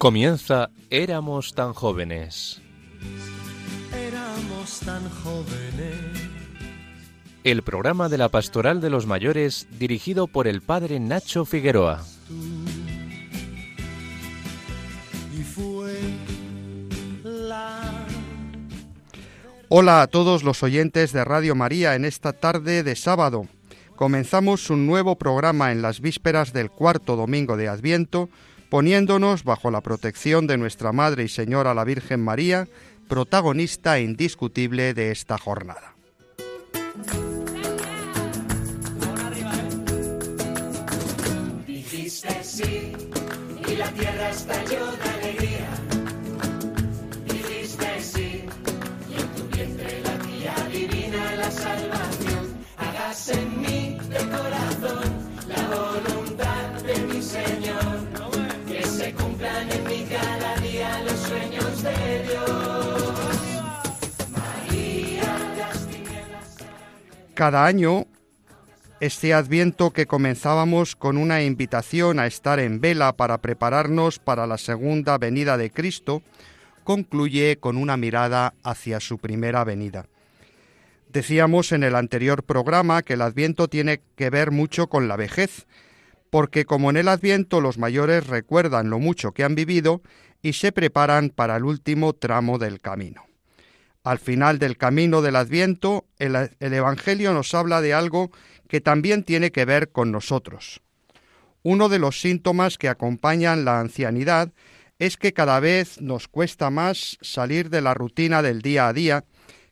Comienza 0.00 0.70
Éramos 0.88 1.52
tan 1.52 1.74
jóvenes. 1.74 2.62
Éramos 3.94 4.80
tan 4.80 5.06
jóvenes. 5.10 5.94
El 7.44 7.62
programa 7.62 8.08
de 8.08 8.16
la 8.16 8.30
Pastoral 8.30 8.80
de 8.80 8.88
los 8.88 9.04
Mayores 9.04 9.68
dirigido 9.78 10.26
por 10.26 10.48
el 10.48 10.62
padre 10.62 10.98
Nacho 11.00 11.44
Figueroa. 11.44 12.02
Y 15.38 15.42
fue 15.42 15.98
la 17.22 18.06
Hola 19.68 20.00
a 20.00 20.06
todos 20.06 20.44
los 20.44 20.62
oyentes 20.62 21.12
de 21.12 21.24
Radio 21.24 21.54
María 21.54 21.94
en 21.94 22.06
esta 22.06 22.32
tarde 22.32 22.82
de 22.82 22.96
sábado. 22.96 23.48
Comenzamos 23.96 24.70
un 24.70 24.86
nuevo 24.86 25.16
programa 25.16 25.72
en 25.72 25.82
las 25.82 26.00
vísperas 26.00 26.54
del 26.54 26.70
cuarto 26.70 27.16
domingo 27.16 27.58
de 27.58 27.68
Adviento, 27.68 28.30
poniéndonos 28.70 29.44
bajo 29.44 29.70
la 29.70 29.82
protección 29.82 30.46
de 30.46 30.56
nuestra 30.56 30.92
Madre 30.92 31.24
y 31.24 31.28
Señora 31.28 31.74
la 31.74 31.84
Virgen 31.84 32.20
María, 32.20 32.68
protagonista 33.08 33.98
indiscutible 33.98 34.94
de 34.94 35.10
esta 35.10 35.36
jornada. 35.36 35.96
Cada 67.40 67.64
año, 67.64 68.06
este 69.00 69.32
adviento 69.32 69.92
que 69.92 70.04
comenzábamos 70.04 70.94
con 70.94 71.16
una 71.16 71.42
invitación 71.42 72.18
a 72.18 72.26
estar 72.26 72.60
en 72.60 72.82
vela 72.82 73.16
para 73.16 73.38
prepararnos 73.38 74.18
para 74.18 74.46
la 74.46 74.58
segunda 74.58 75.16
venida 75.16 75.56
de 75.56 75.70
Cristo, 75.70 76.22
concluye 76.84 77.56
con 77.58 77.78
una 77.78 77.96
mirada 77.96 78.52
hacia 78.62 79.00
su 79.00 79.16
primera 79.16 79.64
venida. 79.64 80.04
Decíamos 81.08 81.72
en 81.72 81.82
el 81.82 81.96
anterior 81.96 82.42
programa 82.42 83.00
que 83.00 83.14
el 83.14 83.22
adviento 83.22 83.68
tiene 83.68 84.02
que 84.16 84.28
ver 84.28 84.50
mucho 84.50 84.88
con 84.88 85.08
la 85.08 85.16
vejez, 85.16 85.66
porque 86.28 86.66
como 86.66 86.90
en 86.90 86.98
el 86.98 87.08
adviento 87.08 87.62
los 87.62 87.78
mayores 87.78 88.26
recuerdan 88.26 88.90
lo 88.90 88.98
mucho 88.98 89.32
que 89.32 89.44
han 89.44 89.54
vivido 89.54 90.02
y 90.42 90.54
se 90.54 90.72
preparan 90.72 91.30
para 91.30 91.56
el 91.56 91.64
último 91.64 92.12
tramo 92.14 92.58
del 92.58 92.80
camino. 92.80 93.26
Al 94.02 94.18
final 94.18 94.58
del 94.58 94.76
camino 94.76 95.20
del 95.20 95.36
Adviento, 95.36 96.06
el, 96.18 96.34
el, 96.58 96.72
Evangelio 96.72 97.34
nos 97.34 97.54
habla 97.54 97.80
de 97.80 97.92
algo 97.92 98.30
que 98.68 98.80
también 98.80 99.24
tiene 99.24 99.52
que 99.52 99.66
ver 99.66 99.90
con 99.90 100.10
nosotros. 100.10 100.80
Uno 101.62 101.90
de 101.90 101.98
los 101.98 102.20
síntomas 102.20 102.78
que 102.78 102.88
acompañan 102.88 103.66
la 103.66 103.80
ancianidad 103.80 104.52
es 104.98 105.16
que 105.16 105.32
cada 105.32 105.60
vez 105.60 106.00
nos 106.00 106.28
cuesta 106.28 106.70
más 106.70 107.18
salir 107.20 107.68
de 107.68 107.82
la 107.82 107.94
rutina 107.94 108.42
del 108.42 108.62
día 108.62 108.88
a 108.88 108.92
día, 108.92 109.24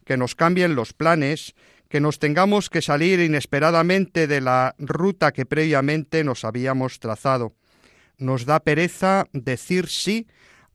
que 0.05 0.17
nos 0.17 0.35
cambien 0.35 0.75
los 0.75 0.93
planes, 0.93 1.55
que 1.89 2.01
nos 2.01 2.19
tengamos 2.19 2.69
que 2.71 2.83
salir 2.83 3.21
inesperadamente 3.21 4.27
de 4.27 4.41
la 4.41 4.75
ruta 4.79 5.33
que 5.33 5.47
previamente 5.47 6.25
nos 6.25 6.45
habíamos 6.45 6.99
trazado. 6.99 7.55
Nos 8.19 8.45
da 8.45 8.61
pereza 8.61 9.27
decir 9.33 9.89
sí 9.89 10.27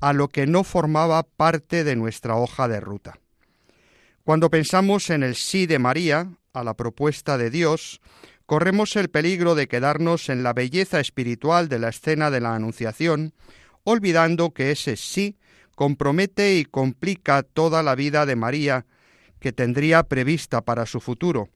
a 0.03 0.11
lo 0.11 0.27
que 0.27 0.47
no 0.47 0.65
formaba 0.65 1.23
parte 1.23 1.85
de 1.85 1.95
nuestra 1.95 2.35
hoja 2.35 2.67
de 2.67 2.81
ruta. 2.81 3.19
Cuando 4.25 4.49
pensamos 4.49 5.09
en 5.09 5.23
el 5.23 5.35
sí 5.35 5.65
de 5.65 5.79
María, 5.79 6.29
a 6.51 6.65
la 6.65 6.73
propuesta 6.73 7.37
de 7.37 7.49
Dios, 7.49 8.01
corremos 8.45 8.97
el 8.97 9.09
peligro 9.09 9.55
de 9.55 9.69
quedarnos 9.69 10.27
en 10.27 10.43
la 10.43 10.51
belleza 10.51 10.99
espiritual 10.99 11.69
de 11.69 11.79
la 11.79 11.87
escena 11.87 12.31
de 12.31 12.41
la 12.41 12.53
Anunciación, 12.53 13.33
olvidando 13.85 14.51
que 14.53 14.71
ese 14.71 14.97
sí 14.97 15.37
compromete 15.73 16.57
y 16.57 16.65
complica 16.65 17.41
toda 17.41 17.81
la 17.81 17.95
vida 17.95 18.25
de 18.25 18.35
María 18.35 18.85
que 19.39 19.53
tendría 19.53 20.03
prevista 20.03 20.65
para 20.65 20.85
su 20.85 20.99
futuro. 20.99 21.47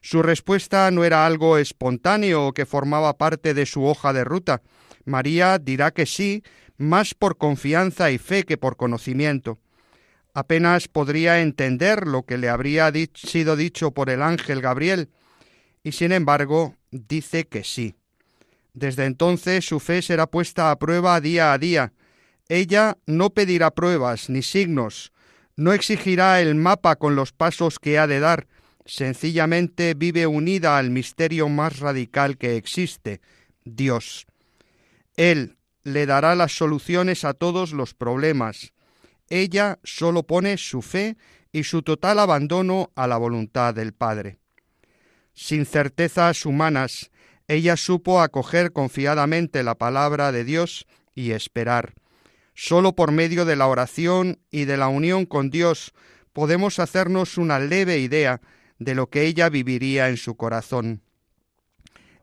Su 0.00 0.22
respuesta 0.22 0.90
no 0.90 1.04
era 1.04 1.26
algo 1.26 1.58
espontáneo 1.58 2.54
que 2.54 2.64
formaba 2.64 3.18
parte 3.18 3.52
de 3.52 3.66
su 3.66 3.84
hoja 3.84 4.14
de 4.14 4.24
ruta. 4.24 4.62
María 5.04 5.58
dirá 5.58 5.90
que 5.90 6.06
sí, 6.06 6.42
más 6.80 7.14
por 7.14 7.38
confianza 7.38 8.10
y 8.10 8.18
fe 8.18 8.44
que 8.44 8.56
por 8.56 8.76
conocimiento 8.76 9.60
apenas 10.34 10.88
podría 10.88 11.40
entender 11.40 12.06
lo 12.06 12.24
que 12.24 12.38
le 12.38 12.48
habría 12.48 12.92
sido 13.14 13.56
dicho 13.56 13.92
por 13.92 14.10
el 14.10 14.22
ángel 14.22 14.60
Gabriel, 14.60 15.10
y 15.82 15.92
sin 15.92 16.12
embargo 16.12 16.76
dice 16.90 17.46
que 17.46 17.64
sí. 17.64 17.94
Desde 18.72 19.06
entonces 19.06 19.64
su 19.64 19.80
fe 19.80 20.02
será 20.02 20.26
puesta 20.26 20.70
a 20.70 20.78
prueba 20.78 21.20
día 21.20 21.52
a 21.52 21.58
día. 21.58 21.92
Ella 22.48 22.98
no 23.06 23.30
pedirá 23.30 23.70
pruebas 23.70 24.28
ni 24.30 24.42
signos, 24.42 25.12
no 25.56 25.72
exigirá 25.72 26.40
el 26.40 26.54
mapa 26.54 26.96
con 26.96 27.16
los 27.16 27.32
pasos 27.32 27.78
que 27.78 27.98
ha 27.98 28.06
de 28.06 28.20
dar, 28.20 28.46
sencillamente 28.86 29.94
vive 29.94 30.26
unida 30.26 30.78
al 30.78 30.90
misterio 30.90 31.48
más 31.48 31.78
radical 31.80 32.38
que 32.38 32.56
existe, 32.56 33.20
Dios. 33.64 34.26
Él 35.16 35.56
le 35.82 36.06
dará 36.06 36.34
las 36.34 36.52
soluciones 36.52 37.24
a 37.24 37.34
todos 37.34 37.72
los 37.72 37.94
problemas, 37.94 38.72
ella 39.28 39.78
solo 39.84 40.24
pone 40.24 40.58
su 40.58 40.82
fe 40.82 41.16
y 41.52 41.64
su 41.64 41.82
total 41.82 42.18
abandono 42.18 42.90
a 42.94 43.06
la 43.06 43.16
voluntad 43.16 43.74
del 43.74 43.92
Padre. 43.92 44.38
Sin 45.32 45.64
certezas 45.64 46.44
humanas, 46.44 47.10
ella 47.48 47.76
supo 47.76 48.20
acoger 48.20 48.72
confiadamente 48.72 49.62
la 49.62 49.76
palabra 49.76 50.32
de 50.32 50.44
Dios 50.44 50.86
y 51.14 51.30
esperar. 51.30 51.94
Solo 52.54 52.94
por 52.94 53.12
medio 53.12 53.44
de 53.44 53.56
la 53.56 53.66
oración 53.66 54.40
y 54.50 54.64
de 54.64 54.76
la 54.76 54.88
unión 54.88 55.26
con 55.26 55.50
Dios 55.50 55.92
podemos 56.32 56.78
hacernos 56.78 57.38
una 57.38 57.58
leve 57.58 57.98
idea 57.98 58.40
de 58.78 58.94
lo 58.94 59.08
que 59.08 59.24
ella 59.24 59.48
viviría 59.48 60.08
en 60.08 60.16
su 60.16 60.36
corazón. 60.36 61.02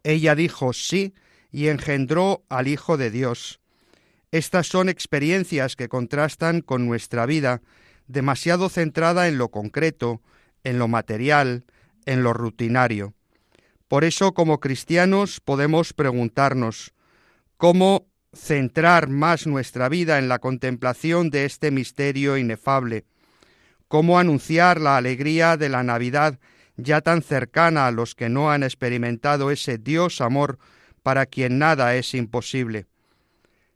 Ella 0.03 0.35
dijo 0.35 0.73
sí 0.73 1.13
y 1.57 1.69
engendró 1.69 2.45
al 2.49 2.67
Hijo 2.67 2.97
de 2.97 3.09
Dios. 3.09 3.59
Estas 4.29 4.67
son 4.67 4.89
experiencias 4.89 5.75
que 5.75 5.89
contrastan 5.89 6.61
con 6.61 6.85
nuestra 6.85 7.25
vida, 7.25 7.63
demasiado 8.05 8.69
centrada 8.69 9.27
en 9.27 9.39
lo 9.39 9.49
concreto, 9.49 10.21
en 10.63 10.77
lo 10.77 10.87
material, 10.87 11.65
en 12.05 12.21
lo 12.21 12.33
rutinario. 12.33 13.15
Por 13.87 14.03
eso, 14.03 14.35
como 14.35 14.59
cristianos, 14.59 15.39
podemos 15.39 15.93
preguntarnos 15.93 16.93
cómo 17.57 18.05
centrar 18.35 19.09
más 19.09 19.47
nuestra 19.47 19.89
vida 19.89 20.19
en 20.19 20.29
la 20.29 20.37
contemplación 20.37 21.31
de 21.31 21.45
este 21.45 21.71
misterio 21.71 22.37
inefable, 22.37 23.05
cómo 23.87 24.19
anunciar 24.19 24.79
la 24.79 24.95
alegría 24.95 25.57
de 25.57 25.69
la 25.69 25.81
Navidad 25.81 26.37
ya 26.75 27.01
tan 27.01 27.23
cercana 27.23 27.87
a 27.87 27.91
los 27.91 28.13
que 28.13 28.29
no 28.29 28.51
han 28.51 28.61
experimentado 28.61 29.49
ese 29.49 29.79
Dios 29.79 30.21
amor 30.21 30.59
para 31.07 31.25
quien 31.25 31.57
nada 31.57 31.95
es 31.95 32.13
imposible. 32.13 32.85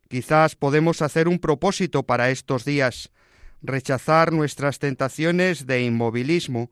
Quizás 0.10 0.58
podemos 0.58 1.02
hacer 1.02 1.30
un 1.30 1.40
propósito 1.40 2.04
para 2.04 2.30
estos 2.30 2.66
días, 2.66 3.10
rechazar 3.62 4.34
nuestras 4.34 4.80
tentaciones 4.80 5.66
de 5.66 5.82
inmovilismo 5.82 6.72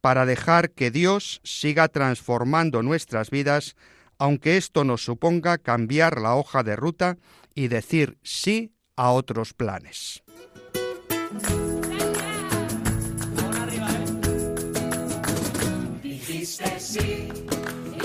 para 0.00 0.24
dejar 0.24 0.70
que 0.70 0.90
Dios 0.90 1.42
siga 1.44 1.88
transformando 1.88 2.82
nuestras 2.82 3.28
vidas, 3.28 3.76
aunque 4.16 4.56
esto 4.56 4.82
nos 4.82 5.04
suponga 5.04 5.58
cambiar 5.58 6.18
la 6.18 6.36
hoja 6.36 6.62
de 6.62 6.74
ruta 6.74 7.18
y 7.54 7.68
decir 7.68 8.16
sí 8.22 8.72
a 8.96 9.10
otros 9.10 9.52
planes. 9.52 10.22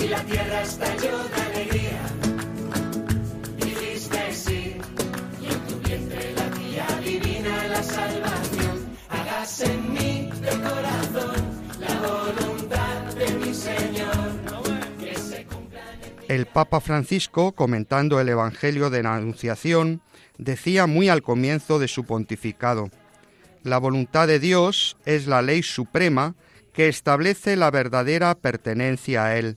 Y 0.04 0.08
la 0.08 0.22
tierra 0.24 0.62
estalló 0.62 1.18
de 1.28 1.42
alegría. 1.42 2.00
Dijiste 3.56 4.32
sí 4.32 4.76
y 5.40 5.46
en 5.46 5.60
tu 5.66 5.88
vientre 5.88 6.34
la 6.34 6.50
tía 6.50 6.86
divina 7.02 7.68
la 7.68 7.82
salvación. 7.82 8.96
Hágase 9.08 9.72
en 9.72 9.92
mí 9.92 10.30
de 10.40 10.50
corazón 10.50 11.36
la 11.80 12.00
voluntad 12.00 13.14
de 13.14 13.34
mi 13.38 13.54
Señor. 13.54 14.16
Que 14.98 15.16
se 15.16 15.44
cumplan 15.44 16.02
en. 16.02 16.30
El 16.30 16.46
Papa 16.46 16.80
Francisco, 16.80 17.52
comentando 17.52 18.20
el 18.20 18.28
Evangelio 18.28 18.90
de 18.90 19.02
la 19.02 19.14
Anunciación, 19.14 20.02
decía 20.36 20.86
muy 20.86 21.08
al 21.08 21.22
comienzo 21.22 21.78
de 21.78 21.88
su 21.88 22.04
pontificado, 22.04 22.90
La 23.62 23.78
voluntad 23.78 24.26
de 24.26 24.38
Dios 24.38 24.98
es 25.06 25.26
la 25.26 25.40
ley 25.40 25.62
suprema 25.62 26.34
que 26.74 26.88
establece 26.88 27.56
la 27.56 27.70
verdadera 27.70 28.34
pertenencia 28.34 29.24
a 29.24 29.38
Él. 29.38 29.56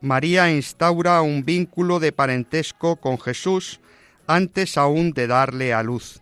María 0.00 0.50
instaura 0.52 1.22
un 1.22 1.44
vínculo 1.44 2.00
de 2.00 2.12
parentesco 2.12 2.96
con 2.96 3.18
Jesús 3.18 3.80
antes 4.26 4.76
aún 4.76 5.12
de 5.12 5.26
darle 5.26 5.72
a 5.72 5.82
luz. 5.82 6.20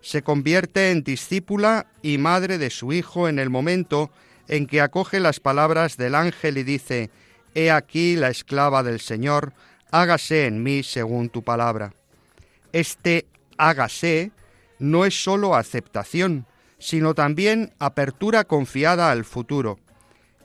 Se 0.00 0.22
convierte 0.22 0.90
en 0.90 1.02
discípula 1.02 1.86
y 2.02 2.18
madre 2.18 2.58
de 2.58 2.70
su 2.70 2.92
hijo 2.92 3.28
en 3.28 3.38
el 3.38 3.48
momento 3.48 4.10
en 4.48 4.66
que 4.66 4.82
acoge 4.82 5.20
las 5.20 5.40
palabras 5.40 5.96
del 5.96 6.14
ángel 6.14 6.58
y 6.58 6.62
dice, 6.62 7.10
He 7.54 7.70
aquí 7.70 8.16
la 8.16 8.28
esclava 8.28 8.82
del 8.82 9.00
Señor, 9.00 9.54
hágase 9.90 10.46
en 10.46 10.62
mí 10.62 10.82
según 10.82 11.30
tu 11.30 11.42
palabra. 11.42 11.94
Este 12.72 13.26
hágase 13.56 14.32
no 14.78 15.06
es 15.06 15.22
sólo 15.22 15.54
aceptación, 15.54 16.46
sino 16.78 17.14
también 17.14 17.72
apertura 17.78 18.44
confiada 18.44 19.10
al 19.10 19.24
futuro. 19.24 19.78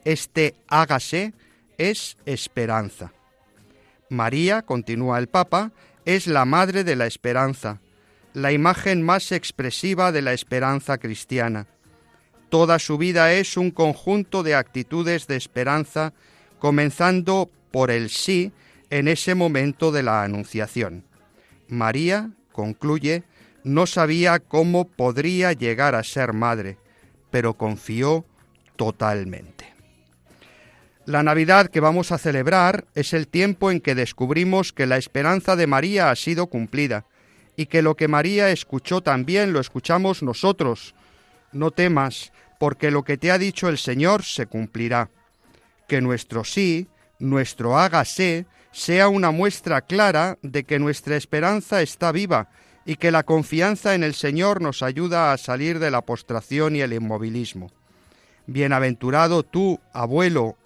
Este 0.06 0.56
hágase 0.70 1.34
es 1.80 2.18
esperanza. 2.26 3.14
María, 4.10 4.62
continúa 4.62 5.18
el 5.18 5.28
Papa, 5.28 5.72
es 6.06 6.28
la 6.28 6.46
madre 6.46 6.84
de 6.84 6.96
la 6.96 7.08
esperanza, 7.08 7.80
la 8.34 8.52
imagen 8.52 9.02
más 9.02 9.32
expresiva 9.32 10.12
de 10.12 10.22
la 10.22 10.34
esperanza 10.34 10.98
cristiana. 10.98 11.68
Toda 12.50 12.80
su 12.80 12.98
vida 12.98 13.34
es 13.34 13.58
un 13.58 13.72
conjunto 13.72 14.44
de 14.44 14.56
actitudes 14.56 15.26
de 15.28 15.36
esperanza, 15.36 16.14
comenzando 16.60 17.50
por 17.72 17.92
el 17.92 18.10
sí 18.10 18.52
en 18.90 19.08
ese 19.08 19.34
momento 19.34 19.92
de 19.92 20.04
la 20.04 20.24
Anunciación. 20.24 21.06
María, 21.68 22.32
concluye, 22.52 23.24
no 23.64 23.86
sabía 23.86 24.40
cómo 24.40 24.86
podría 24.86 25.54
llegar 25.54 25.96
a 25.96 26.04
ser 26.04 26.34
madre, 26.34 26.78
pero 27.30 27.54
confió 27.54 28.26
totalmente. 28.76 29.79
La 31.10 31.24
Navidad 31.24 31.72
que 31.72 31.80
vamos 31.80 32.12
a 32.12 32.20
celebrar 32.20 32.86
es 32.94 33.14
el 33.14 33.28
tiempo 33.28 33.72
en 33.72 33.82
que 33.82 33.96
descubrimos 33.96 34.72
que 34.72 34.86
la 34.86 34.98
esperanza 34.98 35.56
de 35.56 35.66
María 35.66 36.12
ha 36.12 36.16
sido 36.16 36.46
cumplida 36.46 37.08
y 37.56 37.66
que 37.66 37.82
lo 37.82 37.96
que 37.96 38.08
María 38.08 38.52
escuchó 38.52 39.02
también 39.02 39.52
lo 39.52 39.60
escuchamos 39.60 40.22
nosotros. 40.22 40.94
No 41.52 41.72
temas, 41.72 42.32
porque 42.60 42.92
lo 42.92 43.02
que 43.02 43.18
te 43.18 43.32
ha 43.32 43.40
dicho 43.40 43.70
el 43.70 43.80
Señor 43.80 44.24
se 44.24 44.46
cumplirá. 44.46 45.10
Que 45.88 46.00
nuestro 46.00 46.44
sí, 46.44 46.88
nuestro 47.18 47.80
hágase, 47.80 48.46
sea 48.72 49.08
una 49.08 49.32
muestra 49.32 49.82
clara 49.82 50.38
de 50.44 50.64
que 50.64 50.78
nuestra 50.78 51.16
esperanza 51.16 51.82
está 51.82 52.12
viva 52.12 52.50
y 52.86 52.98
que 52.98 53.10
la 53.10 53.24
confianza 53.24 53.96
en 53.96 54.04
el 54.04 54.14
Señor 54.14 54.62
nos 54.62 54.84
ayuda 54.84 55.34
a 55.34 55.40
salir 55.40 55.80
de 55.80 55.90
la 55.90 56.04
postración 56.04 56.76
y 56.76 56.82
el 56.82 56.94
inmovilismo. 56.94 57.72
Bienaventurado 58.46 59.42
tú, 59.42 59.80
abuelo, 59.92 60.59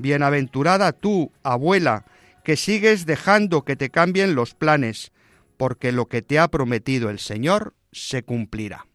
bienaventurada 0.00 0.92
tú, 0.92 1.32
abuela, 1.42 2.04
que 2.42 2.56
sigues 2.56 3.06
dejando 3.06 3.62
que 3.62 3.76
te 3.76 3.90
cambien 3.90 4.34
los 4.34 4.54
planes, 4.54 5.12
porque 5.56 5.92
lo 5.92 6.06
que 6.06 6.22
te 6.22 6.38
ha 6.38 6.48
prometido 6.48 7.10
el 7.10 7.18
Señor 7.18 7.74
se 7.92 8.22
cumplirá. 8.22 8.86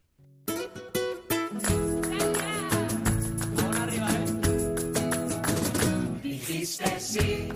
Dijiste 6.22 7.00
sí 7.00 7.48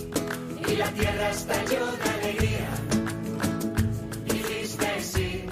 y 0.69 0.77
la 0.77 0.91
tierra 0.93 1.31
estalló 1.31 1.87
de 1.97 2.11
alegría. 2.11 2.69
Dijiste 4.27 5.01
sí. 5.01 5.45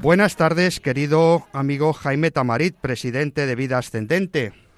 Buenas 0.00 0.36
tardes, 0.36 0.80
querido 0.80 1.46
amigo 1.52 1.92
Jaime 1.92 2.30
Tamarit, 2.30 2.76
presidente 2.76 3.46
de 3.46 3.54
Vida 3.56 3.78
Ascendente. 3.78 4.69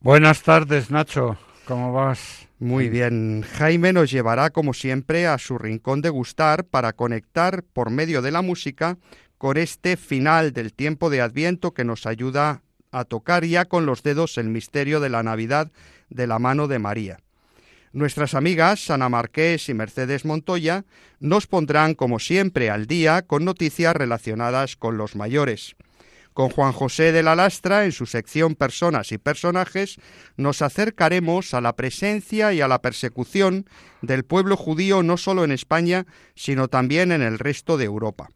Buenas 0.00 0.42
tardes, 0.44 0.92
Nacho. 0.92 1.36
¿Cómo 1.64 1.92
vas? 1.92 2.46
Muy 2.60 2.88
bien. 2.88 3.42
Jaime 3.42 3.92
nos 3.92 4.12
llevará, 4.12 4.50
como 4.50 4.72
siempre, 4.72 5.26
a 5.26 5.38
su 5.38 5.58
rincón 5.58 6.02
de 6.02 6.08
gustar 6.08 6.64
para 6.64 6.92
conectar 6.92 7.64
por 7.64 7.90
medio 7.90 8.22
de 8.22 8.30
la 8.30 8.40
música 8.40 8.96
con 9.38 9.56
este 9.56 9.96
final 9.96 10.52
del 10.52 10.72
tiempo 10.72 11.10
de 11.10 11.20
Adviento 11.20 11.74
que 11.74 11.84
nos 11.84 12.06
ayuda 12.06 12.62
a 12.92 13.04
tocar 13.04 13.44
ya 13.44 13.64
con 13.64 13.86
los 13.86 14.04
dedos 14.04 14.38
el 14.38 14.48
misterio 14.48 15.00
de 15.00 15.08
la 15.08 15.24
Navidad 15.24 15.72
de 16.10 16.28
la 16.28 16.38
mano 16.38 16.68
de 16.68 16.78
María. 16.78 17.18
Nuestras 17.92 18.34
amigas 18.34 18.90
Ana 18.90 19.08
Marqués 19.08 19.68
y 19.68 19.74
Mercedes 19.74 20.24
Montoya 20.24 20.84
nos 21.18 21.48
pondrán, 21.48 21.94
como 21.94 22.20
siempre, 22.20 22.70
al 22.70 22.86
día 22.86 23.22
con 23.22 23.44
noticias 23.44 23.96
relacionadas 23.96 24.76
con 24.76 24.96
los 24.96 25.16
mayores. 25.16 25.74
Con 26.32 26.50
Juan 26.50 26.72
José 26.72 27.12
de 27.12 27.22
la 27.22 27.34
Lastra, 27.34 27.84
en 27.84 27.92
su 27.92 28.06
sección 28.06 28.54
Personas 28.54 29.10
y 29.12 29.18
Personajes, 29.18 29.96
nos 30.36 30.62
acercaremos 30.62 31.52
a 31.54 31.60
la 31.60 31.74
presencia 31.74 32.52
y 32.52 32.60
a 32.60 32.68
la 32.68 32.80
persecución 32.80 33.66
del 34.02 34.24
pueblo 34.24 34.56
judío 34.56 35.02
no 35.02 35.16
solo 35.16 35.44
en 35.44 35.52
España, 35.52 36.06
sino 36.34 36.68
también 36.68 37.10
en 37.10 37.22
el 37.22 37.38
resto 37.38 37.76
de 37.76 37.86
Europa. 37.86 38.30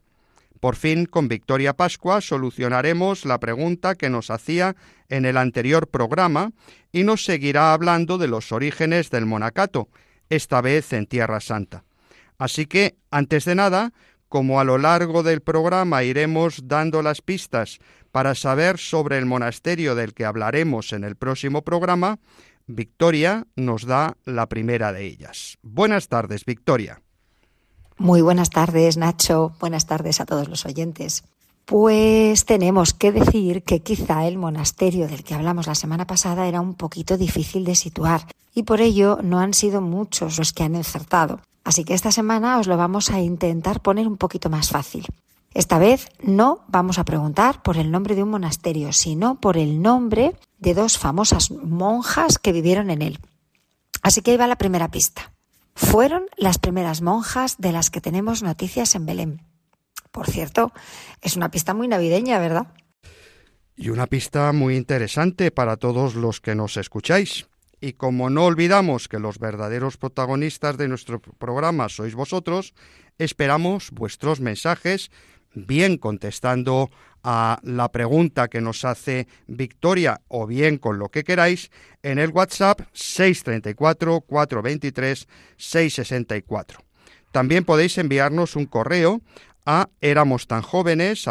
Por 0.62 0.76
fin, 0.76 1.06
con 1.06 1.26
Victoria 1.26 1.72
Pascua, 1.74 2.20
solucionaremos 2.20 3.24
la 3.24 3.40
pregunta 3.40 3.96
que 3.96 4.10
nos 4.10 4.30
hacía 4.30 4.76
en 5.08 5.24
el 5.24 5.36
anterior 5.36 5.88
programa 5.88 6.52
y 6.92 7.02
nos 7.02 7.24
seguirá 7.24 7.72
hablando 7.72 8.16
de 8.16 8.28
los 8.28 8.52
orígenes 8.52 9.10
del 9.10 9.26
monacato, 9.26 9.88
esta 10.30 10.60
vez 10.60 10.92
en 10.92 11.06
Tierra 11.06 11.40
Santa. 11.40 11.82
Así 12.38 12.66
que, 12.66 12.94
antes 13.10 13.44
de 13.44 13.56
nada, 13.56 13.92
como 14.32 14.61
a 14.61 14.64
lo 14.64 14.79
largo 14.79 15.23
del 15.23 15.43
programa 15.43 16.05
iremos 16.05 16.62
dando 16.67 17.02
las 17.02 17.20
pistas 17.20 17.81
para 18.12 18.34
saber 18.34 18.79
sobre 18.79 19.19
el 19.19 19.26
monasterio 19.26 19.94
del 19.94 20.14
que 20.14 20.25
hablaremos 20.25 20.94
en 20.94 21.05
el 21.05 21.17
próximo 21.17 21.61
programa, 21.61 22.19
Victoria 22.67 23.46
nos 23.56 23.84
da 23.84 24.17
la 24.25 24.49
primera 24.49 24.90
de 24.94 25.05
ellas. 25.05 25.58
Buenas 25.61 26.08
tardes, 26.08 26.46
Victoria. 26.46 27.02
Muy 27.99 28.23
buenas 28.23 28.49
tardes, 28.49 28.96
Nacho. 28.96 29.52
Buenas 29.61 29.87
tardes 29.87 30.19
a 30.19 30.25
todos 30.25 30.49
los 30.49 30.64
oyentes. 30.64 31.25
Pues 31.67 32.46
tenemos 32.46 32.94
que 32.94 33.12
decir 33.12 33.62
que 33.64 33.81
quizá 33.81 34.26
el 34.26 34.38
monasterio 34.38 35.08
del 35.08 35.25
que 35.25 35.35
hablamos 35.35 35.67
la 35.67 35.75
semana 35.75 36.06
pasada 36.06 36.49
era 36.49 36.62
un 36.62 36.73
poquito 36.73 37.19
difícil 37.19 37.67
de 37.67 37.75
situar 37.75 38.23
y 38.55 38.62
por 38.62 38.81
ello 38.81 39.19
no 39.23 39.40
han 39.40 39.52
sido 39.52 39.82
muchos 39.82 40.38
los 40.38 40.55
que 40.55 40.62
han 40.62 40.76
acertado. 40.76 41.43
Así 41.64 41.85
que 41.85 41.94
esta 41.94 42.12
semana 42.12 42.59
os 42.59 42.67
lo 42.67 42.76
vamos 42.76 43.11
a 43.11 43.20
intentar 43.20 43.81
poner 43.81 44.06
un 44.06 44.17
poquito 44.17 44.50
más 44.50 44.70
fácil. 44.70 45.06
Esta 45.55 45.79
vez 45.79 46.09
no 46.23 46.64
vamos 46.69 46.99
a 46.99 47.05
preguntar 47.05 47.62
por 47.62 47.76
el 47.76 47.90
nombre 47.90 48.14
de 48.14 48.23
un 48.23 48.31
monasterio, 48.31 48.92
sino 48.92 49.38
por 49.40 49.59
el 49.59 49.83
nombre 49.83 50.35
de 50.59 50.75
dos 50.75 50.99
famosas 50.99 51.50
monjas 51.50 52.38
que 52.38 52.52
vivieron 52.52 52.90
en 52.90 53.02
él. 53.02 53.19
Así 54.02 54.23
que 54.23 54.33
ahí 54.33 54.37
va 54.37 54.47
la 54.47 54.57
primera 54.57 54.90
pista. 54.90 55.33
Fueron 55.75 56.25
las 56.37 56.59
primeras 56.59 57.02
monjas 57.02 57.57
de 57.59 57.73
las 57.73 57.90
que 57.90 58.00
tenemos 58.00 58.42
noticias 58.42 58.95
en 58.95 59.07
Belén. 59.07 59.42
Por 60.11 60.28
cierto, 60.28 60.73
es 61.21 61.37
una 61.37 61.50
pista 61.50 61.75
muy 61.75 61.88
navideña, 61.88 62.38
¿verdad? 62.38 62.66
Y 63.76 63.88
una 63.88 64.07
pista 64.07 64.52
muy 64.52 64.76
interesante 64.76 65.50
para 65.50 65.76
todos 65.76 66.14
los 66.14 66.40
que 66.40 66.54
nos 66.54 66.76
escucháis. 66.76 67.47
Y 67.82 67.94
como 67.94 68.30
no 68.30 68.44
olvidamos 68.44 69.08
que 69.08 69.18
los 69.18 69.40
verdaderos 69.40 69.96
protagonistas 69.96 70.78
de 70.78 70.86
nuestro 70.86 71.20
programa 71.20 71.88
sois 71.88 72.14
vosotros, 72.14 72.74
esperamos 73.18 73.90
vuestros 73.90 74.38
mensajes, 74.38 75.10
bien 75.52 75.98
contestando 75.98 76.90
a 77.24 77.58
la 77.64 77.90
pregunta 77.90 78.46
que 78.46 78.60
nos 78.60 78.84
hace 78.84 79.26
Victoria 79.48 80.20
o 80.28 80.46
bien 80.46 80.78
con 80.78 81.00
lo 81.00 81.08
que 81.08 81.24
queráis 81.24 81.72
en 82.04 82.20
el 82.20 82.30
WhatsApp 82.30 82.82
634 82.92 84.20
423 84.20 85.26
664. 85.56 86.84
También 87.32 87.64
podéis 87.64 87.98
enviarnos 87.98 88.54
un 88.54 88.66
correo 88.66 89.22
a 89.66 89.88
jóvenes 90.62 91.26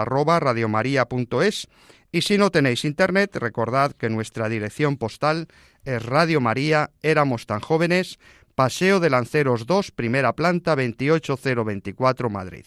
y 2.14 2.22
si 2.24 2.38
no 2.38 2.52
tenéis 2.52 2.84
internet 2.84 3.38
recordad 3.38 3.94
que 3.94 4.10
nuestra 4.10 4.50
dirección 4.50 4.98
postal 4.98 5.48
es 5.48 5.58
Radio 5.86 6.42
María 6.42 6.92
Éramos 7.02 7.46
tan 7.46 7.60
jóvenes 7.60 8.20
Paseo 8.56 9.00
de 9.00 9.10
Lanceros 9.10 9.66
2 9.66 9.92
primera 9.92 10.34
planta 10.34 10.76
28024 10.76 12.30
Madrid. 12.30 12.66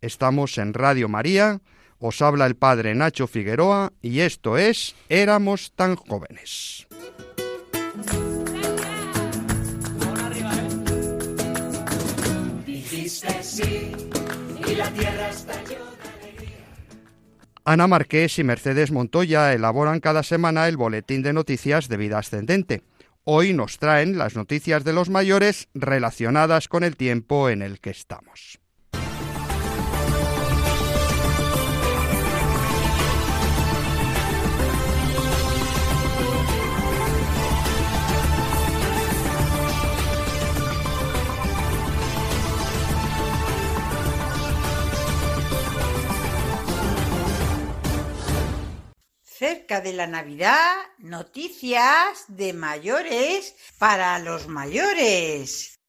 Estamos 0.00 0.58
en 0.58 0.74
Radio 0.74 1.08
María 1.08 1.60
os 1.98 2.20
habla 2.20 2.46
el 2.46 2.56
padre 2.56 2.96
Nacho 2.96 3.28
Figueroa 3.28 3.92
y 4.02 4.20
esto 4.20 4.58
es 4.58 4.96
Éramos 5.08 5.72
tan 5.76 5.94
jóvenes. 5.94 6.88
Ana 17.64 17.86
Marqués 17.86 18.40
y 18.40 18.44
Mercedes 18.44 18.90
Montoya 18.90 19.52
elaboran 19.52 20.00
cada 20.00 20.24
semana 20.24 20.66
el 20.66 20.76
boletín 20.76 21.22
de 21.22 21.32
noticias 21.32 21.88
de 21.88 21.96
vida 21.96 22.18
ascendente. 22.18 22.82
Hoy 23.22 23.52
nos 23.52 23.78
traen 23.78 24.18
las 24.18 24.34
noticias 24.34 24.82
de 24.82 24.92
los 24.92 25.10
mayores 25.10 25.68
relacionadas 25.72 26.66
con 26.66 26.82
el 26.82 26.96
tiempo 26.96 27.48
en 27.48 27.62
el 27.62 27.78
que 27.78 27.90
estamos. 27.90 28.61
Cerca 49.42 49.80
de 49.80 49.92
la 49.92 50.06
Navidad, 50.06 50.72
noticias 50.98 52.26
de 52.28 52.52
mayores 52.52 53.56
para 53.76 54.16
los 54.20 54.46
mayores. 54.46 55.80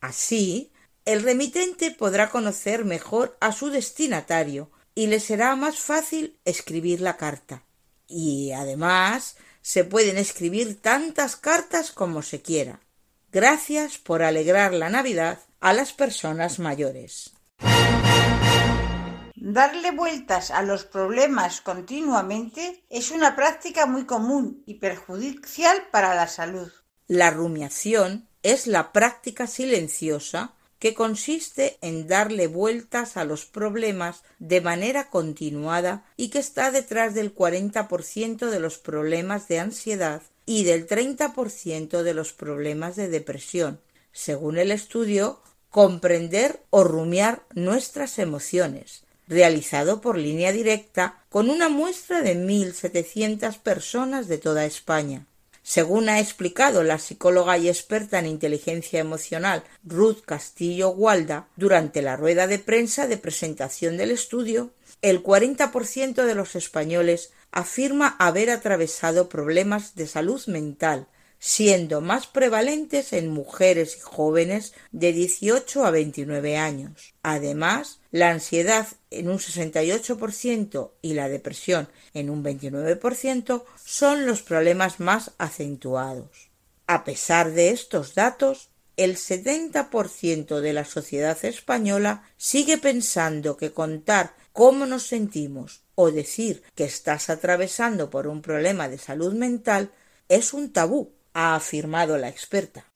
Así, 0.00 0.70
el 1.04 1.24
remitente 1.24 1.90
podrá 1.90 2.30
conocer 2.30 2.84
mejor 2.84 3.36
a 3.40 3.50
su 3.50 3.70
destinatario 3.70 4.70
y 4.94 5.06
le 5.08 5.20
será 5.20 5.56
más 5.56 5.78
fácil 5.78 6.38
escribir 6.44 7.00
la 7.00 7.16
carta. 7.16 7.62
Y 8.06 8.52
además 8.52 9.36
se 9.62 9.84
pueden 9.84 10.18
escribir 10.18 10.80
tantas 10.80 11.36
cartas 11.36 11.90
como 11.90 12.22
se 12.22 12.42
quiera. 12.42 12.80
Gracias 13.32 13.98
por 13.98 14.22
alegrar 14.22 14.72
la 14.72 14.90
Navidad 14.90 15.40
a 15.60 15.72
las 15.72 15.92
personas 15.92 16.58
mayores. 16.58 17.32
Darle 19.34 19.90
vueltas 19.90 20.50
a 20.50 20.62
los 20.62 20.84
problemas 20.84 21.60
continuamente 21.60 22.84
es 22.88 23.10
una 23.10 23.36
práctica 23.36 23.86
muy 23.86 24.06
común 24.06 24.62
y 24.66 24.74
perjudicial 24.74 25.88
para 25.90 26.14
la 26.14 26.28
salud. 26.28 26.70
La 27.08 27.30
rumiación 27.30 28.28
es 28.42 28.66
la 28.66 28.92
práctica 28.92 29.46
silenciosa 29.46 30.54
que 30.84 30.92
consiste 30.92 31.78
en 31.80 32.08
darle 32.08 32.46
vueltas 32.46 33.16
a 33.16 33.24
los 33.24 33.46
problemas 33.46 34.22
de 34.38 34.60
manera 34.60 35.08
continuada 35.08 36.04
y 36.18 36.28
que 36.28 36.38
está 36.38 36.70
detrás 36.70 37.14
del 37.14 37.34
40% 37.34 38.50
de 38.50 38.60
los 38.60 38.76
problemas 38.76 39.48
de 39.48 39.60
ansiedad 39.60 40.20
y 40.44 40.64
del 40.64 40.86
30% 40.86 42.02
de 42.02 42.12
los 42.12 42.34
problemas 42.34 42.96
de 42.96 43.08
depresión. 43.08 43.80
Según 44.12 44.58
el 44.58 44.70
estudio, 44.70 45.40
comprender 45.70 46.60
o 46.68 46.84
rumiar 46.84 47.44
nuestras 47.54 48.18
emociones, 48.18 49.04
realizado 49.26 50.02
por 50.02 50.18
línea 50.18 50.52
directa 50.52 51.24
con 51.30 51.48
una 51.48 51.70
muestra 51.70 52.20
de 52.20 52.36
1.700 52.36 53.58
personas 53.58 54.28
de 54.28 54.36
toda 54.36 54.66
España. 54.66 55.24
Según 55.66 56.10
ha 56.10 56.20
explicado 56.20 56.82
la 56.82 56.98
psicóloga 56.98 57.56
y 57.56 57.70
experta 57.70 58.18
en 58.18 58.26
inteligencia 58.26 59.00
emocional 59.00 59.64
Ruth 59.82 60.20
Castillo 60.22 60.90
Gualda 60.90 61.48
durante 61.56 62.02
la 62.02 62.16
rueda 62.16 62.46
de 62.46 62.58
prensa 62.58 63.06
de 63.06 63.16
presentación 63.16 63.96
del 63.96 64.10
estudio, 64.10 64.72
el 65.00 65.22
40% 65.22 66.26
de 66.26 66.34
los 66.34 66.54
españoles 66.54 67.32
afirma 67.50 68.14
haber 68.18 68.50
atravesado 68.50 69.30
problemas 69.30 69.94
de 69.94 70.06
salud 70.06 70.44
mental, 70.48 71.08
siendo 71.46 72.00
más 72.00 72.26
prevalentes 72.26 73.12
en 73.12 73.28
mujeres 73.28 73.98
y 73.98 74.00
jóvenes 74.00 74.72
de 74.92 75.12
18 75.12 75.84
a 75.84 75.90
29 75.90 76.56
años. 76.56 77.12
Además, 77.22 78.00
la 78.10 78.30
ansiedad 78.30 78.88
en 79.10 79.28
un 79.28 79.36
68% 79.36 80.92
y 81.02 81.12
la 81.12 81.28
depresión 81.28 81.90
en 82.14 82.30
un 82.30 82.42
29% 82.42 83.62
son 83.84 84.24
los 84.24 84.40
problemas 84.40 85.00
más 85.00 85.32
acentuados. 85.36 86.48
A 86.86 87.04
pesar 87.04 87.52
de 87.52 87.68
estos 87.68 88.14
datos, 88.14 88.70
el 88.96 89.16
70% 89.16 90.60
de 90.60 90.72
la 90.72 90.86
sociedad 90.86 91.44
española 91.44 92.22
sigue 92.38 92.78
pensando 92.78 93.58
que 93.58 93.70
contar 93.70 94.34
cómo 94.54 94.86
nos 94.86 95.06
sentimos 95.08 95.82
o 95.94 96.10
decir 96.10 96.62
que 96.74 96.84
estás 96.84 97.28
atravesando 97.28 98.08
por 98.08 98.28
un 98.28 98.40
problema 98.40 98.88
de 98.88 98.96
salud 98.96 99.34
mental 99.34 99.92
es 100.30 100.54
un 100.54 100.72
tabú 100.72 101.12
ha 101.34 101.54
afirmado 101.54 102.16
la 102.16 102.28
experta. 102.28 102.86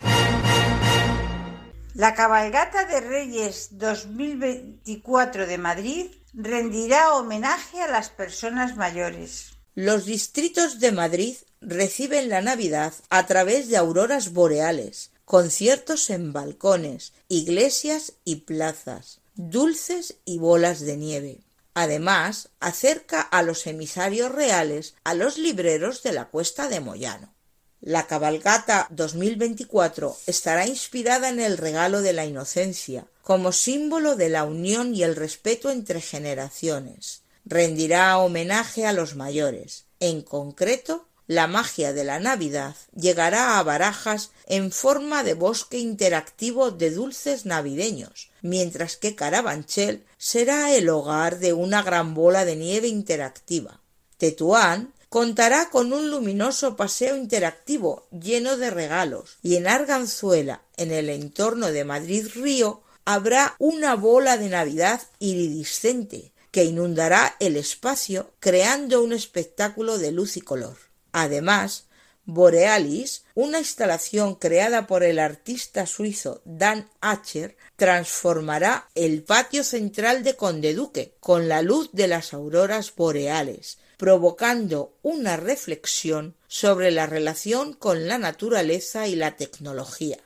La 1.95 2.15
cabalgata 2.15 2.85
de 2.85 3.01
Reyes 3.01 3.71
2024 3.73 5.47
de 5.47 5.59
Madrid 5.59 6.07
rendirá 6.33 7.15
homenaje 7.15 7.83
a 7.83 7.89
las 7.89 8.09
personas 8.09 8.77
mayores. 8.77 9.59
Los 9.75 10.07
distritos 10.07 10.79
de 10.79 10.93
Madrid 10.93 11.37
reciben 11.61 12.29
la 12.29 12.41
Navidad 12.41 12.95
a 13.11 13.27
través 13.27 13.69
de 13.69 13.77
auroras 13.77 14.33
boreales, 14.33 15.11
conciertos 15.25 16.11
en 16.11 16.33
balcones, 16.33 17.13
iglesias 17.29 18.15
y 18.25 18.37
plazas, 18.37 19.21
dulces 19.35 20.17
y 20.25 20.39
bolas 20.39 20.81
de 20.81 20.97
nieve. 20.97 21.41
Además, 21.75 22.51
acerca 22.61 23.21
a 23.21 23.43
los 23.43 23.67
emisarios 23.67 24.33
reales 24.33 24.95
a 25.05 25.15
los 25.15 25.39
libreros 25.39 26.03
de 26.03 26.13
la 26.13 26.27
cuesta 26.27 26.69
de 26.69 26.81
Moyano. 26.81 27.35
La 27.81 28.09
cabalgata 28.09 28.89
2024 28.91 30.17
estará 30.27 30.67
inspirada 30.67 31.29
en 31.29 31.39
el 31.39 31.57
regalo 31.57 32.03
de 32.03 32.13
la 32.13 32.27
inocencia, 32.27 33.07
como 33.23 33.53
símbolo 33.53 34.17
de 34.17 34.29
la 34.29 34.43
unión 34.45 34.97
y 34.97 35.05
el 35.05 35.15
respeto 35.15 35.71
entre 35.71 36.01
generaciones. 36.01 37.23
Rendirá 37.45 38.19
homenaje 38.19 38.85
a 38.85 38.93
los 38.93 39.15
mayores. 39.15 39.85
En 40.01 40.23
concreto, 40.23 41.07
la 41.29 41.47
magia 41.47 41.93
de 41.93 42.03
la 42.03 42.19
Navidad 42.19 42.75
llegará 42.97 43.59
a 43.59 43.63
Barajas 43.63 44.31
en 44.47 44.73
forma 44.73 45.23
de 45.23 45.35
bosque 45.35 45.79
interactivo 45.79 46.73
de 46.73 46.91
dulces 46.91 47.47
navideños, 47.47 48.31
mientras 48.43 48.97
que 48.97 49.15
Carabanchel 49.15 50.05
será 50.17 50.75
el 50.75 50.89
hogar 50.89 51.39
de 51.39 51.53
una 51.53 51.83
gran 51.83 52.15
bola 52.15 52.45
de 52.45 52.57
nieve 52.57 52.89
interactiva. 52.89 53.83
Tetuán 54.17 54.95
contará 55.09 55.71
con 55.71 55.93
un 55.93 56.11
luminoso 56.11 56.77
paseo 56.77 57.17
interactivo 57.17 58.07
lleno 58.11 58.57
de 58.57 58.71
regalos 58.71 59.39
y 59.43 59.57
en 59.57 59.67
Arganzuela, 59.67 60.63
en 60.77 60.93
el 60.93 61.09
entorno 61.09 61.73
de 61.73 61.85
Madrid 61.85 62.27
Río, 62.35 62.83
habrá 63.05 63.57
una 63.59 63.95
bola 63.95 64.37
de 64.37 64.49
Navidad 64.49 65.01
iridiscente 65.19 66.33
que 66.51 66.65
inundará 66.65 67.37
el 67.41 67.57
espacio 67.57 68.33
creando 68.41 69.03
un 69.03 69.13
espectáculo 69.13 69.99
de 69.99 70.13
luz 70.13 70.37
y 70.37 70.41
color. 70.41 70.77
Además, 71.13 71.85
Borealis, 72.31 73.25
una 73.35 73.59
instalación 73.59 74.35
creada 74.35 74.87
por 74.87 75.03
el 75.03 75.19
artista 75.19 75.87
suizo 75.87 76.43
Dan 76.45 76.91
Acher, 77.01 77.57
transformará 77.77 78.91
el 78.95 79.23
patio 79.23 79.65
central 79.65 80.23
de 80.23 80.37
Condeduque 80.37 81.15
con 81.21 81.49
la 81.49 81.63
luz 81.63 81.89
de 81.93 82.07
las 82.07 82.35
auroras 82.35 82.95
boreales, 82.95 83.79
provocando 83.99 84.97
una 85.03 85.37
reflexión 85.37 86.37
sobre 86.47 86.91
la 86.91 87.05
relación 87.05 87.75
con 87.75 88.09
la 88.09 88.17
naturaleza 88.17 89.07
y 89.09 89.17
la 89.17 89.37
tecnología. 89.37 90.17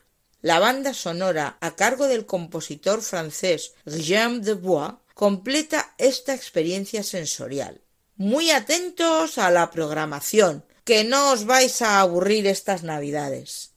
La 0.42 0.60
banda 0.60 0.94
sonora 0.94 1.56
a 1.60 1.74
cargo 1.74 2.06
del 2.06 2.26
compositor 2.26 3.02
francés 3.02 3.74
Guillaume 3.84 4.54
Bois 4.54 4.92
completa 5.14 5.94
esta 5.98 6.34
experiencia 6.34 7.02
sensorial. 7.02 7.80
Muy 8.16 8.50
atentos 8.50 9.38
a 9.38 9.50
la 9.50 9.70
programación, 9.70 10.64
que 10.84 11.04
no 11.04 11.32
os 11.32 11.46
vais 11.46 11.80
a 11.80 12.00
aburrir 12.00 12.46
estas 12.46 12.82
navidades. 12.82 13.72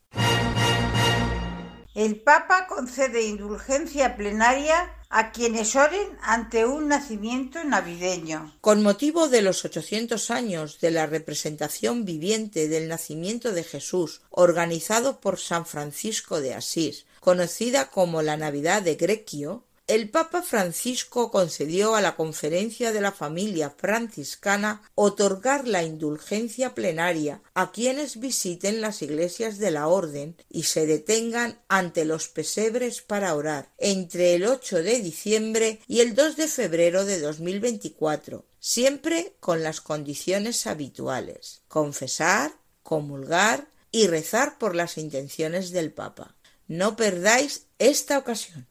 El 1.93 2.19
Papa 2.19 2.67
concede 2.67 3.23
indulgencia 3.23 4.17
plenaria 4.17 4.94
a 5.09 5.31
quienes 5.31 5.75
oren 5.75 6.07
ante 6.21 6.65
un 6.65 6.87
nacimiento 6.87 7.63
navideño. 7.63 8.53
Con 8.61 8.83
motivo 8.83 9.29
de 9.29 9.41
los 9.41 9.63
ochocientos 9.65 10.31
años 10.31 10.79
de 10.79 10.91
la 10.91 11.05
representación 11.05 12.05
viviente 12.05 12.67
del 12.67 12.87
nacimiento 12.87 13.51
de 13.51 13.63
Jesús, 13.63 14.21
organizado 14.29 15.19
por 15.19 15.39
San 15.39 15.65
Francisco 15.65 16.41
de 16.41 16.53
Asís, 16.53 17.05
conocida 17.19 17.89
como 17.89 18.21
la 18.21 18.37
Navidad 18.37 18.81
de 18.81 18.95
Grequio, 18.95 19.63
el 19.87 20.09
Papa 20.09 20.41
Francisco 20.41 21.29
concedió 21.29 21.95
a 21.95 22.01
la 22.01 22.15
Conferencia 22.15 22.91
de 22.91 23.01
la 23.01 23.11
Familia 23.11 23.69
Franciscana 23.69 24.81
otorgar 24.95 25.67
la 25.67 25.83
indulgencia 25.83 26.73
plenaria 26.73 27.43
a 27.53 27.71
quienes 27.71 28.19
visiten 28.19 28.81
las 28.81 29.03
iglesias 29.03 29.59
de 29.59 29.69
la 29.69 29.87
Orden 29.87 30.37
y 30.49 30.63
se 30.63 30.87
detengan 30.87 31.61
ante 31.67 32.03
los 32.03 32.29
pesebres 32.29 33.03
para 33.03 33.35
orar 33.35 33.71
entre 33.77 34.33
el 34.33 34.45
8 34.45 34.81
de 34.81 35.01
diciembre 35.01 35.79
y 35.87 35.99
el 35.99 36.15
2 36.15 36.35
de 36.35 36.47
febrero 36.47 37.05
de 37.05 37.19
2024, 37.19 38.43
siempre 38.59 39.35
con 39.39 39.61
las 39.61 39.81
condiciones 39.81 40.65
habituales 40.65 41.61
confesar, 41.67 42.53
comulgar 42.81 43.67
y 43.91 44.07
rezar 44.07 44.57
por 44.57 44.75
las 44.75 44.97
intenciones 44.97 45.69
del 45.71 45.91
Papa. 45.91 46.35
No 46.67 46.95
perdáis 46.95 47.67
esta 47.77 48.17
ocasión. 48.17 48.67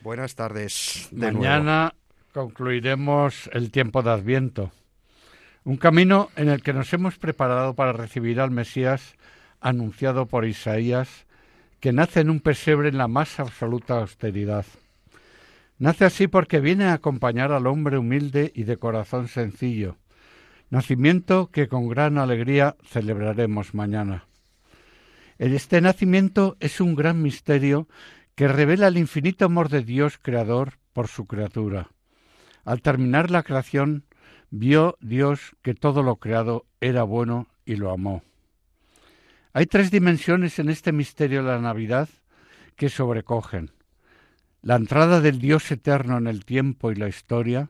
Buenas 0.01 0.35
tardes. 0.35 1.09
De 1.11 1.33
Mañana 1.33 1.95
concluiremos 2.33 3.49
el 3.51 3.71
tiempo 3.71 4.01
de 4.01 4.11
Adviento. 4.11 4.71
Un 5.65 5.75
camino 5.75 6.29
en 6.37 6.47
el 6.47 6.63
que 6.63 6.71
nos 6.71 6.93
hemos 6.93 7.17
preparado 7.17 7.73
para 7.73 7.91
recibir 7.91 8.39
al 8.39 8.51
Mesías 8.51 9.15
anunciado 9.59 10.27
por 10.27 10.45
Isaías, 10.45 11.25
que 11.81 11.91
nace 11.91 12.21
en 12.21 12.29
un 12.29 12.39
pesebre 12.39 12.87
en 12.87 12.97
la 12.97 13.09
más 13.09 13.37
absoluta 13.41 13.99
austeridad. 13.99 14.65
Nace 15.83 16.05
así 16.05 16.27
porque 16.27 16.61
viene 16.61 16.85
a 16.85 16.93
acompañar 16.93 17.51
al 17.51 17.67
hombre 17.67 17.97
humilde 17.97 18.53
y 18.55 18.63
de 18.63 18.77
corazón 18.77 19.27
sencillo, 19.27 19.97
nacimiento 20.69 21.51
que 21.51 21.67
con 21.67 21.89
gran 21.89 22.17
alegría 22.17 22.77
celebraremos 22.85 23.73
mañana. 23.73 24.25
Este 25.37 25.81
nacimiento 25.81 26.55
es 26.61 26.79
un 26.79 26.95
gran 26.95 27.21
misterio 27.21 27.89
que 28.33 28.47
revela 28.47 28.87
el 28.87 28.97
infinito 28.97 29.43
amor 29.43 29.67
de 29.67 29.83
Dios 29.83 30.17
creador 30.17 30.75
por 30.93 31.09
su 31.09 31.25
criatura. 31.27 31.89
Al 32.63 32.81
terminar 32.81 33.29
la 33.29 33.43
creación, 33.43 34.05
vio 34.51 34.97
Dios 35.01 35.51
que 35.63 35.73
todo 35.73 36.01
lo 36.01 36.15
creado 36.15 36.65
era 36.79 37.03
bueno 37.03 37.49
y 37.65 37.75
lo 37.75 37.91
amó. 37.91 38.23
Hay 39.51 39.65
tres 39.65 39.91
dimensiones 39.91 40.59
en 40.59 40.69
este 40.69 40.93
misterio 40.93 41.43
de 41.43 41.51
la 41.51 41.59
Navidad 41.59 42.07
que 42.77 42.87
sobrecogen. 42.87 43.71
La 44.63 44.77
entrada 44.77 45.19
del 45.19 45.39
Dios 45.39 45.69
eterno 45.71 46.17
en 46.17 46.25
el 46.25 46.45
tiempo 46.45 46.89
y 46.89 46.95
la 46.95 47.09
historia, 47.09 47.69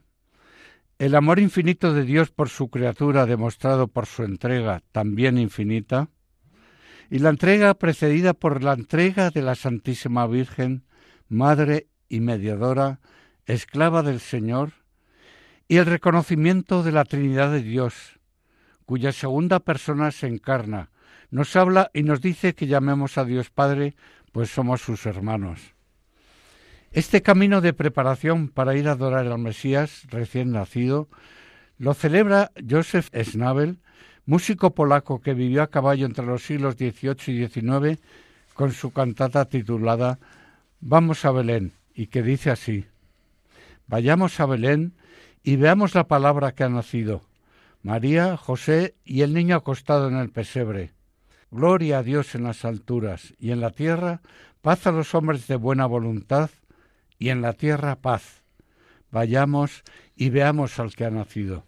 el 1.00 1.16
amor 1.16 1.40
infinito 1.40 1.92
de 1.92 2.04
Dios 2.04 2.30
por 2.30 2.48
su 2.48 2.70
criatura 2.70 3.26
demostrado 3.26 3.88
por 3.88 4.06
su 4.06 4.22
entrega 4.22 4.80
también 4.92 5.36
infinita, 5.36 6.08
y 7.10 7.18
la 7.18 7.30
entrega 7.30 7.74
precedida 7.74 8.32
por 8.32 8.62
la 8.62 8.74
entrega 8.74 9.30
de 9.30 9.42
la 9.42 9.56
Santísima 9.56 10.28
Virgen, 10.28 10.84
Madre 11.28 11.88
y 12.08 12.20
Mediadora, 12.20 13.00
esclava 13.44 14.04
del 14.04 14.20
Señor, 14.20 14.70
y 15.66 15.78
el 15.78 15.86
reconocimiento 15.86 16.84
de 16.84 16.92
la 16.92 17.04
Trinidad 17.04 17.50
de 17.50 17.62
Dios, 17.62 18.20
cuya 18.86 19.10
segunda 19.10 19.58
persona 19.58 20.12
se 20.12 20.28
encarna, 20.28 20.92
nos 21.32 21.56
habla 21.56 21.90
y 21.92 22.04
nos 22.04 22.20
dice 22.20 22.54
que 22.54 22.68
llamemos 22.68 23.18
a 23.18 23.24
Dios 23.24 23.50
Padre, 23.50 23.96
pues 24.30 24.48
somos 24.50 24.80
sus 24.80 25.06
hermanos. 25.06 25.74
Este 26.94 27.22
camino 27.22 27.60
de 27.60 27.72
preparación 27.72 28.46
para 28.46 28.76
ir 28.76 28.86
a 28.86 28.92
adorar 28.92 29.26
al 29.26 29.38
Mesías 29.40 30.04
recién 30.10 30.52
nacido 30.52 31.08
lo 31.76 31.92
celebra 31.92 32.52
Joseph 32.70 33.08
Schnabel, 33.12 33.80
músico 34.26 34.76
polaco 34.76 35.20
que 35.20 35.34
vivió 35.34 35.64
a 35.64 35.70
caballo 35.70 36.06
entre 36.06 36.24
los 36.24 36.44
siglos 36.44 36.76
XVIII 36.76 37.16
y 37.26 37.48
XIX, 37.48 38.00
con 38.54 38.70
su 38.70 38.92
cantata 38.92 39.46
titulada 39.46 40.20
Vamos 40.78 41.24
a 41.24 41.32
Belén, 41.32 41.72
y 41.96 42.06
que 42.06 42.22
dice 42.22 42.52
así, 42.52 42.86
Vayamos 43.88 44.38
a 44.38 44.46
Belén 44.46 44.94
y 45.42 45.56
veamos 45.56 45.96
la 45.96 46.06
palabra 46.06 46.52
que 46.52 46.62
ha 46.62 46.68
nacido. 46.68 47.22
María, 47.82 48.36
José 48.36 48.94
y 49.04 49.22
el 49.22 49.34
niño 49.34 49.56
acostado 49.56 50.06
en 50.06 50.14
el 50.14 50.30
pesebre. 50.30 50.92
Gloria 51.50 51.98
a 51.98 52.02
Dios 52.04 52.36
en 52.36 52.44
las 52.44 52.64
alturas 52.64 53.34
y 53.40 53.50
en 53.50 53.60
la 53.60 53.70
tierra, 53.70 54.20
paz 54.62 54.86
a 54.86 54.92
los 54.92 55.12
hombres 55.16 55.48
de 55.48 55.56
buena 55.56 55.86
voluntad 55.86 56.50
y 57.18 57.30
en 57.30 57.42
la 57.42 57.52
tierra 57.52 57.96
paz. 57.96 58.44
Vayamos 59.10 59.82
y 60.16 60.30
veamos 60.30 60.78
al 60.78 60.94
que 60.94 61.04
ha 61.04 61.10
nacido. 61.10 61.64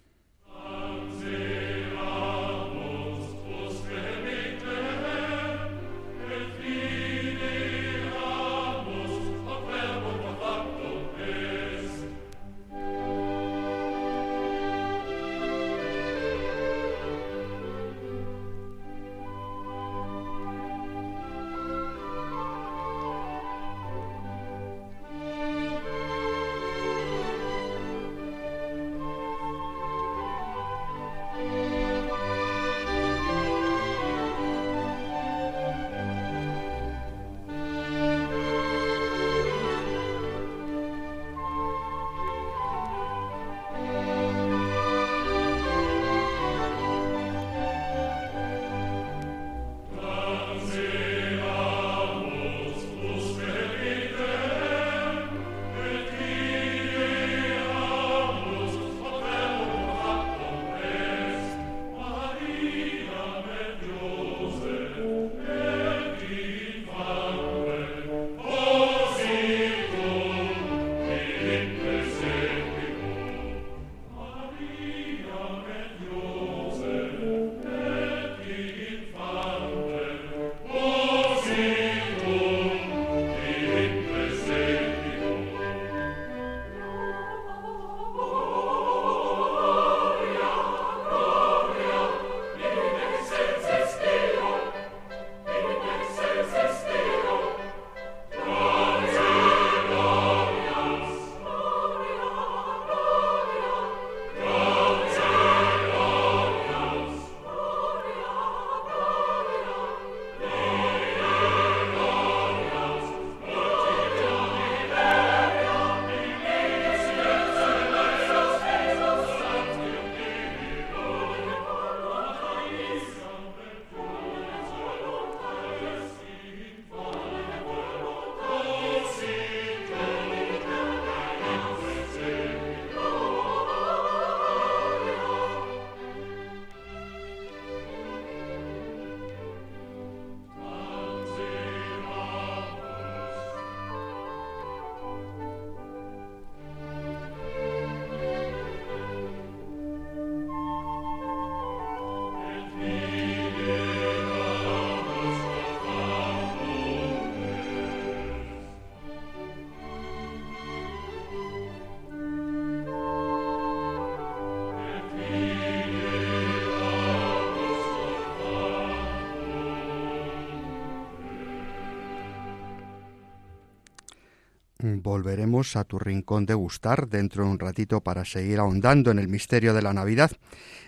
Volveremos 174.78 175.74
a 175.76 175.84
tu 175.84 175.98
rincón 175.98 176.44
de 176.44 176.52
gustar 176.52 177.08
dentro 177.08 177.44
de 177.44 177.50
un 177.50 177.58
ratito 177.58 178.02
para 178.02 178.26
seguir 178.26 178.58
ahondando 178.58 179.10
en 179.10 179.18
el 179.18 179.26
misterio 179.26 179.72
de 179.72 179.80
la 179.80 179.94
Navidad. 179.94 180.32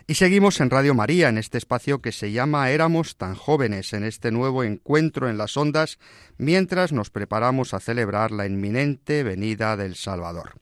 Y 0.07 0.14
seguimos 0.14 0.61
en 0.61 0.68
Radio 0.68 0.92
María, 0.92 1.31
en 1.31 1.38
este 1.38 1.57
espacio 1.57 2.03
que 2.03 2.12
se 2.12 2.31
llama 2.31 2.70
Éramos 2.70 3.16
tan 3.16 3.35
jóvenes, 3.35 3.94
en 3.94 4.05
este 4.05 4.31
nuevo 4.31 4.62
encuentro 4.62 5.31
en 5.31 5.38
las 5.38 5.57
ondas, 5.57 5.98
mientras 6.37 6.92
nos 6.92 7.09
preparamos 7.09 7.72
a 7.72 7.81
celebrar 7.81 8.31
la 8.31 8.46
inminente 8.46 9.22
venida 9.22 9.74
del 9.79 9.94
Salvador. 9.94 10.61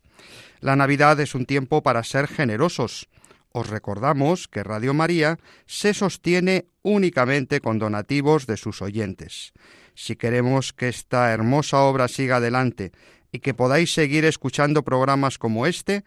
La 0.60 0.76
Navidad 0.76 1.18
es 1.18 1.34
un 1.34 1.46
tiempo 1.46 1.82
para 1.82 2.04
ser 2.04 2.28
generosos. 2.28 3.08
Os 3.50 3.68
recordamos 3.68 4.46
que 4.46 4.62
Radio 4.62 4.94
María 4.94 5.38
se 5.66 5.94
sostiene 5.94 6.66
únicamente 6.82 7.60
con 7.60 7.80
donativos 7.80 8.46
de 8.46 8.56
sus 8.56 8.82
oyentes. 8.82 9.52
Si 9.94 10.14
queremos 10.14 10.74
que 10.74 10.88
esta 10.88 11.32
hermosa 11.32 11.80
obra 11.80 12.06
siga 12.06 12.36
adelante 12.36 12.92
y 13.36 13.38
que 13.38 13.52
podáis 13.52 13.92
seguir 13.92 14.24
escuchando 14.24 14.82
programas 14.82 15.36
como 15.36 15.66
este 15.66 16.04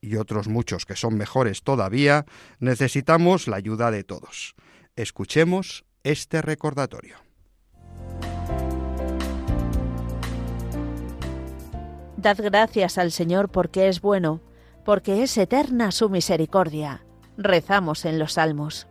y 0.00 0.16
otros 0.16 0.48
muchos 0.48 0.86
que 0.86 0.96
son 0.96 1.14
mejores 1.14 1.62
todavía, 1.62 2.24
necesitamos 2.58 3.48
la 3.48 3.56
ayuda 3.56 3.90
de 3.90 4.02
todos. 4.02 4.54
Escuchemos 4.96 5.84
este 6.04 6.40
recordatorio. 6.40 7.16
Dad 12.16 12.38
gracias 12.38 12.96
al 12.96 13.12
Señor 13.12 13.50
porque 13.50 13.88
es 13.88 14.00
bueno, 14.00 14.40
porque 14.86 15.22
es 15.22 15.36
eterna 15.36 15.92
su 15.92 16.08
misericordia. 16.08 17.04
Rezamos 17.36 18.06
en 18.06 18.18
los 18.18 18.34
salmos. 18.34 18.86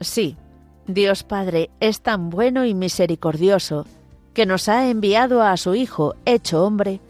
Sí, 0.00 0.38
Dios 0.86 1.24
Padre 1.24 1.70
es 1.80 2.00
tan 2.00 2.30
bueno 2.30 2.64
y 2.64 2.72
misericordioso 2.72 3.86
que 4.32 4.46
nos 4.46 4.70
ha 4.70 4.88
enviado 4.88 5.42
a 5.42 5.56
su 5.58 5.74
Hijo, 5.74 6.16
hecho 6.24 6.64
hombre, 6.64 7.00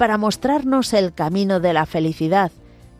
para 0.00 0.16
mostrarnos 0.16 0.94
el 0.94 1.12
camino 1.12 1.60
de 1.60 1.74
la 1.74 1.84
felicidad, 1.84 2.52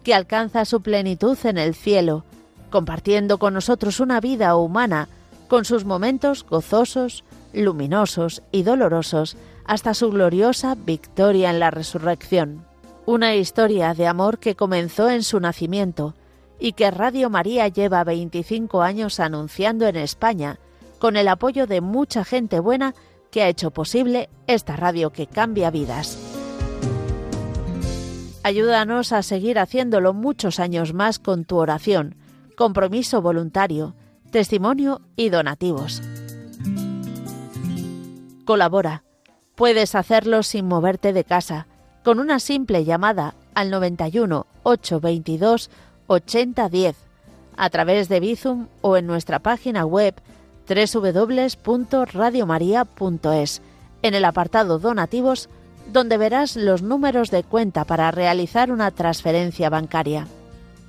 que 0.04 0.12
alcanza 0.12 0.66
su 0.66 0.82
plenitud 0.82 1.38
en 1.44 1.56
el 1.56 1.74
cielo, 1.74 2.26
compartiendo 2.68 3.38
con 3.38 3.54
nosotros 3.54 4.00
una 4.00 4.20
vida 4.20 4.54
humana, 4.54 5.08
con 5.48 5.64
sus 5.64 5.86
momentos 5.86 6.44
gozosos, 6.44 7.24
luminosos 7.54 8.42
y 8.52 8.64
dolorosos, 8.64 9.38
hasta 9.64 9.94
su 9.94 10.10
gloriosa 10.10 10.74
victoria 10.74 11.48
en 11.48 11.58
la 11.58 11.70
resurrección. 11.70 12.66
Una 13.06 13.34
historia 13.34 13.94
de 13.94 14.06
amor 14.06 14.38
que 14.38 14.54
comenzó 14.54 15.08
en 15.08 15.22
su 15.22 15.40
nacimiento 15.40 16.12
y 16.58 16.72
que 16.72 16.90
Radio 16.90 17.30
María 17.30 17.66
lleva 17.68 18.04
25 18.04 18.82
años 18.82 19.20
anunciando 19.20 19.86
en 19.86 19.96
España, 19.96 20.58
con 20.98 21.16
el 21.16 21.28
apoyo 21.28 21.66
de 21.66 21.80
mucha 21.80 22.26
gente 22.26 22.60
buena 22.60 22.94
que 23.30 23.42
ha 23.42 23.48
hecho 23.48 23.70
posible 23.70 24.28
esta 24.46 24.76
radio 24.76 25.08
que 25.08 25.26
cambia 25.26 25.70
vidas. 25.70 26.39
Ayúdanos 28.42 29.12
a 29.12 29.22
seguir 29.22 29.59
haciéndolo 29.59 30.14
muchos 30.14 30.61
años 30.61 30.94
más 30.94 31.18
con 31.18 31.44
tu 31.44 31.59
oración, 31.59 32.14
compromiso 32.57 33.20
voluntario, 33.20 33.94
testimonio 34.31 35.03
y 35.14 35.29
donativos. 35.29 36.00
Colabora. 38.46 39.05
Puedes 39.57 39.94
hacerlo 39.94 40.42
sin 40.42 40.66
moverte 40.66 41.12
de 41.12 41.24
casa, 41.24 41.66
con 42.03 42.18
una 42.18 42.40
simple 42.40 42.87
llamada 42.87 43.35
al 43.53 43.70
91 43.70 44.46
822 44.62 45.68
8010, 46.07 46.96
a 47.59 47.68
través 47.68 48.09
de 48.09 48.20
Bizum 48.20 48.68
o 48.81 48.96
en 48.96 49.07
nuestra 49.07 49.40
página 49.40 49.85
web 49.85 50.14
www.radiomaria.es, 50.66 53.62
en 54.03 54.14
el 54.14 54.24
apartado 54.24 54.79
Donativos 54.79 55.50
donde 55.86 56.18
verás 56.18 56.56
los 56.56 56.82
números 56.82 57.30
de 57.30 57.42
cuenta 57.42 57.84
para 57.84 58.10
realizar 58.10 58.70
una 58.70 58.90
transferencia 58.90 59.70
bancaria. 59.70 60.26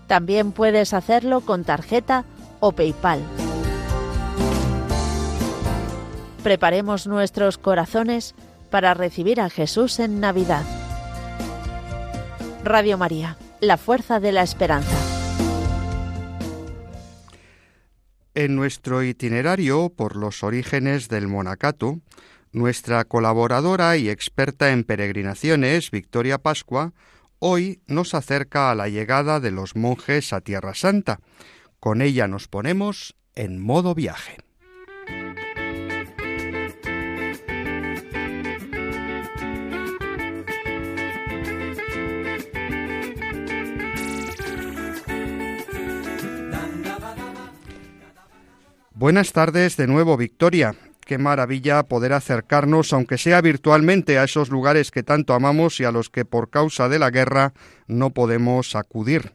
También 0.08 0.52
puedes 0.52 0.94
hacerlo 0.94 1.42
con 1.42 1.64
tarjeta 1.64 2.26
o 2.60 2.72
PayPal. 2.72 3.22
Preparemos 6.44 7.08
nuestros 7.08 7.58
corazones 7.58 8.36
para 8.70 8.94
recibir 8.94 9.40
a 9.42 9.50
Jesús 9.50 10.00
en 10.00 10.20
Navidad. 10.20 10.64
Radio 12.64 12.98
María, 12.98 13.38
la 13.60 13.78
fuerza 13.78 14.20
de 14.20 14.32
la 14.32 14.44
esperanza. 14.44 14.98
En 18.34 18.56
nuestro 18.56 19.04
itinerario 19.04 19.90
por 19.90 20.16
los 20.16 20.42
orígenes 20.42 21.10
del 21.10 21.28
monacato, 21.28 22.00
nuestra 22.52 23.06
colaboradora 23.06 23.98
y 23.98 24.10
experta 24.10 24.72
en 24.72 24.84
peregrinaciones, 24.84 25.92
Victoria 25.92 26.38
Pascua, 26.38 26.94
hoy 27.40 27.82
nos 27.88 28.14
acerca 28.14 28.72
a 28.72 28.76
la 28.76 28.90
llegada 28.90 29.40
de 29.40 29.52
los 29.52 29.76
monjes 29.76 30.34
a 30.34 30.42
Tierra 30.42 30.74
Santa. 30.74 31.20
Con 31.80 32.02
ella 32.02 32.28
nos 32.28 32.48
ponemos 32.48 33.16
en 33.36 33.60
modo 33.62 33.96
viaje. 33.96 34.38
Buenas 48.94 49.32
tardes 49.32 49.78
de 49.78 49.88
nuevo, 49.88 50.16
Victoria. 50.16 50.76
Qué 51.06 51.18
maravilla 51.18 51.84
poder 51.84 52.14
acercarnos, 52.14 52.94
aunque 52.94 53.18
sea 53.18 53.42
virtualmente, 53.42 54.18
a 54.18 54.24
esos 54.24 54.50
lugares 54.50 54.92
que 54.92 55.04
tanto 55.04 55.34
amamos 55.34 55.80
y 55.80 55.84
a 55.84 55.92
los 55.92 56.10
que 56.10 56.26
por 56.26 56.50
causa 56.50 56.90
de 56.90 57.00
la 57.00 57.10
guerra 57.10 57.54
no 57.88 58.12
podemos 58.12 58.76
acudir. 58.76 59.34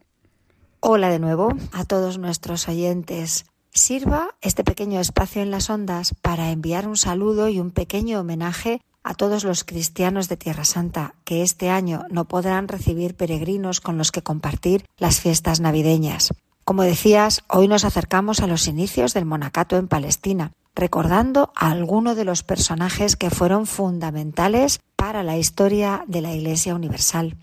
Hola 0.80 1.10
de 1.10 1.18
nuevo 1.18 1.48
a 1.72 1.84
todos 1.84 2.18
nuestros 2.18 2.68
oyentes. 2.68 3.46
Sirva 3.70 4.30
este 4.40 4.64
pequeño 4.64 5.00
espacio 5.00 5.42
en 5.42 5.50
las 5.50 5.68
ondas 5.68 6.14
para 6.22 6.50
enviar 6.50 6.88
un 6.88 6.96
saludo 6.96 7.48
y 7.48 7.60
un 7.60 7.70
pequeño 7.70 8.20
homenaje 8.20 8.80
a 9.02 9.14
todos 9.14 9.44
los 9.44 9.64
cristianos 9.64 10.28
de 10.28 10.36
Tierra 10.36 10.64
Santa 10.64 11.14
que 11.24 11.42
este 11.42 11.70
año 11.70 12.04
no 12.10 12.24
podrán 12.24 12.68
recibir 12.68 13.14
peregrinos 13.14 13.80
con 13.80 13.98
los 13.98 14.10
que 14.12 14.22
compartir 14.22 14.84
las 14.96 15.20
fiestas 15.20 15.60
navideñas. 15.60 16.32
Como 16.64 16.82
decías, 16.82 17.44
hoy 17.48 17.68
nos 17.68 17.84
acercamos 17.84 18.40
a 18.40 18.48
los 18.48 18.66
inicios 18.66 19.14
del 19.14 19.24
monacato 19.24 19.76
en 19.76 19.86
Palestina, 19.86 20.50
recordando 20.76 21.52
a 21.56 21.70
algunos 21.70 22.16
de 22.16 22.24
los 22.24 22.42
personajes 22.42 23.16
que 23.16 23.30
fueron 23.30 23.66
fundamentales 23.66 24.78
para 24.94 25.22
la 25.22 25.36
historia 25.38 26.04
de 26.06 26.20
la 26.20 26.32
Iglesia 26.32 26.74
Universal. 26.74 27.36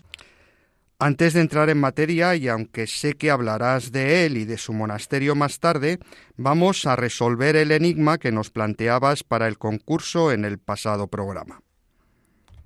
Antes 1.00 1.34
de 1.34 1.40
entrar 1.40 1.68
en 1.68 1.80
materia, 1.80 2.36
y 2.36 2.48
aunque 2.48 2.86
sé 2.86 3.14
que 3.14 3.30
hablarás 3.30 3.90
de 3.90 4.24
él 4.24 4.36
y 4.36 4.44
de 4.44 4.56
su 4.56 4.72
monasterio 4.72 5.34
más 5.34 5.58
tarde, 5.58 5.98
vamos 6.36 6.86
a 6.86 6.94
resolver 6.94 7.56
el 7.56 7.72
enigma 7.72 8.18
que 8.18 8.30
nos 8.30 8.50
planteabas 8.50 9.24
para 9.24 9.48
el 9.48 9.58
concurso 9.58 10.30
en 10.30 10.44
el 10.44 10.58
pasado 10.58 11.08
programa. 11.08 11.60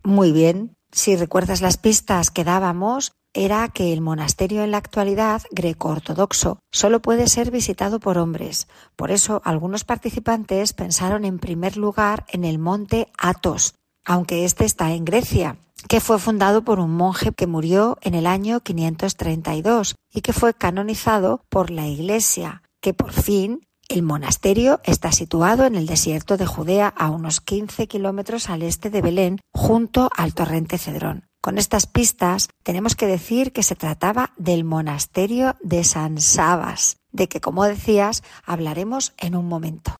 Muy 0.05 0.33
bien, 0.33 0.77
si 0.93 1.17
recuerdas 1.17 1.63
las 1.63 1.79
pistas 1.79 2.31
que 2.31 2.45
dábamos, 2.45 3.13
era 3.39 3.69
que 3.69 3.93
el 3.93 4.01
monasterio 4.01 4.63
en 4.65 4.73
la 4.73 4.79
actualidad 4.79 5.43
greco-ortodoxo 5.51 6.59
solo 6.73 7.01
puede 7.01 7.29
ser 7.29 7.51
visitado 7.51 8.01
por 8.01 8.19
hombres. 8.19 8.67
Por 8.97 9.11
eso 9.11 9.41
algunos 9.45 9.85
participantes 9.85 10.73
pensaron 10.73 11.25
en 11.25 11.39
primer 11.39 11.77
lugar 11.77 12.27
en 12.29 12.45
el 12.45 12.59
monte 12.59 13.13
Athos, 13.17 13.75
aunque 14.05 14.45
este 14.45 14.65
está 14.65 14.93
en 14.93 15.05
Grecia, 15.05 15.57
que 15.89 16.01
fue 16.01 16.19
fundado 16.19 16.65
por 16.65 16.81
un 16.81 16.91
monje 16.91 17.33
que 17.33 17.47
murió 17.47 17.97
en 18.03 18.15
el 18.15 18.27
año 18.27 18.61
532 18.61 19.95
y 20.13 20.21
que 20.23 20.33
fue 20.33 20.53
canonizado 20.55 21.45
por 21.49 21.71
la 21.71 21.87
Iglesia, 21.87 22.63
que 22.81 22.93
por 22.93 23.13
fin 23.13 23.69
el 23.89 24.03
monasterio 24.03 24.81
está 24.85 25.13
situado 25.13 25.65
en 25.65 25.77
el 25.77 25.87
desierto 25.87 26.37
de 26.37 26.47
Judea 26.47 26.89
a 26.89 27.11
unos 27.11 27.41
15 27.41 27.87
kilómetros 27.87 28.51
al 28.51 28.63
este 28.63 28.91
de 28.91 29.01
Belén, 29.01 29.41
junto 29.55 30.11
al 30.15 30.35
torrente 30.35 30.77
Cedrón. 30.77 31.28
Con 31.49 31.57
estas 31.57 31.87
pistas 31.87 32.51
tenemos 32.63 32.95
que 32.95 33.07
decir 33.07 33.53
que 33.53 33.63
se 33.63 33.75
trataba 33.75 34.35
del 34.37 34.65
monasterio 34.65 35.57
de 35.63 35.83
San 35.83 36.21
Sabas, 36.21 36.99
de 37.11 37.27
que, 37.27 37.41
como 37.41 37.65
decías, 37.65 38.23
hablaremos 38.45 39.15
en 39.17 39.35
un 39.35 39.49
momento. 39.49 39.97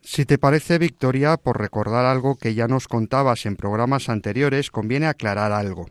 Si 0.00 0.24
te 0.26 0.38
parece, 0.38 0.78
Victoria, 0.78 1.36
por 1.36 1.60
recordar 1.60 2.04
algo 2.04 2.34
que 2.34 2.54
ya 2.54 2.66
nos 2.66 2.88
contabas 2.88 3.46
en 3.46 3.54
programas 3.54 4.08
anteriores, 4.08 4.72
conviene 4.72 5.06
aclarar 5.06 5.52
algo. 5.52 5.88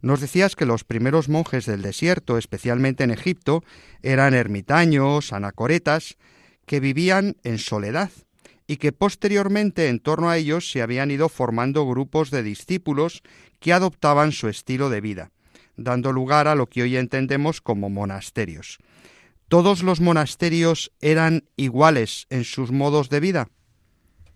Nos 0.00 0.20
decías 0.20 0.54
que 0.54 0.64
los 0.64 0.84
primeros 0.84 1.28
monjes 1.28 1.66
del 1.66 1.82
desierto, 1.82 2.38
especialmente 2.38 3.02
en 3.02 3.10
Egipto, 3.10 3.64
eran 4.02 4.32
ermitaños, 4.32 5.32
anacoretas, 5.32 6.18
que 6.66 6.78
vivían 6.78 7.34
en 7.42 7.58
soledad 7.58 8.10
y 8.68 8.76
que 8.76 8.92
posteriormente 8.92 9.88
en 9.88 9.98
torno 9.98 10.28
a 10.28 10.36
ellos 10.36 10.70
se 10.70 10.82
habían 10.82 11.10
ido 11.10 11.30
formando 11.30 11.86
grupos 11.86 12.30
de 12.30 12.42
discípulos 12.42 13.22
que 13.60 13.72
adoptaban 13.72 14.32
su 14.32 14.48
estilo 14.48 14.90
de 14.90 15.00
vida, 15.00 15.30
dando 15.76 16.12
lugar 16.12 16.48
a 16.48 16.54
lo 16.54 16.66
que 16.66 16.82
hoy 16.82 16.96
entendemos 16.96 17.60
como 17.60 17.90
monasterios. 17.90 18.78
¿Todos 19.48 19.82
los 19.82 20.00
monasterios 20.00 20.92
eran 21.00 21.44
iguales 21.56 22.26
en 22.28 22.44
sus 22.44 22.70
modos 22.70 23.08
de 23.08 23.20
vida? 23.20 23.48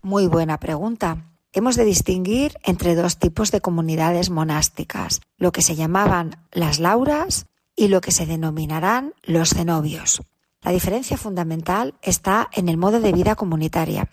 Muy 0.01 0.27
buena 0.27 0.59
pregunta. 0.59 1.29
hemos 1.55 1.75
de 1.75 1.85
distinguir 1.85 2.57
entre 2.63 2.95
dos 2.95 3.19
tipos 3.19 3.51
de 3.51 3.61
comunidades 3.61 4.31
monásticas, 4.31 5.21
lo 5.37 5.51
que 5.51 5.61
se 5.61 5.75
llamaban 5.75 6.35
las 6.51 6.79
lauras 6.79 7.45
y 7.75 7.89
lo 7.89 8.01
que 8.01 8.11
se 8.11 8.25
denominarán 8.25 9.13
los 9.21 9.51
cenobios. 9.51 10.21
La 10.63 10.71
diferencia 10.71 11.15
fundamental 11.15 11.93
está 12.01 12.49
en 12.53 12.69
el 12.69 12.77
modo 12.77 12.99
de 13.01 13.11
vida 13.11 13.35
comunitaria. 13.35 14.09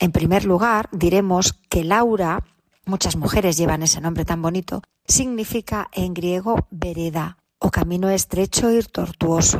En 0.00 0.12
primer 0.12 0.44
lugar, 0.44 0.88
diremos 0.92 1.60
que 1.68 1.84
Laura, 1.84 2.44
muchas 2.88 3.16
mujeres 3.16 3.56
llevan 3.56 3.82
ese 3.82 4.00
nombre 4.00 4.24
tan 4.24 4.42
bonito, 4.42 4.82
significa 5.06 5.88
en 5.92 6.14
griego 6.14 6.66
vereda 6.70 7.38
o 7.58 7.70
camino 7.70 8.08
estrecho 8.08 8.72
y 8.72 8.82
tortuoso. 8.82 9.58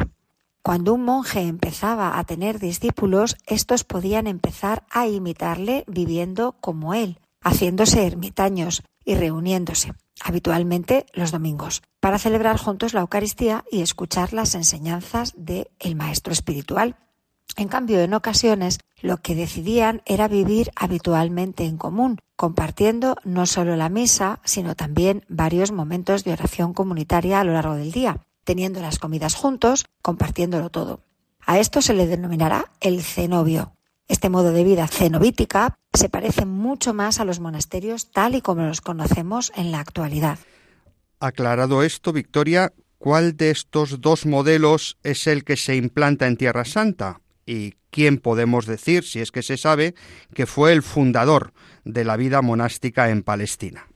Cuando 0.63 0.95
un 0.95 1.05
monje 1.05 1.41
empezaba 1.41 2.19
a 2.19 2.25
tener 2.25 2.59
discípulos, 2.59 3.37
estos 3.47 3.85
podían 3.85 4.27
empezar 4.27 4.85
a 4.91 5.07
imitarle 5.07 5.85
viviendo 5.87 6.57
como 6.61 6.95
él, 6.95 7.21
haciéndose 7.41 8.07
ermitaños 8.07 8.83
y 9.05 9.15
reuniéndose, 9.15 9.95
habitualmente 10.23 11.07
los 11.15 11.31
domingos, 11.31 11.83
para 12.01 12.19
celebrar 12.19 12.59
juntos 12.59 12.93
la 12.93 13.01
Eucaristía 13.01 13.65
y 13.71 13.81
escuchar 13.81 14.33
las 14.33 14.55
enseñanzas 14.55 15.33
del 15.37 15.71
el 15.79 15.97
Maestro 15.97 16.33
Espiritual. 16.33 16.97
En 17.57 17.69
cambio, 17.69 18.01
en 18.01 18.15
ocasiones, 18.15 18.79
lo 19.01 19.19
que 19.19 19.35
decidían 19.35 20.03
era 20.07 20.29
vivir 20.29 20.71
habitualmente 20.77 21.65
en 21.65 21.77
común, 21.77 22.21
compartiendo 22.37 23.17
no 23.25 23.47
solo 23.47 23.77
la 23.77 23.89
misa, 23.89 24.41
sino 24.45 24.77
también 24.77 25.25
varios 25.29 25.73
momentos 25.73 26.25
de 26.25 26.33
oración 26.33 26.73
comunitaria 26.73 27.41
a 27.41 27.45
lo 27.45 27.53
largo 27.53 27.75
del 27.75 27.93
día 27.93 28.25
teniendo 28.49 28.81
las 28.81 28.99
comidas 28.99 29.35
juntos, 29.35 29.85
compartiéndolo 30.01 30.71
todo. 30.71 31.05
A 31.45 31.59
esto 31.59 31.83
se 31.83 31.93
le 31.93 32.07
denominará 32.07 32.73
el 32.81 33.03
cenobio. 33.03 33.75
Este 34.09 34.31
modo 34.31 34.53
de 34.53 34.65
vida 34.65 34.89
cenobítica 34.89 35.77
se 35.93 36.09
parece 36.09 36.47
mucho 36.47 36.95
más 36.95 37.21
a 37.21 37.27
los 37.27 37.41
monasterios 37.41 38.11
tal 38.11 38.35
y 38.37 38.41
como 38.41 38.63
los 38.63 38.81
conocemos 38.81 39.53
en 39.55 39.71
la 39.71 39.81
actualidad. 39.81 40.39
Aclarado 41.21 41.83
esto, 41.83 42.15
Victoria, 42.15 42.73
¿cuál 42.97 43.37
de 43.37 43.51
estos 43.51 44.01
dos 44.01 44.25
modelos 44.25 44.97
es 45.03 45.27
el 45.27 45.45
que 45.45 45.59
se 45.59 45.77
implanta 45.77 46.27
en 46.27 46.39
Tierra 46.39 46.65
Santa? 46.65 47.21
¿Y 47.49 47.77
quién 47.91 48.19
podemos 48.19 48.67
decir, 48.67 49.05
si 49.05 49.21
es 49.21 49.33
que 49.33 49.43
se 49.43 49.57
sabe, 49.57 49.95
que 50.35 50.45
fue 50.45 50.75
el 50.75 50.83
fundador 50.83 51.55
de 51.83 52.05
la 52.05 52.19
vida 52.19 52.43
monástica 52.43 53.09
en 53.09 53.23
Palestina? 53.23 53.87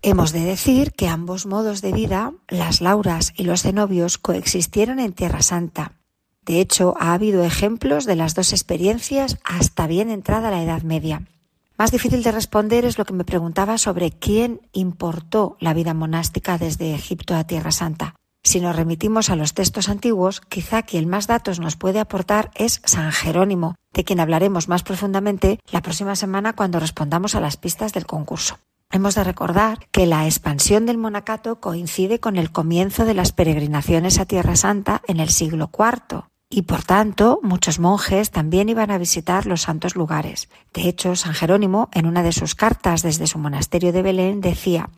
Hemos 0.00 0.32
de 0.32 0.40
decir 0.40 0.92
que 0.92 1.08
ambos 1.08 1.44
modos 1.44 1.82
de 1.82 1.92
vida, 1.92 2.32
las 2.48 2.80
lauras 2.80 3.34
y 3.36 3.44
los 3.44 3.60
cenobios, 3.60 4.16
coexistieron 4.16 4.98
en 4.98 5.12
Tierra 5.12 5.42
Santa. 5.42 5.98
De 6.40 6.60
hecho, 6.60 6.94
ha 6.98 7.12
habido 7.12 7.44
ejemplos 7.44 8.06
de 8.06 8.16
las 8.16 8.34
dos 8.34 8.54
experiencias 8.54 9.36
hasta 9.44 9.86
bien 9.86 10.08
entrada 10.08 10.50
la 10.50 10.62
Edad 10.62 10.80
Media. 10.84 11.28
Más 11.76 11.90
difícil 11.90 12.22
de 12.22 12.32
responder 12.32 12.86
es 12.86 12.96
lo 12.96 13.04
que 13.04 13.12
me 13.12 13.24
preguntaba 13.24 13.76
sobre 13.76 14.10
quién 14.10 14.62
importó 14.72 15.58
la 15.60 15.74
vida 15.74 15.92
monástica 15.92 16.56
desde 16.56 16.94
Egipto 16.94 17.34
a 17.34 17.44
Tierra 17.44 17.72
Santa. 17.72 18.14
Si 18.42 18.60
nos 18.60 18.76
remitimos 18.76 19.30
a 19.30 19.36
los 19.36 19.54
textos 19.54 19.88
antiguos, 19.88 20.40
quizá 20.40 20.82
quien 20.82 21.08
más 21.08 21.26
datos 21.26 21.60
nos 21.60 21.76
puede 21.76 22.00
aportar 22.00 22.50
es 22.54 22.80
San 22.84 23.12
Jerónimo, 23.12 23.74
de 23.92 24.04
quien 24.04 24.20
hablaremos 24.20 24.68
más 24.68 24.82
profundamente 24.82 25.58
la 25.70 25.82
próxima 25.82 26.16
semana 26.16 26.54
cuando 26.54 26.80
respondamos 26.80 27.34
a 27.34 27.40
las 27.40 27.56
pistas 27.56 27.92
del 27.92 28.06
concurso. 28.06 28.58
Hemos 28.90 29.14
de 29.16 29.24
recordar 29.24 29.86
que 29.92 30.06
la 30.06 30.24
expansión 30.24 30.86
del 30.86 30.96
monacato 30.96 31.60
coincide 31.60 32.20
con 32.20 32.36
el 32.36 32.50
comienzo 32.50 33.04
de 33.04 33.12
las 33.12 33.32
peregrinaciones 33.32 34.18
a 34.18 34.24
Tierra 34.24 34.56
Santa 34.56 35.02
en 35.06 35.20
el 35.20 35.28
siglo 35.28 35.70
IV 35.76 36.24
y 36.50 36.62
por 36.62 36.82
tanto 36.82 37.40
muchos 37.42 37.78
monjes 37.78 38.30
también 38.30 38.70
iban 38.70 38.90
a 38.90 38.96
visitar 38.96 39.44
los 39.44 39.62
santos 39.62 39.94
lugares. 39.94 40.48
De 40.72 40.88
hecho, 40.88 41.16
San 41.16 41.34
Jerónimo, 41.34 41.90
en 41.92 42.06
una 42.06 42.22
de 42.22 42.32
sus 42.32 42.54
cartas 42.54 43.02
desde 43.02 43.26
su 43.26 43.38
monasterio 43.38 43.92
de 43.92 44.00
Belén, 44.00 44.40
decía 44.40 44.88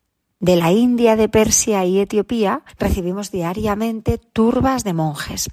de 0.41 0.55
la 0.55 0.71
India, 0.71 1.15
de 1.15 1.29
Persia 1.29 1.85
y 1.85 1.99
Etiopía 1.99 2.63
recibimos 2.77 3.31
diariamente 3.31 4.17
turbas 4.17 4.83
de 4.83 4.93
monjes. 4.93 5.49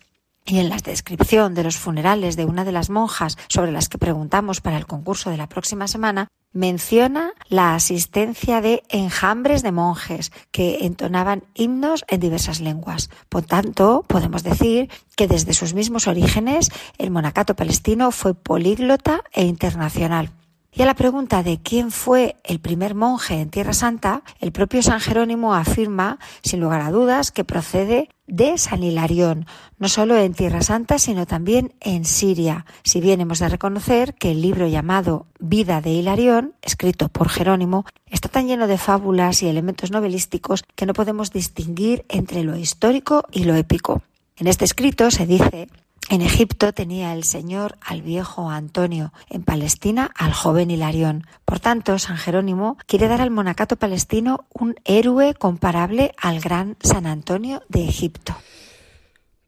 Y 0.46 0.60
en 0.60 0.70
la 0.70 0.78
descripción 0.78 1.52
de 1.54 1.62
los 1.62 1.76
funerales 1.76 2.34
de 2.34 2.46
una 2.46 2.64
de 2.64 2.72
las 2.72 2.88
monjas 2.88 3.36
sobre 3.48 3.70
las 3.70 3.90
que 3.90 3.98
preguntamos 3.98 4.62
para 4.62 4.78
el 4.78 4.86
concurso 4.86 5.28
de 5.28 5.36
la 5.36 5.46
próxima 5.46 5.88
semana, 5.88 6.28
menciona 6.54 7.34
la 7.50 7.74
asistencia 7.74 8.62
de 8.62 8.82
enjambres 8.88 9.62
de 9.62 9.72
monjes 9.72 10.32
que 10.50 10.86
entonaban 10.86 11.44
himnos 11.52 12.06
en 12.08 12.20
diversas 12.20 12.60
lenguas. 12.60 13.10
Por 13.28 13.44
tanto, 13.44 14.06
podemos 14.08 14.42
decir 14.42 14.90
que 15.16 15.28
desde 15.28 15.52
sus 15.52 15.74
mismos 15.74 16.06
orígenes 16.06 16.70
el 16.96 17.10
monacato 17.10 17.54
palestino 17.54 18.10
fue 18.10 18.32
políglota 18.32 19.20
e 19.34 19.44
internacional. 19.44 20.32
Y 20.70 20.82
a 20.82 20.86
la 20.86 20.94
pregunta 20.94 21.42
de 21.42 21.58
quién 21.60 21.90
fue 21.90 22.36
el 22.44 22.60
primer 22.60 22.94
monje 22.94 23.40
en 23.40 23.48
Tierra 23.48 23.72
Santa, 23.72 24.22
el 24.38 24.52
propio 24.52 24.82
San 24.82 25.00
Jerónimo 25.00 25.54
afirma, 25.54 26.18
sin 26.42 26.60
lugar 26.60 26.82
a 26.82 26.90
dudas, 26.90 27.32
que 27.32 27.42
procede 27.42 28.10
de 28.26 28.58
San 28.58 28.82
Hilarión, 28.82 29.46
no 29.78 29.88
solo 29.88 30.18
en 30.18 30.34
Tierra 30.34 30.60
Santa, 30.60 30.98
sino 30.98 31.26
también 31.26 31.74
en 31.80 32.04
Siria, 32.04 32.66
si 32.84 33.00
bien 33.00 33.22
hemos 33.22 33.38
de 33.38 33.48
reconocer 33.48 34.14
que 34.14 34.30
el 34.30 34.42
libro 34.42 34.66
llamado 34.66 35.26
Vida 35.40 35.80
de 35.80 35.90
Hilarión, 35.90 36.54
escrito 36.60 37.08
por 37.08 37.30
Jerónimo, 37.30 37.86
está 38.06 38.28
tan 38.28 38.46
lleno 38.46 38.66
de 38.66 38.76
fábulas 38.76 39.42
y 39.42 39.48
elementos 39.48 39.90
novelísticos 39.90 40.64
que 40.76 40.84
no 40.84 40.92
podemos 40.92 41.32
distinguir 41.32 42.04
entre 42.10 42.44
lo 42.44 42.56
histórico 42.56 43.24
y 43.32 43.44
lo 43.44 43.54
épico. 43.56 44.02
En 44.36 44.46
este 44.46 44.66
escrito 44.66 45.10
se 45.10 45.26
dice 45.26 45.68
en 46.08 46.22
Egipto 46.22 46.72
tenía 46.72 47.12
el 47.12 47.24
Señor 47.24 47.76
al 47.80 48.02
viejo 48.02 48.50
Antonio, 48.50 49.12
en 49.28 49.42
Palestina 49.42 50.10
al 50.16 50.32
joven 50.32 50.70
Hilarión. 50.70 51.26
Por 51.44 51.60
tanto, 51.60 51.98
San 51.98 52.16
Jerónimo 52.16 52.78
quiere 52.86 53.08
dar 53.08 53.20
al 53.20 53.30
monacato 53.30 53.76
palestino 53.76 54.46
un 54.52 54.74
héroe 54.84 55.34
comparable 55.34 56.12
al 56.16 56.40
gran 56.40 56.76
San 56.80 57.06
Antonio 57.06 57.62
de 57.68 57.88
Egipto. 57.88 58.34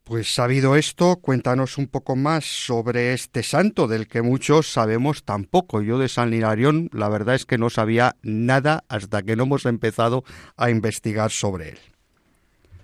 Pues 0.04 0.34
sabido 0.34 0.74
esto, 0.74 1.20
cuéntanos 1.22 1.78
un 1.78 1.86
poco 1.86 2.16
más 2.16 2.44
sobre 2.44 3.14
este 3.14 3.44
santo 3.44 3.86
del 3.86 4.08
que 4.08 4.22
muchos 4.22 4.66
sabemos 4.66 5.22
tan 5.22 5.44
poco. 5.44 5.82
Yo 5.82 5.98
de 5.98 6.08
San 6.08 6.34
Hilarión 6.34 6.90
la 6.92 7.08
verdad 7.08 7.36
es 7.36 7.46
que 7.46 7.58
no 7.58 7.70
sabía 7.70 8.16
nada 8.22 8.82
hasta 8.88 9.22
que 9.22 9.36
no 9.36 9.44
hemos 9.44 9.66
empezado 9.66 10.24
a 10.56 10.70
investigar 10.70 11.30
sobre 11.30 11.68
él. 11.70 11.78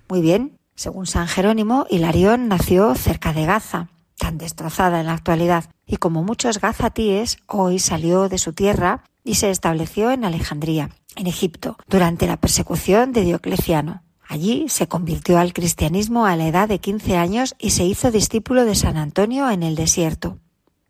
Muy 0.09 0.21
bien, 0.21 0.57
según 0.77 1.07
San 1.07 1.27
Jerónimo, 1.27 1.87
Hilarión 1.91 2.49
nació 2.49 2.95
cerca 2.95 3.33
de 3.33 3.47
Gaza, 3.47 3.89
tan 4.19 4.39
destrozada 4.39 5.01
en 5.01 5.07
la 5.07 5.15
actualidad, 5.15 5.65
y 5.87 5.97
como 5.97 6.23
muchos 6.23 6.61
gazatíes, 6.61 7.39
hoy 7.47 7.79
salió 7.79 8.29
de 8.29 8.39
su 8.39 8.53
tierra 8.53 9.03
y 9.25 9.35
se 9.35 9.51
estableció 9.51 10.11
en 10.11 10.25
Alejandría, 10.25 10.91
en 11.17 11.27
Egipto, 11.27 11.77
durante 11.89 12.27
la 12.27 12.37
persecución 12.37 13.12
de 13.12 13.25
Diocleciano. 13.25 14.03
Allí 14.29 14.69
se 14.69 14.89
convirtió 14.89 15.39
al 15.39 15.53
cristianismo 15.53 16.27
a 16.27 16.37
la 16.37 16.49
edad 16.49 16.69
de 16.69 16.79
15 16.79 17.17
años 17.17 17.55
y 17.59 17.71
se 17.71 17.85
hizo 17.85 18.11
discípulo 18.11 18.65
de 18.65 18.75
San 18.75 18.97
Antonio 18.97 19.51
en 19.51 19.62
el 19.62 19.77
desierto. 19.77 20.39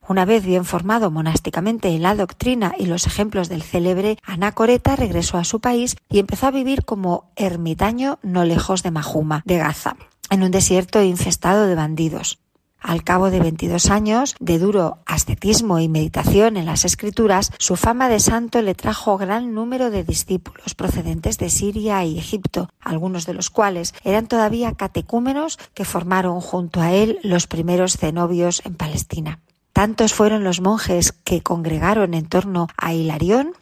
Una 0.08 0.24
vez 0.24 0.44
bien 0.44 0.64
formado 0.64 1.10
monásticamente 1.10 1.88
en 1.88 2.02
la 2.02 2.14
doctrina 2.14 2.74
y 2.78 2.86
los 2.86 3.06
ejemplos 3.06 3.48
del 3.48 3.62
célebre 3.62 4.18
Anacoreta, 4.22 4.94
regresó 4.94 5.36
a 5.36 5.44
su 5.44 5.60
país 5.60 5.96
y 6.08 6.20
empezó 6.20 6.46
a 6.46 6.52
vivir 6.52 6.84
como 6.84 7.30
ermitaño 7.34 8.20
no 8.22 8.44
lejos 8.44 8.84
de 8.84 8.92
Mahuma, 8.92 9.42
de 9.44 9.58
Gaza, 9.58 9.96
en 10.30 10.44
un 10.44 10.52
desierto 10.52 11.02
infestado 11.02 11.66
de 11.66 11.74
bandidos. 11.74 12.38
Al 12.78 13.02
cabo 13.02 13.30
de 13.30 13.40
22 13.40 13.90
años 13.90 14.36
de 14.38 14.60
duro 14.60 14.98
ascetismo 15.06 15.80
y 15.80 15.88
meditación 15.88 16.56
en 16.56 16.66
las 16.66 16.84
escrituras, 16.84 17.50
su 17.58 17.74
fama 17.74 18.08
de 18.08 18.20
santo 18.20 18.62
le 18.62 18.76
trajo 18.76 19.18
gran 19.18 19.54
número 19.54 19.90
de 19.90 20.04
discípulos 20.04 20.76
procedentes 20.76 21.36
de 21.38 21.50
Siria 21.50 22.04
y 22.04 22.16
Egipto, 22.16 22.68
algunos 22.80 23.26
de 23.26 23.34
los 23.34 23.50
cuales 23.50 23.92
eran 24.04 24.28
todavía 24.28 24.72
catecúmenos 24.74 25.58
que 25.74 25.84
formaron 25.84 26.40
junto 26.40 26.80
a 26.80 26.92
él 26.92 27.18
los 27.24 27.48
primeros 27.48 27.96
cenobios 27.96 28.62
en 28.64 28.76
Palestina. 28.76 29.40
Tantos 29.76 30.14
fueron 30.14 30.42
los 30.42 30.62
monjes 30.62 31.12
que 31.12 31.42
congregaron 31.42 32.14
en 32.14 32.24
torno 32.24 32.66
a 32.78 32.94
Hilarión 32.94 33.52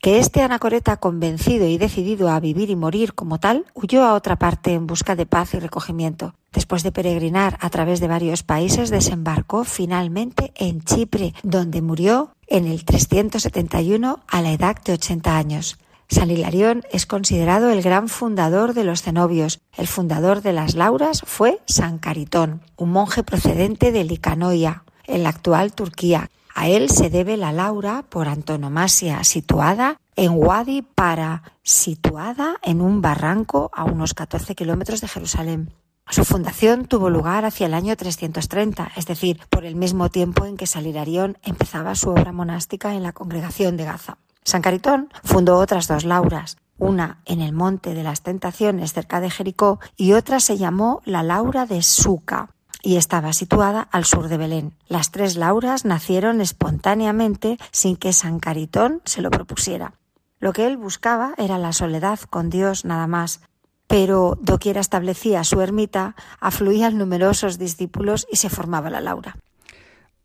que 0.00 0.18
este 0.18 0.42
anacoreta 0.42 0.96
convencido 0.96 1.68
y 1.68 1.78
decidido 1.78 2.28
a 2.28 2.40
vivir 2.40 2.70
y 2.70 2.74
morir 2.74 3.14
como 3.14 3.38
tal, 3.38 3.66
huyó 3.72 4.02
a 4.02 4.14
otra 4.14 4.34
parte 4.34 4.74
en 4.74 4.88
busca 4.88 5.14
de 5.14 5.26
paz 5.26 5.54
y 5.54 5.60
recogimiento. 5.60 6.34
Después 6.52 6.82
de 6.82 6.90
peregrinar 6.90 7.56
a 7.60 7.70
través 7.70 8.00
de 8.00 8.08
varios 8.08 8.42
países, 8.42 8.90
desembarcó 8.90 9.62
finalmente 9.62 10.52
en 10.56 10.80
Chipre, 10.80 11.34
donde 11.44 11.82
murió 11.82 12.34
en 12.48 12.66
el 12.66 12.84
371 12.84 14.24
a 14.26 14.42
la 14.42 14.50
edad 14.50 14.74
de 14.84 14.94
80 14.94 15.36
años. 15.36 15.78
San 16.08 16.32
Hilarión 16.32 16.82
es 16.90 17.06
considerado 17.06 17.70
el 17.70 17.80
gran 17.80 18.08
fundador 18.08 18.74
de 18.74 18.82
los 18.82 19.02
cenobios. 19.02 19.60
El 19.76 19.86
fundador 19.86 20.42
de 20.42 20.52
las 20.52 20.74
lauras 20.74 21.22
fue 21.24 21.60
San 21.66 21.98
Caritón, 21.98 22.60
un 22.76 22.90
monje 22.90 23.22
procedente 23.22 23.92
de 23.92 24.02
Licanoia, 24.02 24.82
en 25.04 25.22
la 25.22 25.30
actual 25.30 25.72
Turquía. 25.72 26.30
A 26.54 26.68
él 26.68 26.90
se 26.90 27.10
debe 27.10 27.36
la 27.36 27.52
Laura 27.52 28.04
por 28.08 28.28
antonomasia, 28.28 29.24
situada 29.24 29.98
en 30.16 30.32
Wadi 30.32 30.82
Para, 30.82 31.42
situada 31.62 32.56
en 32.62 32.80
un 32.80 33.00
barranco 33.00 33.70
a 33.72 33.84
unos 33.84 34.14
14 34.14 34.54
kilómetros 34.54 35.00
de 35.00 35.08
Jerusalén. 35.08 35.72
Su 36.10 36.24
fundación 36.24 36.86
tuvo 36.86 37.08
lugar 37.08 37.44
hacia 37.44 37.66
el 37.66 37.74
año 37.74 37.96
330, 37.96 38.90
es 38.96 39.06
decir, 39.06 39.40
por 39.48 39.64
el 39.64 39.76
mismo 39.76 40.08
tiempo 40.08 40.44
en 40.44 40.56
que 40.56 40.66
Salirarión 40.66 41.38
empezaba 41.42 41.94
su 41.94 42.10
obra 42.10 42.32
monástica 42.32 42.94
en 42.94 43.04
la 43.04 43.12
congregación 43.12 43.76
de 43.76 43.84
Gaza. 43.84 44.18
San 44.42 44.60
Caritón 44.60 45.08
fundó 45.22 45.56
otras 45.58 45.86
dos 45.86 46.04
lauras, 46.04 46.56
una 46.78 47.20
en 47.26 47.40
el 47.40 47.52
Monte 47.52 47.94
de 47.94 48.02
las 48.02 48.22
Tentaciones 48.22 48.92
cerca 48.92 49.20
de 49.20 49.30
Jericó 49.30 49.78
y 49.96 50.14
otra 50.14 50.40
se 50.40 50.58
llamó 50.58 51.00
la 51.04 51.22
Laura 51.22 51.64
de 51.64 51.82
Suca 51.82 52.50
y 52.82 52.96
estaba 52.96 53.32
situada 53.32 53.82
al 53.90 54.04
sur 54.04 54.28
de 54.28 54.36
Belén. 54.36 54.74
Las 54.88 55.10
tres 55.10 55.36
lauras 55.36 55.84
nacieron 55.84 56.40
espontáneamente 56.40 57.58
sin 57.70 57.96
que 57.96 58.12
San 58.12 58.40
Caritón 58.40 59.02
se 59.04 59.22
lo 59.22 59.30
propusiera. 59.30 59.94
Lo 60.38 60.52
que 60.52 60.66
él 60.66 60.76
buscaba 60.76 61.34
era 61.36 61.58
la 61.58 61.72
soledad 61.72 62.18
con 62.20 62.48
Dios 62.48 62.84
nada 62.84 63.06
más, 63.06 63.40
pero 63.86 64.38
doquiera 64.40 64.80
establecía 64.80 65.44
su 65.44 65.60
ermita, 65.60 66.14
afluían 66.40 66.96
numerosos 66.96 67.58
discípulos 67.58 68.26
y 68.30 68.36
se 68.36 68.48
formaba 68.48 68.88
la 68.88 69.00
Laura. 69.00 69.36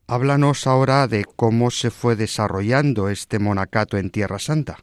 Háblanos 0.08 0.68
ahora 0.68 1.08
de 1.08 1.26
cómo 1.26 1.72
se 1.72 1.90
fue 1.90 2.16
desarrollando 2.16 3.10
este 3.10 3.40
monacato 3.40 3.98
en 3.98 4.12
Tierra 4.12 4.38
Santa. 4.38 4.78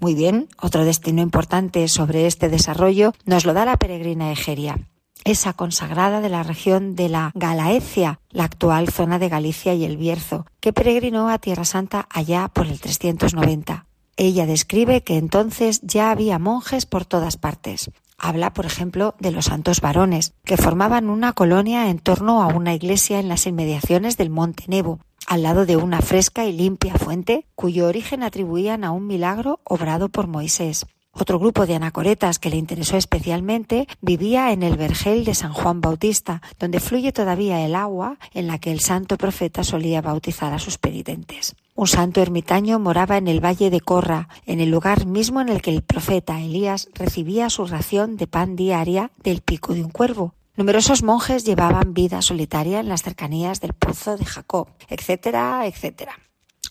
Muy 0.00 0.14
bien, 0.14 0.48
otro 0.60 0.84
destino 0.84 1.22
importante 1.22 1.86
sobre 1.88 2.26
este 2.26 2.48
desarrollo 2.48 3.14
nos 3.24 3.44
lo 3.44 3.54
da 3.54 3.64
la 3.64 3.76
peregrina 3.76 4.32
Egeria, 4.32 4.78
esa 5.24 5.52
consagrada 5.52 6.20
de 6.20 6.28
la 6.28 6.42
región 6.42 6.94
de 6.94 7.08
la 7.08 7.32
Galaecia, 7.34 8.20
la 8.30 8.44
actual 8.44 8.88
zona 8.88 9.18
de 9.18 9.28
Galicia 9.28 9.74
y 9.74 9.84
el 9.84 9.96
Bierzo, 9.96 10.46
que 10.60 10.72
peregrinó 10.72 11.28
a 11.28 11.38
Tierra 11.38 11.64
Santa 11.64 12.06
allá 12.10 12.48
por 12.48 12.66
el 12.66 12.80
390. 12.80 13.86
Ella 14.16 14.46
describe 14.46 15.02
que 15.02 15.16
entonces 15.16 15.80
ya 15.82 16.10
había 16.10 16.38
monjes 16.38 16.86
por 16.86 17.04
todas 17.04 17.36
partes. 17.36 17.90
Habla, 18.18 18.52
por 18.52 18.66
ejemplo, 18.66 19.14
de 19.20 19.30
los 19.30 19.44
santos 19.44 19.80
varones, 19.80 20.34
que 20.44 20.56
formaban 20.56 21.08
una 21.08 21.32
colonia 21.34 21.88
en 21.88 22.00
torno 22.00 22.42
a 22.42 22.48
una 22.48 22.74
iglesia 22.74 23.20
en 23.20 23.28
las 23.28 23.46
inmediaciones 23.46 24.16
del 24.16 24.28
Monte 24.28 24.64
Nebo, 24.66 24.98
al 25.28 25.44
lado 25.44 25.66
de 25.66 25.76
una 25.76 26.00
fresca 26.00 26.46
y 26.46 26.52
limpia 26.52 26.94
fuente 26.94 27.46
cuyo 27.54 27.86
origen 27.86 28.24
atribuían 28.24 28.82
a 28.82 28.90
un 28.90 29.06
milagro 29.06 29.60
obrado 29.62 30.08
por 30.08 30.26
Moisés. 30.26 30.84
Otro 31.20 31.40
grupo 31.40 31.66
de 31.66 31.74
anacoretas 31.74 32.38
que 32.38 32.48
le 32.48 32.56
interesó 32.56 32.96
especialmente 32.96 33.88
vivía 34.00 34.52
en 34.52 34.62
el 34.62 34.76
vergel 34.76 35.24
de 35.24 35.34
San 35.34 35.52
Juan 35.52 35.80
Bautista, 35.80 36.42
donde 36.60 36.78
fluye 36.78 37.10
todavía 37.10 37.64
el 37.66 37.74
agua 37.74 38.18
en 38.34 38.46
la 38.46 38.58
que 38.58 38.70
el 38.70 38.78
santo 38.78 39.16
profeta 39.16 39.64
solía 39.64 40.00
bautizar 40.00 40.52
a 40.54 40.60
sus 40.60 40.78
penitentes. 40.78 41.56
Un 41.74 41.88
santo 41.88 42.22
ermitaño 42.22 42.78
moraba 42.78 43.16
en 43.16 43.26
el 43.26 43.44
valle 43.44 43.68
de 43.70 43.80
Corra, 43.80 44.28
en 44.46 44.60
el 44.60 44.70
lugar 44.70 45.06
mismo 45.06 45.40
en 45.40 45.48
el 45.48 45.60
que 45.60 45.70
el 45.70 45.82
profeta 45.82 46.40
Elías 46.40 46.88
recibía 46.94 47.50
su 47.50 47.66
ración 47.66 48.16
de 48.16 48.28
pan 48.28 48.54
diaria 48.54 49.10
del 49.22 49.40
pico 49.40 49.74
de 49.74 49.82
un 49.82 49.90
cuervo, 49.90 50.34
Numerosos 50.56 51.04
monjes 51.04 51.44
llevaban 51.44 51.94
vida 51.94 52.20
solitaria 52.20 52.80
en 52.80 52.88
las 52.88 53.04
cercanías 53.04 53.60
del 53.60 53.74
pozo 53.74 54.16
de 54.16 54.24
Jacob, 54.24 54.66
etcétera, 54.88 55.64
etcétera. 55.68 56.18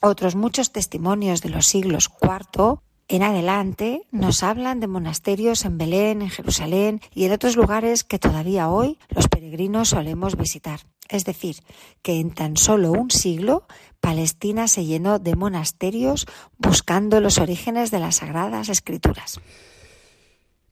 Otros 0.02 0.36
muchos 0.36 0.74
testimonios 0.74 1.42
de 1.42 1.48
los 1.48 1.68
siglos 1.68 2.12
IV 2.22 2.82
en 3.08 3.24
adelante 3.24 4.02
nos 4.12 4.44
hablan 4.44 4.80
de 4.80 4.88
monasterios 4.88 5.64
en 5.66 5.78
Belén, 5.78 6.22
en 6.22 6.30
Jerusalén 6.30 7.02
y 7.14 7.26
en 7.26 7.32
otros 7.32 7.56
lugares 7.56 8.04
que 8.04 8.20
todavía 8.20 8.70
hoy 8.70 9.00
los 9.10 9.28
peregrinos 9.28 9.90
solemos 9.90 10.36
visitar. 10.36 10.82
Es 11.08 11.24
decir, 11.24 11.58
que 12.02 12.20
en 12.20 12.32
tan 12.32 12.58
solo 12.58 12.92
un 12.92 13.10
siglo 13.10 13.66
Palestina 14.02 14.68
se 14.68 14.86
llenó 14.86 15.20
de 15.20 15.36
monasterios 15.36 16.28
buscando 16.58 17.22
los 17.22 17.38
orígenes 17.38 17.92
de 17.92 18.00
las 18.00 18.18
sagradas 18.18 18.70
escrituras. 18.70 19.40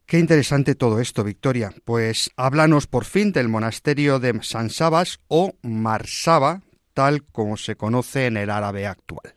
Qué 0.05 0.19
interesante 0.19 0.75
todo 0.75 0.99
esto, 0.99 1.23
Victoria. 1.23 1.73
Pues 1.83 2.31
háblanos 2.35 2.85
por 2.85 3.05
fin 3.05 3.31
del 3.31 3.49
monasterio 3.49 4.19
de 4.19 4.39
San 4.43 4.69
Sabas 4.69 5.19
o 5.27 5.55
Marsaba, 5.63 6.61
tal 6.93 7.23
como 7.23 7.57
se 7.57 7.75
conoce 7.75 8.27
en 8.27 8.37
el 8.37 8.51
árabe 8.51 8.85
actual. 8.85 9.33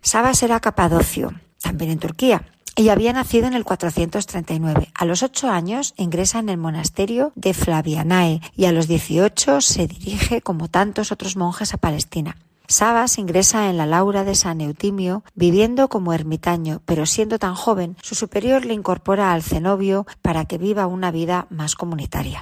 Sabas 0.00 0.42
era 0.42 0.60
capadocio, 0.60 1.32
también 1.64 1.90
en 1.90 1.98
Turquía, 1.98 2.46
y 2.76 2.88
había 2.88 3.12
nacido 3.12 3.46
en 3.46 3.54
el 3.54 3.64
439. 3.64 4.88
A 4.94 5.04
los 5.04 5.22
ocho 5.22 5.50
años 5.50 5.94
ingresa 5.96 6.38
en 6.38 6.48
el 6.48 6.58
monasterio 6.58 7.32
de 7.34 7.54
Flavianae 7.54 8.40
y 8.56 8.66
a 8.66 8.72
los 8.72 8.88
18 8.88 9.60
se 9.60 9.86
dirige, 9.86 10.40
como 10.40 10.68
tantos 10.68 11.12
otros 11.12 11.36
monjes, 11.36 11.74
a 11.74 11.78
Palestina. 11.78 12.36
Sabas 12.66 13.18
ingresa 13.18 13.68
en 13.68 13.76
la 13.76 13.84
Laura 13.84 14.24
de 14.24 14.34
San 14.34 14.62
Eutimio 14.62 15.22
viviendo 15.34 15.88
como 15.88 16.14
ermitaño, 16.14 16.80
pero 16.86 17.04
siendo 17.04 17.38
tan 17.38 17.54
joven, 17.54 17.96
su 18.00 18.14
superior 18.14 18.64
le 18.64 18.72
incorpora 18.72 19.32
al 19.32 19.42
cenobio 19.42 20.06
para 20.22 20.46
que 20.46 20.56
viva 20.56 20.86
una 20.86 21.10
vida 21.10 21.46
más 21.50 21.74
comunitaria. 21.74 22.38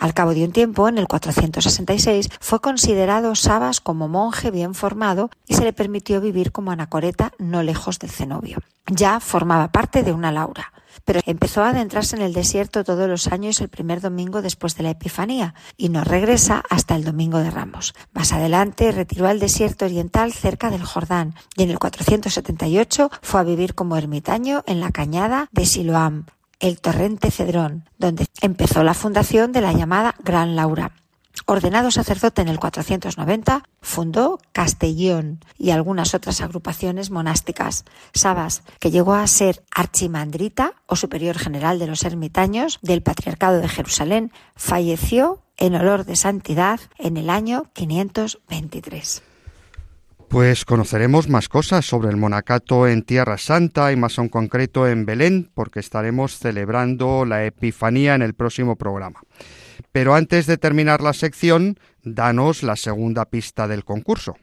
Al 0.00 0.12
cabo 0.12 0.34
de 0.34 0.44
un 0.44 0.52
tiempo, 0.52 0.88
en 0.88 0.98
el 0.98 1.06
466, 1.06 2.30
fue 2.40 2.60
considerado 2.60 3.34
Sabas 3.36 3.80
como 3.80 4.08
monje 4.08 4.50
bien 4.50 4.74
formado 4.74 5.30
y 5.46 5.54
se 5.54 5.62
le 5.62 5.72
permitió 5.72 6.20
vivir 6.20 6.50
como 6.52 6.72
anacoreta 6.72 7.32
no 7.38 7.62
lejos 7.62 7.98
del 7.98 8.10
cenobio. 8.10 8.58
Ya 8.86 9.20
formaba 9.20 9.68
parte 9.68 10.02
de 10.02 10.12
una 10.12 10.32
Laura 10.32 10.72
pero 11.04 11.20
empezó 11.26 11.62
a 11.62 11.70
adentrarse 11.70 12.16
en 12.16 12.22
el 12.22 12.32
desierto 12.32 12.84
todos 12.84 13.08
los 13.08 13.28
años 13.28 13.60
el 13.60 13.68
primer 13.68 14.00
domingo 14.00 14.42
después 14.42 14.76
de 14.76 14.82
la 14.82 14.90
Epifanía 14.90 15.54
y 15.76 15.88
no 15.88 16.04
regresa 16.04 16.62
hasta 16.70 16.96
el 16.96 17.04
domingo 17.04 17.38
de 17.38 17.50
Ramos. 17.50 17.94
Más 18.12 18.32
adelante 18.32 18.92
retiró 18.92 19.26
al 19.26 19.40
desierto 19.40 19.84
oriental 19.84 20.32
cerca 20.32 20.70
del 20.70 20.84
Jordán 20.84 21.34
y 21.56 21.62
en 21.62 21.70
el 21.70 21.78
478 21.78 23.10
fue 23.22 23.40
a 23.40 23.44
vivir 23.44 23.74
como 23.74 23.96
ermitaño 23.96 24.62
en 24.66 24.80
la 24.80 24.92
cañada 24.92 25.48
de 25.52 25.66
Siloam, 25.66 26.26
el 26.60 26.80
torrente 26.80 27.30
Cedrón, 27.30 27.88
donde 27.98 28.26
empezó 28.42 28.82
la 28.82 28.94
fundación 28.94 29.52
de 29.52 29.62
la 29.62 29.72
llamada 29.72 30.14
Gran 30.22 30.56
Laura. 30.56 30.92
Ordenado 31.46 31.90
sacerdote 31.90 32.42
en 32.42 32.48
el 32.48 32.58
490, 32.58 33.64
fundó 33.80 34.38
Castellón 34.52 35.40
y 35.58 35.70
algunas 35.70 36.14
otras 36.14 36.40
agrupaciones 36.40 37.10
monásticas. 37.10 37.84
Sabas, 38.12 38.62
que 38.78 38.90
llegó 38.90 39.14
a 39.14 39.26
ser 39.26 39.62
archimandrita 39.74 40.74
o 40.86 40.96
superior 40.96 41.38
general 41.38 41.78
de 41.78 41.86
los 41.86 42.04
ermitaños 42.04 42.78
del 42.82 43.02
Patriarcado 43.02 43.60
de 43.60 43.68
Jerusalén, 43.68 44.32
falleció 44.54 45.42
en 45.56 45.74
olor 45.74 46.04
de 46.04 46.16
santidad 46.16 46.80
en 46.98 47.16
el 47.16 47.30
año 47.30 47.66
523. 47.72 49.22
Pues 50.28 50.64
conoceremos 50.64 51.28
más 51.28 51.48
cosas 51.48 51.84
sobre 51.84 52.08
el 52.10 52.16
monacato 52.16 52.86
en 52.86 53.02
Tierra 53.02 53.36
Santa 53.36 53.90
y 53.90 53.96
más 53.96 54.16
en 54.18 54.28
concreto 54.28 54.86
en 54.86 55.04
Belén, 55.04 55.50
porque 55.54 55.80
estaremos 55.80 56.38
celebrando 56.38 57.24
la 57.24 57.44
Epifanía 57.44 58.14
en 58.14 58.22
el 58.22 58.34
próximo 58.34 58.76
programa. 58.76 59.20
Pero 59.92 60.14
antes 60.14 60.46
de 60.46 60.56
terminar 60.56 61.00
la 61.00 61.12
sección, 61.12 61.78
danos 62.02 62.62
la 62.62 62.76
segunda 62.76 63.24
pista 63.26 63.66
del 63.66 63.84
concurso. 63.84 64.36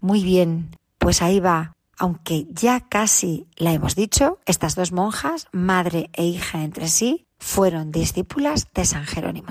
Muy 0.00 0.22
bien, 0.22 0.70
pues 0.98 1.22
ahí 1.22 1.40
va. 1.40 1.74
Aunque 1.98 2.46
ya 2.50 2.80
casi 2.88 3.48
la 3.56 3.72
hemos 3.72 3.96
dicho, 3.96 4.38
estas 4.46 4.76
dos 4.76 4.92
monjas, 4.92 5.48
madre 5.52 6.10
e 6.12 6.24
hija 6.24 6.62
entre 6.62 6.88
sí, 6.88 7.26
fueron 7.38 7.90
discípulas 7.90 8.68
de 8.72 8.84
San 8.84 9.04
Jerónimo. 9.04 9.48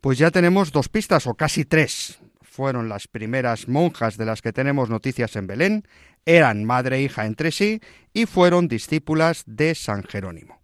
Pues 0.00 0.16
ya 0.18 0.30
tenemos 0.30 0.72
dos 0.72 0.88
pistas, 0.88 1.26
o 1.26 1.34
casi 1.34 1.64
tres. 1.64 2.20
Fueron 2.40 2.88
las 2.88 3.06
primeras 3.06 3.68
monjas 3.68 4.16
de 4.16 4.24
las 4.24 4.40
que 4.40 4.52
tenemos 4.52 4.88
noticias 4.88 5.36
en 5.36 5.46
Belén, 5.46 5.84
eran 6.24 6.64
madre 6.64 6.96
e 6.96 7.02
hija 7.02 7.26
entre 7.26 7.52
sí 7.52 7.80
y 8.12 8.26
fueron 8.26 8.68
discípulas 8.68 9.44
de 9.46 9.74
San 9.74 10.02
Jerónimo. 10.02 10.57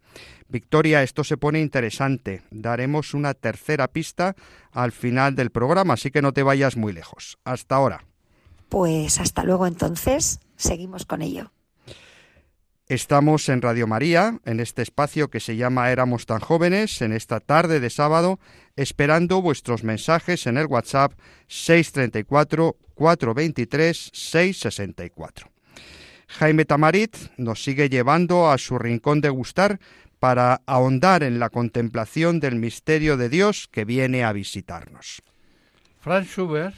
Victoria, 0.55 1.03
esto 1.03 1.25
se 1.25 1.37
pone 1.37 1.59
interesante. 1.59 2.43
Daremos 2.53 3.13
una 3.13 3.35
tercera 3.35 3.89
pista 3.89 4.37
al 4.71 4.93
final 4.93 5.35
del 5.35 5.51
programa, 5.51 5.95
así 5.95 6.13
que 6.13 6.23
no 6.23 6.33
te 6.33 6.45
vayas 6.45 6.77
muy 6.77 6.93
lejos. 6.93 7.39
Hasta 7.43 7.75
ahora. 7.75 8.05
Pues 8.69 9.19
hasta 9.19 9.43
luego 9.43 9.67
entonces, 9.67 10.39
seguimos 10.55 11.07
con 11.07 11.23
ello. 11.23 11.51
Estamos 12.87 13.49
en 13.49 13.63
Radio 13.63 13.89
María, 13.89 14.39
en 14.45 14.61
este 14.61 14.83
espacio 14.83 15.29
que 15.29 15.41
se 15.41 15.57
llama 15.57 15.91
Éramos 15.91 16.25
tan 16.25 16.39
jóvenes, 16.39 17.03
en 17.03 17.13
esta 17.13 17.41
tarde 17.41 17.81
de 17.81 17.91
sábado, 17.91 18.39
esperando 18.77 19.43
vuestros 19.43 19.83
mensajes 19.83 20.47
en 20.47 20.57
el 20.57 20.67
WhatsApp 20.67 21.15
634 21.49 22.77
423 22.95 24.11
664. 24.13 25.51
Jaime 26.29 26.65
Tamarit 26.65 27.17
nos 27.39 27.63
sigue 27.65 27.89
llevando 27.89 28.51
a 28.51 28.59
su 28.59 28.79
rincón 28.79 29.21
de 29.21 29.31
gustar 29.31 29.81
para 30.25 30.62
ahondar 30.64 31.22
en 31.22 31.39
la 31.39 31.51
contemplación 31.51 32.41
del 32.41 32.57
misterio 32.57 33.18
de 33.18 33.29
Dios 33.29 33.68
que 33.70 33.85
viene 33.85 34.25
a 34.25 34.33
visitarnos. 34.33 35.20
Franz 36.01 36.29
Schubert, 36.29 36.75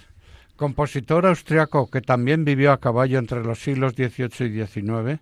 compositor 0.56 1.24
austriaco 1.26 1.88
que 1.88 2.00
también 2.00 2.44
vivió 2.44 2.72
a 2.72 2.80
caballo 2.80 3.20
entre 3.20 3.44
los 3.44 3.60
siglos 3.60 3.92
XVIII 3.92 4.48
y 4.48 4.66
XIX, 4.66 5.20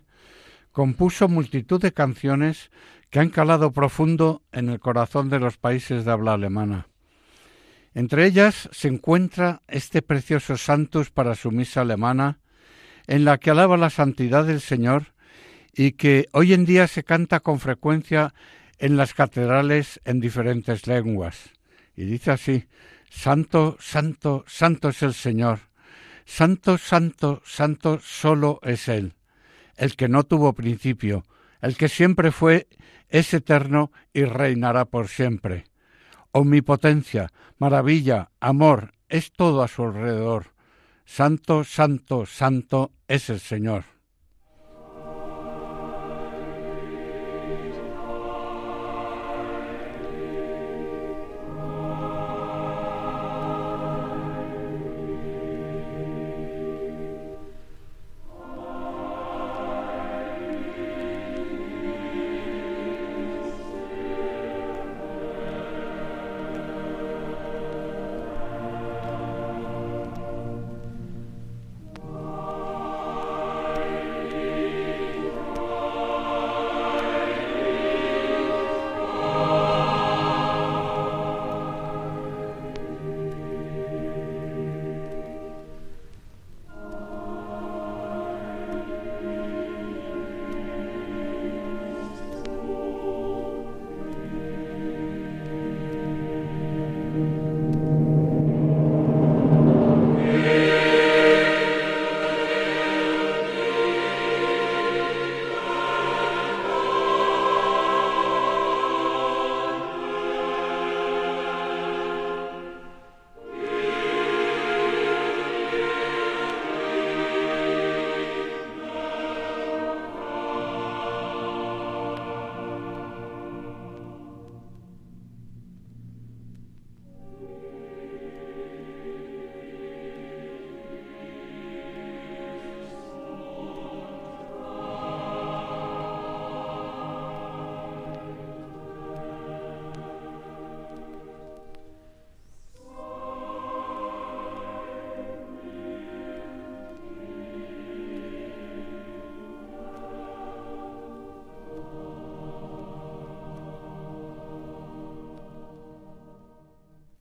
compuso 0.71 1.27
multitud 1.27 1.79
de 1.79 1.93
canciones 1.93 2.71
que 3.11 3.19
han 3.19 3.29
calado 3.29 3.71
profundo 3.71 4.41
en 4.51 4.69
el 4.69 4.79
corazón 4.79 5.29
de 5.29 5.37
los 5.37 5.57
países 5.57 6.03
de 6.03 6.11
habla 6.11 6.33
alemana. 6.33 6.87
Entre 7.93 8.25
ellas 8.25 8.69
se 8.71 8.87
encuentra 8.87 9.61
este 9.67 10.01
precioso 10.01 10.57
Santus 10.57 11.11
para 11.11 11.35
su 11.35 11.51
misa 11.51 11.81
alemana, 11.81 12.39
en 13.05 13.23
la 13.23 13.37
que 13.37 13.51
alaba 13.51 13.77
la 13.77 13.91
santidad 13.91 14.45
del 14.45 14.61
Señor 14.61 15.13
y 15.75 15.93
que 15.93 16.27
hoy 16.31 16.53
en 16.53 16.65
día 16.65 16.87
se 16.87 17.03
canta 17.03 17.41
con 17.41 17.59
frecuencia 17.59 18.33
en 18.79 18.95
las 18.95 19.13
catedrales 19.13 19.99
en 20.05 20.21
diferentes 20.21 20.87
lenguas. 20.87 21.51
Y 21.95 22.05
dice 22.05 22.31
así, 22.31 22.67
Santo, 23.09 23.77
Santo, 23.79 24.45
Santo 24.47 24.89
es 24.89 25.03
el 25.03 25.13
Señor. 25.13 25.59
Santo, 26.25 26.77
Santo, 26.77 27.41
Santo 27.45 27.99
solo 28.01 28.59
es 28.63 28.87
Él. 28.87 29.13
el 29.77 29.97
que 29.97 30.07
no 30.07 30.23
tuvo 30.23 30.53
principio, 30.53 31.25
el 31.61 31.75
que 31.75 31.89
siempre 31.89 32.31
fue, 32.31 32.67
es 33.09 33.33
eterno 33.33 33.91
y 34.13 34.23
reinará 34.23 34.85
por 34.85 35.09
siempre. 35.09 35.65
Omnipotencia, 36.31 37.29
maravilla, 37.57 38.31
amor, 38.39 38.93
es 39.09 39.33
todo 39.33 39.63
a 39.63 39.67
su 39.67 39.83
alrededor. 39.83 40.53
Santo, 41.03 41.65
santo, 41.65 42.25
santo 42.25 42.93
es 43.09 43.29
el 43.29 43.41
Señor. 43.41 43.94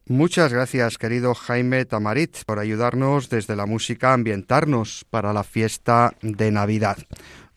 Muchas 0.07 0.53
gracias, 0.53 0.99
querido 0.99 1.35
Jaime 1.35 1.87
Tamarit, 1.87 2.45
por 2.45 2.59
ayudarnos 2.59 3.31
desde 3.31 3.57
la 3.57 3.65
música 3.65 4.11
a 4.11 4.15
ambientarnos 4.15 5.07
para 5.09 5.33
la 5.33 5.45
fiesta 5.45 6.13
de 6.21 6.51
Navidad. 6.51 6.99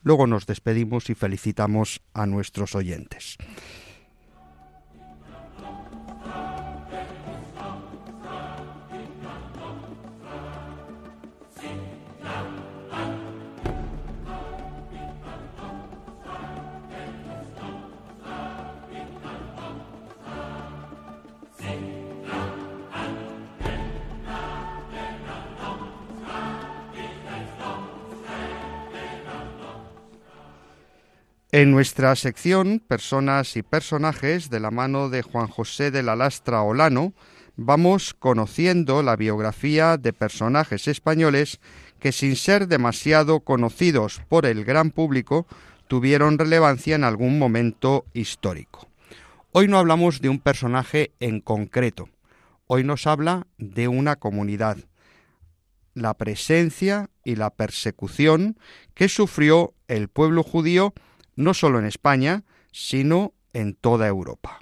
Luego 0.02 0.28
nos 0.28 0.46
despedimos 0.46 1.10
y 1.10 1.16
felicitamos 1.16 2.02
a 2.14 2.26
nuestros 2.26 2.74
oyentes. 2.74 3.38
En 31.58 31.72
nuestra 31.72 32.16
sección 32.16 32.84
Personas 32.88 33.58
y 33.58 33.64
Personajes, 33.64 34.52
de 34.52 34.60
la 34.60 34.70
mano 34.70 35.10
de 35.10 35.24
Juan 35.24 35.48
José 35.48 35.90
de 35.90 36.04
la 36.04 36.16
Lastra 36.16 36.62
Olano, 36.62 37.14
vamos 37.56 38.14
conociendo 38.14 39.02
la 39.02 39.16
biografía 39.16 39.98
de 39.98 40.14
personajes 40.14 40.88
españoles 40.88 41.60
que 42.00 42.12
sin 42.12 42.36
ser 42.36 42.68
demasiado 42.68 43.40
conocidos 43.40 44.22
por 44.30 44.46
el 44.46 44.66
gran 44.66 44.92
público, 44.92 45.48
tuvieron 45.88 46.38
relevancia 46.38 46.96
en 46.96 47.04
algún 47.04 47.40
momento 47.40 48.06
histórico. 48.14 48.88
Hoy 49.52 49.68
no 49.68 49.80
hablamos 49.80 50.22
de 50.22 50.30
un 50.30 50.38
personaje 50.38 51.10
en 51.20 51.42
concreto, 51.42 52.08
hoy 52.68 52.84
nos 52.84 53.08
habla 53.08 53.48
de 53.58 53.88
una 53.88 54.18
comunidad, 54.18 54.78
la 55.96 56.14
presencia 56.14 57.10
y 57.24 57.36
la 57.36 57.50
persecución 57.50 58.60
que 58.94 59.10
sufrió 59.10 59.74
el 59.88 60.08
pueblo 60.08 60.44
judío 60.44 60.94
no 61.38 61.54
solo 61.54 61.80
en 61.80 61.86
España, 61.86 62.44
sino 62.74 63.34
en 63.54 63.76
toda 63.76 64.08
Europa. 64.08 64.60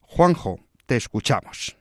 Juanjo, 0.00 0.60
te 0.84 0.96
escuchamos. 0.96 1.76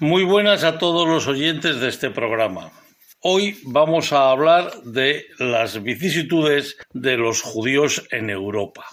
Muy 0.00 0.24
buenas 0.24 0.64
a 0.64 0.78
todos 0.78 1.06
los 1.06 1.28
oyentes 1.28 1.80
de 1.80 1.88
este 1.88 2.10
programa. 2.10 2.72
Hoy 3.20 3.58
vamos 3.64 4.12
a 4.12 4.30
hablar 4.30 4.82
de 4.82 5.26
las 5.38 5.82
vicisitudes 5.82 6.76
de 6.92 7.16
los 7.16 7.42
judíos 7.42 8.04
en 8.10 8.30
Europa. 8.30 8.86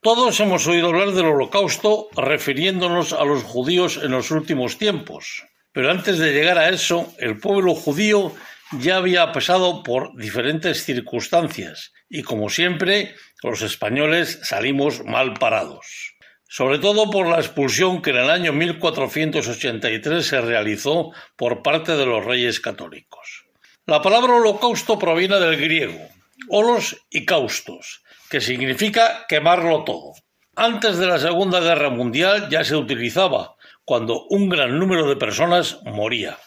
Todos 0.00 0.40
hemos 0.40 0.66
oído 0.66 0.88
hablar 0.88 1.12
del 1.12 1.26
holocausto 1.26 2.08
refiriéndonos 2.16 3.12
a 3.12 3.24
los 3.24 3.44
judíos 3.44 4.00
en 4.02 4.10
los 4.10 4.30
últimos 4.30 4.78
tiempos. 4.78 5.46
Pero 5.72 5.90
antes 5.90 6.18
de 6.18 6.32
llegar 6.32 6.58
a 6.58 6.70
eso, 6.70 7.14
el 7.18 7.38
pueblo 7.38 7.74
judío 7.74 8.32
ya 8.80 8.96
había 8.96 9.32
pasado 9.32 9.82
por 9.82 10.16
diferentes 10.16 10.84
circunstancias 10.84 11.91
y, 12.12 12.22
como 12.22 12.50
siempre, 12.50 13.14
los 13.42 13.62
españoles 13.62 14.38
salimos 14.42 15.02
mal 15.04 15.32
parados. 15.32 16.14
Sobre 16.46 16.78
todo 16.78 17.10
por 17.10 17.26
la 17.26 17.38
expulsión 17.38 18.02
que 18.02 18.10
en 18.10 18.18
el 18.18 18.30
año 18.30 18.52
1483 18.52 20.24
se 20.24 20.40
realizó 20.42 21.12
por 21.36 21.62
parte 21.62 21.96
de 21.96 22.04
los 22.04 22.22
reyes 22.22 22.60
católicos. 22.60 23.46
La 23.86 24.02
palabra 24.02 24.34
holocausto 24.34 24.98
proviene 24.98 25.40
del 25.40 25.56
griego, 25.56 26.06
holos 26.50 27.02
y 27.08 27.24
caustos, 27.24 28.02
que 28.28 28.42
significa 28.42 29.24
quemarlo 29.26 29.82
todo. 29.84 30.12
Antes 30.54 30.98
de 30.98 31.06
la 31.06 31.18
Segunda 31.18 31.60
Guerra 31.60 31.88
Mundial 31.88 32.50
ya 32.50 32.62
se 32.62 32.76
utilizaba, 32.76 33.56
cuando 33.86 34.26
un 34.26 34.50
gran 34.50 34.78
número 34.78 35.08
de 35.08 35.16
personas 35.16 35.80
moría. 35.84 36.38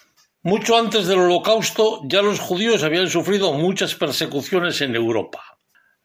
Mucho 0.43 0.77
antes 0.77 1.07
del 1.07 1.17
Holocausto 1.17 2.01
ya 2.05 2.21
los 2.21 2.39
judíos 2.39 2.83
habían 2.83 3.09
sufrido 3.09 3.51
muchas 3.53 3.95
persecuciones 3.95 4.79
en 4.81 4.95
Europa. 4.95 5.54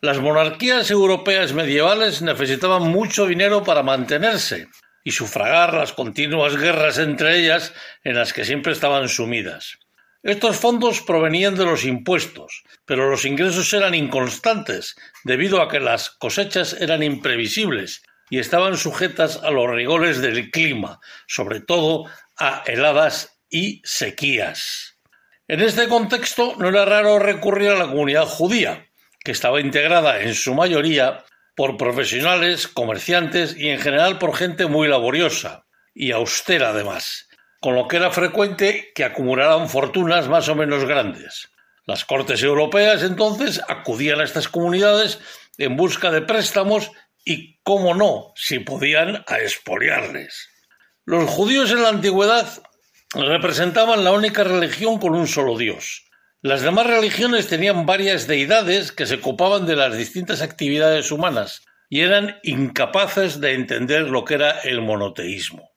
Las 0.03 0.19
monarquías 0.19 0.91
europeas 0.91 1.53
medievales 1.53 2.23
necesitaban 2.23 2.85
mucho 2.85 3.27
dinero 3.27 3.65
para 3.65 3.83
mantenerse 3.83 4.69
y 5.05 5.11
sufragar 5.11 5.75
las 5.75 5.93
continuas 5.93 6.57
guerras 6.57 6.97
entre 6.97 7.39
ellas 7.39 7.75
en 8.03 8.17
las 8.17 8.33
que 8.33 8.47
siempre 8.47 8.73
estaban 8.73 9.11
sumidas. 9.11 9.79
Estos 10.23 10.57
fondos 10.57 11.03
provenían 11.03 11.55
de 11.55 11.67
los 11.67 11.85
impuestos, 11.85 12.63
pero 12.87 13.11
los 13.11 13.27
ingresos 13.27 13.71
eran 13.75 13.95
inconstantes 13.95 14.97
debido 15.25 15.61
a 15.61 15.69
que 15.69 15.81
las 15.81 16.09
cosechas 16.09 16.79
eran 16.81 17.03
imprevisibles 17.03 18.03
y 18.31 18.39
estaban 18.39 18.79
sujetas 18.79 19.43
a 19.43 19.51
los 19.51 19.69
rigores 19.69 20.23
del 20.23 20.51
clima, 20.51 20.99
sobre 21.27 21.61
todo 21.61 22.07
a 22.39 22.63
heladas 22.65 23.39
y 23.51 23.83
sequías. 23.85 24.99
En 25.47 25.61
este 25.61 25.89
contexto 25.89 26.55
no 26.57 26.71
era 26.71 26.87
raro 26.87 27.19
recurrir 27.19 27.69
a 27.69 27.79
la 27.79 27.89
comunidad 27.89 28.25
judía, 28.25 28.90
que 29.25 29.33
estaba 29.33 29.61
integrada 29.61 30.23
en 30.23 30.35
su 30.35 30.55
mayoría 30.55 31.25
por 31.55 31.77
profesionales, 31.77 32.69
comerciantes 32.69 33.57
y 33.57 33.69
en 33.69 33.81
general 33.81 34.19
por 34.19 34.35
gente 34.35 34.67
muy 34.67 34.89
laboriosa 34.89 35.67
y 35.95 36.13
austera 36.13 36.71
además, 36.71 37.29
con 37.61 37.75
lo 37.75 37.89
que 37.89 37.97
era 37.97 38.11
frecuente 38.11 38.93
que 38.95 39.05
acumularan 39.05 39.69
fortunas 39.69 40.29
más 40.29 40.49
o 40.49 40.55
menos 40.55 40.85
grandes. 40.85 41.51
Las 41.87 42.05
cortes 42.05 42.43
europeas 42.43 43.03
entonces 43.03 43.61
acudían 43.69 44.21
a 44.21 44.25
estas 44.25 44.49
comunidades 44.49 45.19
en 45.59 45.77
busca 45.77 46.11
de 46.11 46.23
préstamos 46.23 46.91
y, 47.25 47.59
cómo 47.63 47.95
no, 47.95 48.33
si 48.37 48.61
podían, 48.61 49.25
a 49.27 49.41
expoliarles. 49.41 50.49
Los 51.05 51.29
judíos 51.29 51.71
en 51.71 51.83
la 51.83 51.89
antigüedad 51.89 52.49
representaban 53.15 54.05
la 54.05 54.13
única 54.13 54.45
religión 54.45 54.99
con 54.99 55.15
un 55.15 55.27
solo 55.27 55.59
Dios. 55.59 56.10
Las 56.43 56.63
demás 56.63 56.87
religiones 56.87 57.49
tenían 57.49 57.85
varias 57.85 58.27
deidades 58.27 58.93
que 58.93 59.05
se 59.05 59.17
ocupaban 59.17 59.67
de 59.67 59.77
las 59.77 59.95
distintas 59.95 60.41
actividades 60.41 61.13
humanas 61.13 61.67
y 61.91 62.01
eran 62.01 62.39
incapaces 62.43 63.43
de 63.43 63.53
entender 63.53 64.09
lo 64.09 64.25
que 64.25 64.35
era 64.35 64.59
el 64.61 64.81
monoteísmo. 64.81 65.71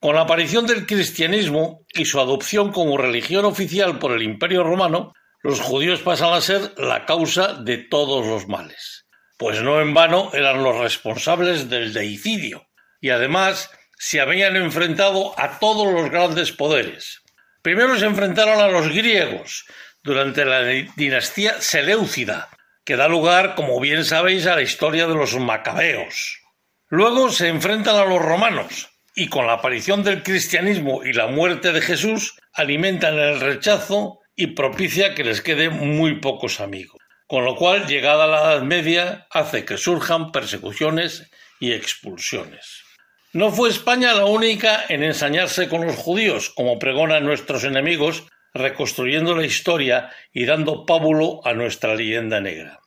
Con 0.00 0.16
la 0.16 0.22
aparición 0.22 0.66
del 0.66 0.86
cristianismo 0.86 1.86
y 1.94 2.04
su 2.06 2.18
adopción 2.18 2.72
como 2.72 2.98
religión 2.98 3.44
oficial 3.44 4.00
por 4.00 4.10
el 4.10 4.24
Imperio 4.24 4.64
romano, 4.64 5.12
los 5.40 5.60
judíos 5.60 6.00
pasan 6.00 6.32
a 6.32 6.40
ser 6.40 6.72
la 6.78 7.06
causa 7.06 7.54
de 7.54 7.78
todos 7.78 8.26
los 8.26 8.48
males. 8.48 9.06
Pues 9.38 9.62
no 9.62 9.80
en 9.80 9.94
vano 9.94 10.30
eran 10.32 10.64
los 10.64 10.78
responsables 10.78 11.70
del 11.70 11.92
deicidio, 11.92 12.66
y 13.00 13.10
además 13.10 13.70
se 13.96 14.20
habían 14.20 14.56
enfrentado 14.56 15.38
a 15.38 15.60
todos 15.60 15.92
los 15.92 16.10
grandes 16.10 16.50
poderes. 16.50 17.22
Primero 17.62 17.96
se 17.96 18.06
enfrentaron 18.06 18.60
a 18.60 18.66
los 18.66 18.88
griegos 18.88 19.64
durante 20.02 20.44
la 20.44 20.62
dinastía 20.96 21.60
Seleucida, 21.60 22.48
que 22.84 22.96
da 22.96 23.08
lugar, 23.08 23.54
como 23.54 23.78
bien 23.80 24.04
sabéis, 24.04 24.46
a 24.46 24.56
la 24.56 24.62
historia 24.62 25.06
de 25.06 25.14
los 25.14 25.38
macabeos. 25.38 26.40
Luego 26.88 27.30
se 27.30 27.48
enfrentan 27.48 27.96
a 27.96 28.04
los 28.04 28.20
romanos, 28.20 28.90
y 29.14 29.28
con 29.28 29.46
la 29.46 29.54
aparición 29.54 30.02
del 30.02 30.22
cristianismo 30.22 31.04
y 31.04 31.12
la 31.12 31.26
muerte 31.26 31.72
de 31.72 31.80
Jesús 31.80 32.38
alimentan 32.52 33.18
el 33.18 33.40
rechazo 33.40 34.20
y 34.34 34.48
propicia 34.48 35.14
que 35.14 35.24
les 35.24 35.40
queden 35.40 35.96
muy 35.96 36.20
pocos 36.20 36.60
amigos. 36.60 36.98
Con 37.26 37.44
lo 37.44 37.56
cual, 37.56 37.86
llegada 37.86 38.26
la 38.26 38.40
Edad 38.40 38.62
Media, 38.62 39.26
hace 39.30 39.64
que 39.64 39.78
surjan 39.78 40.32
persecuciones 40.32 41.30
y 41.60 41.72
expulsiones. 41.72 42.82
No 43.32 43.50
fue 43.50 43.70
España 43.70 44.12
la 44.12 44.26
única 44.26 44.84
en 44.88 45.02
ensañarse 45.02 45.68
con 45.68 45.86
los 45.86 45.96
judíos, 45.96 46.50
como 46.50 46.78
pregonan 46.78 47.24
nuestros 47.24 47.64
enemigos, 47.64 48.24
reconstruyendo 48.54 49.34
la 49.34 49.46
historia 49.46 50.10
y 50.32 50.44
dando 50.44 50.86
pábulo 50.86 51.40
a 51.44 51.52
nuestra 51.52 51.94
leyenda 51.94 52.40
negra. 52.40 52.80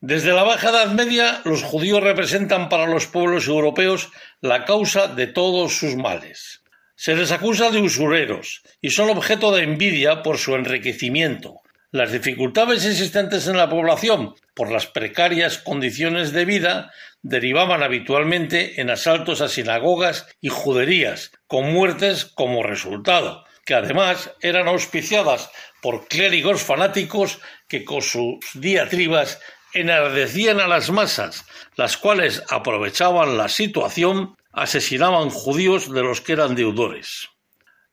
Desde 0.00 0.32
la 0.32 0.44
Baja 0.44 0.70
Edad 0.70 0.92
Media, 0.92 1.42
los 1.44 1.62
judíos 1.62 2.02
representan 2.02 2.68
para 2.68 2.86
los 2.86 3.06
pueblos 3.06 3.46
europeos 3.48 4.10
la 4.40 4.64
causa 4.64 5.08
de 5.08 5.26
todos 5.26 5.76
sus 5.76 5.96
males. 5.96 6.62
Se 6.94 7.14
les 7.14 7.32
acusa 7.32 7.70
de 7.70 7.80
usureros 7.80 8.62
y 8.80 8.90
son 8.90 9.10
objeto 9.10 9.52
de 9.52 9.62
envidia 9.62 10.22
por 10.22 10.38
su 10.38 10.54
enriquecimiento, 10.54 11.62
las 11.92 12.12
dificultades 12.12 12.84
existentes 12.84 13.48
en 13.48 13.56
la 13.56 13.68
población 13.68 14.36
por 14.54 14.70
las 14.70 14.86
precarias 14.86 15.58
condiciones 15.58 16.32
de 16.32 16.44
vida 16.44 16.92
derivaban 17.22 17.82
habitualmente 17.82 18.80
en 18.80 18.90
asaltos 18.90 19.40
a 19.40 19.48
sinagogas 19.48 20.28
y 20.40 20.50
juderías, 20.50 21.32
con 21.48 21.72
muertes 21.72 22.26
como 22.26 22.62
resultado, 22.62 23.44
además 23.74 24.30
eran 24.40 24.68
auspiciadas 24.68 25.50
por 25.80 26.08
clérigos 26.08 26.62
fanáticos 26.62 27.40
que 27.68 27.84
con 27.84 28.02
sus 28.02 28.38
diatribas 28.54 29.40
enardecían 29.72 30.60
a 30.60 30.68
las 30.68 30.90
masas, 30.90 31.46
las 31.76 31.96
cuales 31.96 32.42
aprovechaban 32.48 33.36
la 33.36 33.48
situación, 33.48 34.36
asesinaban 34.52 35.30
judíos 35.30 35.92
de 35.92 36.02
los 36.02 36.20
que 36.20 36.32
eran 36.32 36.54
deudores. 36.54 37.28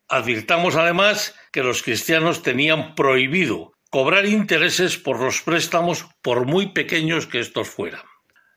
Advirtamos 0.07 0.75
además 0.75 1.35
que 1.51 1.63
los 1.63 1.83
cristianos 1.83 2.41
tenían 2.41 2.95
prohibido 2.95 3.73
cobrar 3.89 4.25
intereses 4.25 4.97
por 4.97 5.19
los 5.19 5.41
préstamos 5.41 6.05
por 6.21 6.45
muy 6.45 6.67
pequeños 6.67 7.27
que 7.27 7.39
estos 7.39 7.69
fueran. 7.69 8.01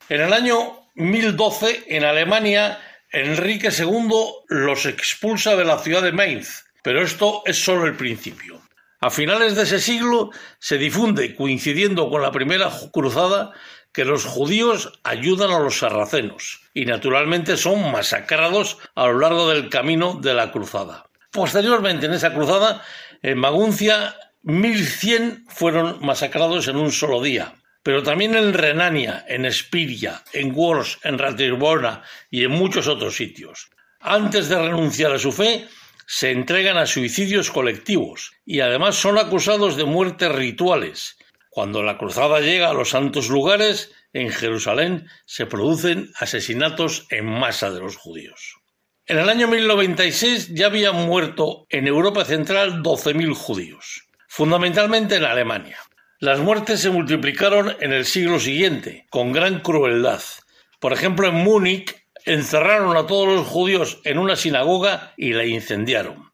En 0.09 0.21
el 0.21 0.33
año 0.33 0.81
1012, 0.95 1.85
en 1.89 2.05
Alemania, 2.05 2.81
Enrique 3.13 3.71
II 3.77 4.11
los 4.49 4.87
expulsa 4.87 5.57
de 5.57 5.65
la 5.65 5.79
ciudad 5.79 6.03
de 6.03 6.13
Mainz, 6.13 6.65
pero 6.83 7.03
esto 7.03 7.43
es 7.47 7.63
solo 7.63 7.87
el 7.87 7.97
principio. 7.97 8.61
A 9.01 9.09
finales 9.11 9.57
de 9.57 9.63
ese 9.63 9.81
siglo 9.81 10.31
se 10.59 10.77
difunde, 10.77 11.35
coincidiendo 11.35 12.11
con 12.11 12.21
la 12.21 12.33
primera 12.33 12.71
cruzada, 12.93 13.53
que 13.93 14.05
los 14.05 14.25
judíos 14.25 15.01
ayudan 15.03 15.51
a 15.51 15.59
los 15.59 15.79
sarracenos 15.79 16.61
y 16.75 16.85
naturalmente 16.85 17.57
son 17.57 17.91
masacrados 17.91 18.79
a 18.95 19.07
lo 19.07 19.19
largo 19.19 19.49
del 19.49 19.69
camino 19.69 20.19
de 20.21 20.35
la 20.35 20.53
cruzada. 20.53 21.07
Posteriormente, 21.33 22.07
en 22.07 22.13
esa 22.13 22.35
cruzada, 22.35 22.83
en 23.23 23.39
Maguncia 23.39 24.17
1.100 24.45 25.45
fueron 25.49 25.99
masacrados 26.05 26.69
en 26.69 26.77
un 26.77 26.93
solo 26.93 27.23
día, 27.23 27.55
pero 27.83 28.03
también 28.03 28.35
en 28.35 28.53
Renania, 28.53 29.25
en 29.29 29.45
Espiria, 29.45 30.23
en 30.33 30.53
Wors, 30.55 30.99
en 31.03 31.19
Ratisbona 31.19 32.03
y 32.31 32.45
en 32.45 32.51
muchos 32.51 32.87
otros 32.87 33.17
sitios. 33.17 33.71
Antes 34.01 34.49
de 34.49 34.59
renunciar 34.59 35.13
a 35.13 35.19
su 35.19 35.33
fe, 35.33 35.69
se 36.13 36.33
entregan 36.33 36.77
a 36.77 36.87
suicidios 36.87 37.53
colectivos 37.53 38.33
y 38.45 38.59
además 38.59 38.97
son 38.97 39.17
acusados 39.17 39.77
de 39.77 39.85
muertes 39.85 40.33
rituales. 40.33 41.17
Cuando 41.51 41.85
la 41.85 41.99
cruzada 41.99 42.41
llega 42.41 42.69
a 42.69 42.75
los 42.75 42.91
santos 42.91 43.29
lugares, 43.29 43.93
en 44.13 44.31
Jerusalén 44.31 45.07
se 45.25 45.47
producen 45.47 46.11
asesinatos 46.17 47.07
en 47.11 47.27
masa 47.27 47.71
de 47.71 47.79
los 47.79 47.97
judíos. 47.97 48.57
En 49.07 49.21
el 49.21 49.29
año 49.29 49.47
1096 49.47 50.53
ya 50.53 50.67
habían 50.67 50.97
muerto 51.07 51.69
en 51.69 51.87
Europa 51.87 52.25
Central 52.25 52.83
12.000 52.83 53.33
judíos 53.35 54.11
fundamentalmente 54.27 55.15
en 55.15 55.25
Alemania. 55.25 55.79
Las 56.19 56.41
muertes 56.41 56.81
se 56.81 56.91
multiplicaron 56.91 57.77
en 57.79 57.93
el 57.93 58.05
siglo 58.05 58.41
siguiente, 58.41 59.07
con 59.11 59.31
gran 59.31 59.61
crueldad. 59.61 60.23
Por 60.81 60.93
ejemplo, 60.93 61.29
en 61.29 61.37
Múnich 61.37 62.00
encerraron 62.25 62.97
a 62.97 63.07
todos 63.07 63.29
los 63.29 63.47
judíos 63.47 64.01
en 64.05 64.19
una 64.19 64.37
sinagoga 64.37 65.13
y 65.17 65.33
la 65.33 65.45
incendiaron. 65.45 66.31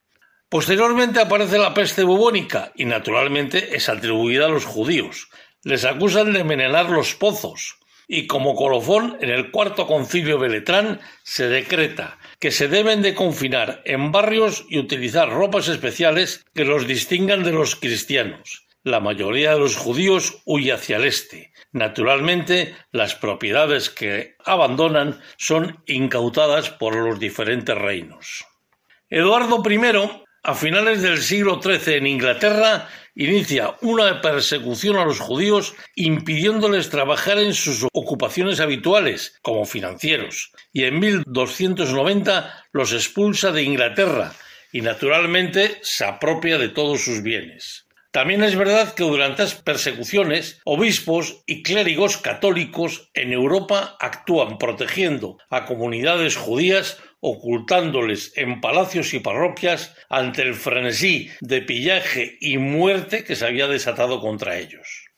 Posteriormente 0.48 1.20
aparece 1.20 1.58
la 1.58 1.74
peste 1.74 2.04
bubónica 2.04 2.72
y 2.76 2.84
naturalmente 2.84 3.76
es 3.76 3.88
atribuida 3.88 4.46
a 4.46 4.48
los 4.48 4.64
judíos. 4.64 5.28
Les 5.62 5.84
acusan 5.84 6.32
de 6.32 6.40
envenenar 6.40 6.90
los 6.90 7.14
pozos 7.14 7.78
y 8.08 8.26
como 8.26 8.54
colofón 8.54 9.18
en 9.20 9.30
el 9.30 9.50
cuarto 9.50 9.86
concilio 9.86 10.38
de 10.38 10.48
Letrán 10.48 11.00
se 11.24 11.48
decreta 11.48 12.18
que 12.38 12.50
se 12.50 12.68
deben 12.68 13.02
de 13.02 13.14
confinar 13.14 13.82
en 13.84 14.12
barrios 14.12 14.64
y 14.68 14.78
utilizar 14.78 15.30
ropas 15.30 15.68
especiales 15.68 16.44
que 16.54 16.64
los 16.64 16.86
distingan 16.86 17.42
de 17.42 17.52
los 17.52 17.74
cristianos. 17.76 18.65
La 18.86 19.00
mayoría 19.00 19.54
de 19.54 19.58
los 19.58 19.74
judíos 19.74 20.42
huye 20.44 20.72
hacia 20.72 20.98
el 20.98 21.06
este. 21.06 21.52
Naturalmente, 21.72 22.76
las 22.92 23.16
propiedades 23.16 23.90
que 23.90 24.36
abandonan 24.44 25.20
son 25.38 25.82
incautadas 25.86 26.70
por 26.70 26.94
los 26.94 27.18
diferentes 27.18 27.76
reinos. 27.76 28.44
Eduardo 29.10 29.60
I, 29.68 29.80
a 30.44 30.54
finales 30.54 31.02
del 31.02 31.20
siglo 31.20 31.60
XIII 31.60 31.96
en 31.96 32.06
Inglaterra, 32.06 32.88
inicia 33.16 33.74
una 33.80 34.20
persecución 34.20 34.98
a 34.98 35.04
los 35.04 35.18
judíos 35.18 35.74
impidiéndoles 35.96 36.88
trabajar 36.88 37.40
en 37.40 37.54
sus 37.54 37.88
ocupaciones 37.92 38.60
habituales 38.60 39.36
como 39.42 39.64
financieros 39.64 40.52
y 40.72 40.84
en 40.84 41.00
1290 41.00 42.66
los 42.70 42.92
expulsa 42.92 43.50
de 43.50 43.64
Inglaterra 43.64 44.32
y 44.70 44.80
naturalmente 44.80 45.80
se 45.82 46.04
apropia 46.04 46.56
de 46.56 46.68
todos 46.68 47.00
sus 47.02 47.24
bienes. 47.24 47.85
También 48.10 48.42
es 48.42 48.56
verdad 48.56 48.94
que 48.94 49.02
durante 49.02 49.42
las 49.42 49.54
persecuciones, 49.54 50.60
obispos 50.64 51.42
y 51.46 51.62
clérigos 51.62 52.16
católicos 52.16 53.10
en 53.14 53.32
Europa 53.32 53.96
actúan 54.00 54.58
protegiendo 54.58 55.38
a 55.50 55.66
comunidades 55.66 56.36
judías 56.36 56.98
ocultándoles 57.20 58.32
en 58.36 58.60
palacios 58.60 59.12
y 59.12 59.20
parroquias 59.20 59.94
ante 60.08 60.42
el 60.42 60.54
frenesí 60.54 61.30
de 61.40 61.60
pillaje 61.62 62.36
y 62.40 62.58
muerte 62.58 63.24
que 63.24 63.36
se 63.36 63.46
había 63.46 63.66
desatado 63.66 64.20
contra 64.20 64.58
ellos. 64.58 65.10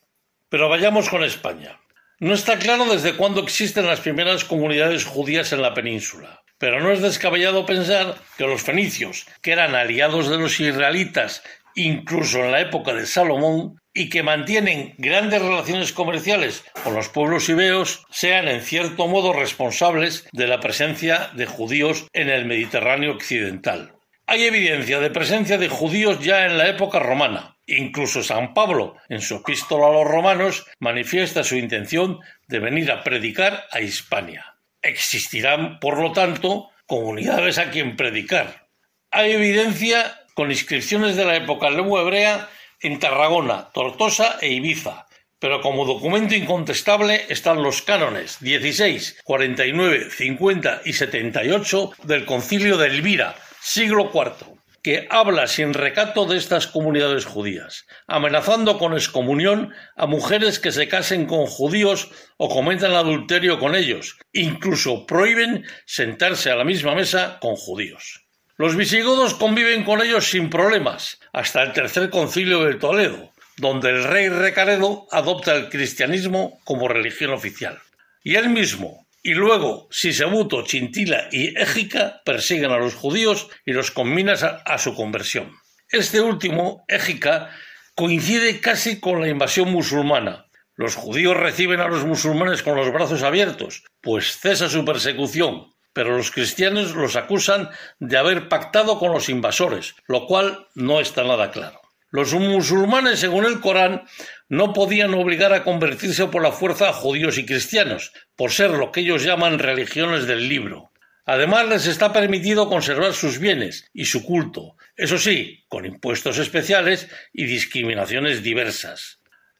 Pero 0.48 0.68
vayamos 0.68 1.08
con 1.08 1.22
España. 1.22 1.78
No 2.20 2.34
está 2.34 2.58
claro 2.58 2.86
desde 2.86 3.14
cuándo 3.14 3.42
existen 3.42 3.86
las 3.86 4.00
primeras 4.00 4.44
comunidades 4.44 5.04
judías 5.04 5.52
en 5.52 5.62
la 5.62 5.74
península, 5.74 6.42
pero 6.58 6.80
no 6.80 6.90
es 6.90 7.00
descabellado 7.00 7.66
pensar 7.66 8.16
que 8.36 8.46
los 8.46 8.62
fenicios, 8.62 9.26
que 9.42 9.52
eran 9.52 9.74
aliados 9.74 10.28
de 10.28 10.38
los 10.38 10.58
israelitas 10.58 11.42
incluso 11.74 12.44
en 12.44 12.52
la 12.52 12.60
época 12.60 12.94
de 12.94 13.06
Salomón, 13.06 13.78
y 13.94 14.10
que 14.10 14.22
mantienen 14.22 14.94
grandes 14.98 15.42
relaciones 15.42 15.92
comerciales 15.92 16.64
con 16.84 16.94
los 16.94 17.08
pueblos 17.08 17.48
ibeos, 17.48 18.04
sean 18.10 18.46
en 18.46 18.62
cierto 18.62 19.08
modo 19.08 19.32
responsables 19.32 20.28
de 20.32 20.46
la 20.46 20.60
presencia 20.60 21.30
de 21.34 21.46
judíos 21.46 22.06
en 22.12 22.28
el 22.28 22.44
Mediterráneo 22.44 23.12
occidental. 23.12 23.94
Hay 24.26 24.44
evidencia 24.44 25.00
de 25.00 25.10
presencia 25.10 25.58
de 25.58 25.68
judíos 25.68 26.20
ya 26.20 26.44
en 26.44 26.58
la 26.58 26.68
época 26.68 26.98
romana. 26.98 27.56
Incluso 27.66 28.22
San 28.22 28.54
Pablo, 28.54 28.96
en 29.08 29.20
su 29.20 29.36
epístola 29.36 29.88
a 29.88 29.92
los 29.92 30.06
romanos, 30.06 30.66
manifiesta 30.78 31.42
su 31.42 31.56
intención 31.56 32.20
de 32.46 32.58
venir 32.60 32.92
a 32.92 33.02
predicar 33.02 33.64
a 33.72 33.80
Hispania. 33.80 34.58
Existirán, 34.80 35.80
por 35.80 35.98
lo 35.98 36.12
tanto, 36.12 36.70
comunidades 36.86 37.58
a 37.58 37.70
quien 37.70 37.96
predicar. 37.96 38.68
Hay 39.10 39.32
evidencia 39.32 40.20
con 40.38 40.52
inscripciones 40.52 41.16
de 41.16 41.24
la 41.24 41.34
época 41.34 41.68
lengua 41.68 42.02
hebrea 42.02 42.48
en 42.80 43.00
Tarragona, 43.00 43.70
Tortosa 43.74 44.38
e 44.40 44.52
Ibiza, 44.52 45.08
pero 45.40 45.60
como 45.60 45.84
documento 45.84 46.36
incontestable 46.36 47.26
están 47.28 47.60
los 47.60 47.82
cánones 47.82 48.38
16, 48.38 49.22
49, 49.24 50.10
50 50.10 50.82
y 50.84 50.92
78 50.92 51.90
del 52.04 52.24
Concilio 52.24 52.76
de 52.76 52.86
Elvira, 52.86 53.34
siglo 53.60 54.12
IV, 54.14 54.60
que 54.80 55.08
habla 55.10 55.48
sin 55.48 55.74
recato 55.74 56.24
de 56.24 56.36
estas 56.36 56.68
comunidades 56.68 57.24
judías, 57.24 57.88
amenazando 58.06 58.78
con 58.78 58.92
excomunión 58.92 59.74
a 59.96 60.06
mujeres 60.06 60.60
que 60.60 60.70
se 60.70 60.86
casen 60.86 61.26
con 61.26 61.46
judíos 61.46 62.12
o 62.36 62.48
cometan 62.48 62.92
adulterio 62.92 63.58
con 63.58 63.74
ellos, 63.74 64.16
incluso 64.32 65.04
prohíben 65.04 65.66
sentarse 65.84 66.52
a 66.52 66.54
la 66.54 66.62
misma 66.62 66.94
mesa 66.94 67.38
con 67.40 67.56
judíos. 67.56 68.27
Los 68.60 68.74
visigodos 68.74 69.34
conviven 69.34 69.84
con 69.84 70.02
ellos 70.02 70.30
sin 70.30 70.50
problemas, 70.50 71.20
hasta 71.32 71.62
el 71.62 71.72
tercer 71.72 72.10
concilio 72.10 72.64
de 72.64 72.74
Toledo, 72.74 73.32
donde 73.56 73.90
el 73.90 74.02
rey 74.02 74.28
Recaredo 74.28 75.06
adopta 75.12 75.54
el 75.54 75.68
cristianismo 75.68 76.58
como 76.64 76.88
religión 76.88 77.30
oficial. 77.30 77.78
Y 78.24 78.34
él 78.34 78.48
mismo, 78.48 79.06
y 79.22 79.34
luego 79.34 79.86
Sisebuto, 79.92 80.64
Chintila 80.64 81.28
y 81.30 81.56
Égica 81.56 82.20
persiguen 82.24 82.72
a 82.72 82.78
los 82.78 82.96
judíos 82.96 83.48
y 83.64 83.74
los 83.74 83.92
conminan 83.92 84.36
a, 84.64 84.78
su 84.78 84.92
conversión. 84.96 85.52
Este 85.88 86.20
último, 86.20 86.84
Égica, 86.88 87.50
coincide 87.94 88.60
casi 88.60 88.98
con 88.98 89.20
la 89.20 89.28
invasión 89.28 89.70
musulmana. 89.70 90.46
Los 90.74 90.96
judíos 90.96 91.36
reciben 91.36 91.78
a 91.78 91.86
los 91.86 92.04
musulmanes 92.04 92.64
con 92.64 92.74
los 92.74 92.92
brazos 92.92 93.22
abiertos, 93.22 93.84
pues 94.00 94.36
cesa 94.36 94.68
su 94.68 94.84
persecución, 94.84 95.68
pero 95.92 96.16
los 96.16 96.30
cristianos 96.30 96.94
los 96.94 97.16
acusan 97.16 97.70
de 97.98 98.16
haber 98.16 98.48
pactado 98.48 98.98
con 98.98 99.12
los 99.12 99.28
invasores, 99.28 99.94
lo 100.06 100.26
cual 100.26 100.66
no 100.74 101.00
está 101.00 101.24
nada 101.24 101.50
claro. 101.50 101.80
Los 102.10 102.32
musulmanes, 102.32 103.18
según 103.18 103.44
el 103.44 103.60
Corán, 103.60 104.04
no 104.48 104.72
podían 104.72 105.12
obligar 105.12 105.52
a 105.52 105.64
convertirse 105.64 106.26
por 106.26 106.42
la 106.42 106.52
fuerza 106.52 106.88
a 106.88 106.94
judíos 106.94 107.36
y 107.36 107.44
cristianos, 107.44 108.12
por 108.34 108.50
ser 108.50 108.70
lo 108.70 108.92
que 108.92 109.00
ellos 109.00 109.24
llaman 109.24 109.58
religiones 109.58 110.26
del 110.26 110.48
libro. 110.48 110.90
Además, 111.26 111.68
les 111.68 111.86
está 111.86 112.12
permitido 112.12 112.70
conservar 112.70 113.12
sus 113.12 113.38
bienes 113.38 113.90
y 113.92 114.06
su 114.06 114.24
culto, 114.24 114.76
eso 114.98 115.16
sí, 115.16 115.64
con 115.68 115.86
impuestos 115.86 116.38
especiales 116.38 117.08
y 117.32 117.44
discriminaciones 117.44 118.42
diversas. 118.42 119.17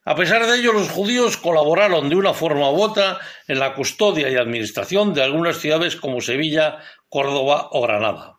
A 0.08 0.14
pesar 0.14 0.46
de 0.46 0.56
ello, 0.56 0.72
los 0.72 0.88
judíos 0.88 1.36
colaboraron 1.36 2.08
de 2.08 2.16
una 2.16 2.32
forma 2.32 2.70
u 2.70 2.80
otra 2.80 3.18
en 3.46 3.58
la 3.58 3.74
custodia 3.74 4.30
y 4.30 4.36
administración 4.36 5.12
de 5.12 5.22
algunas 5.22 5.58
ciudades 5.58 5.96
como 5.96 6.22
Sevilla, 6.22 6.78
Córdoba 7.10 7.68
o 7.72 7.82
Granada. 7.82 8.38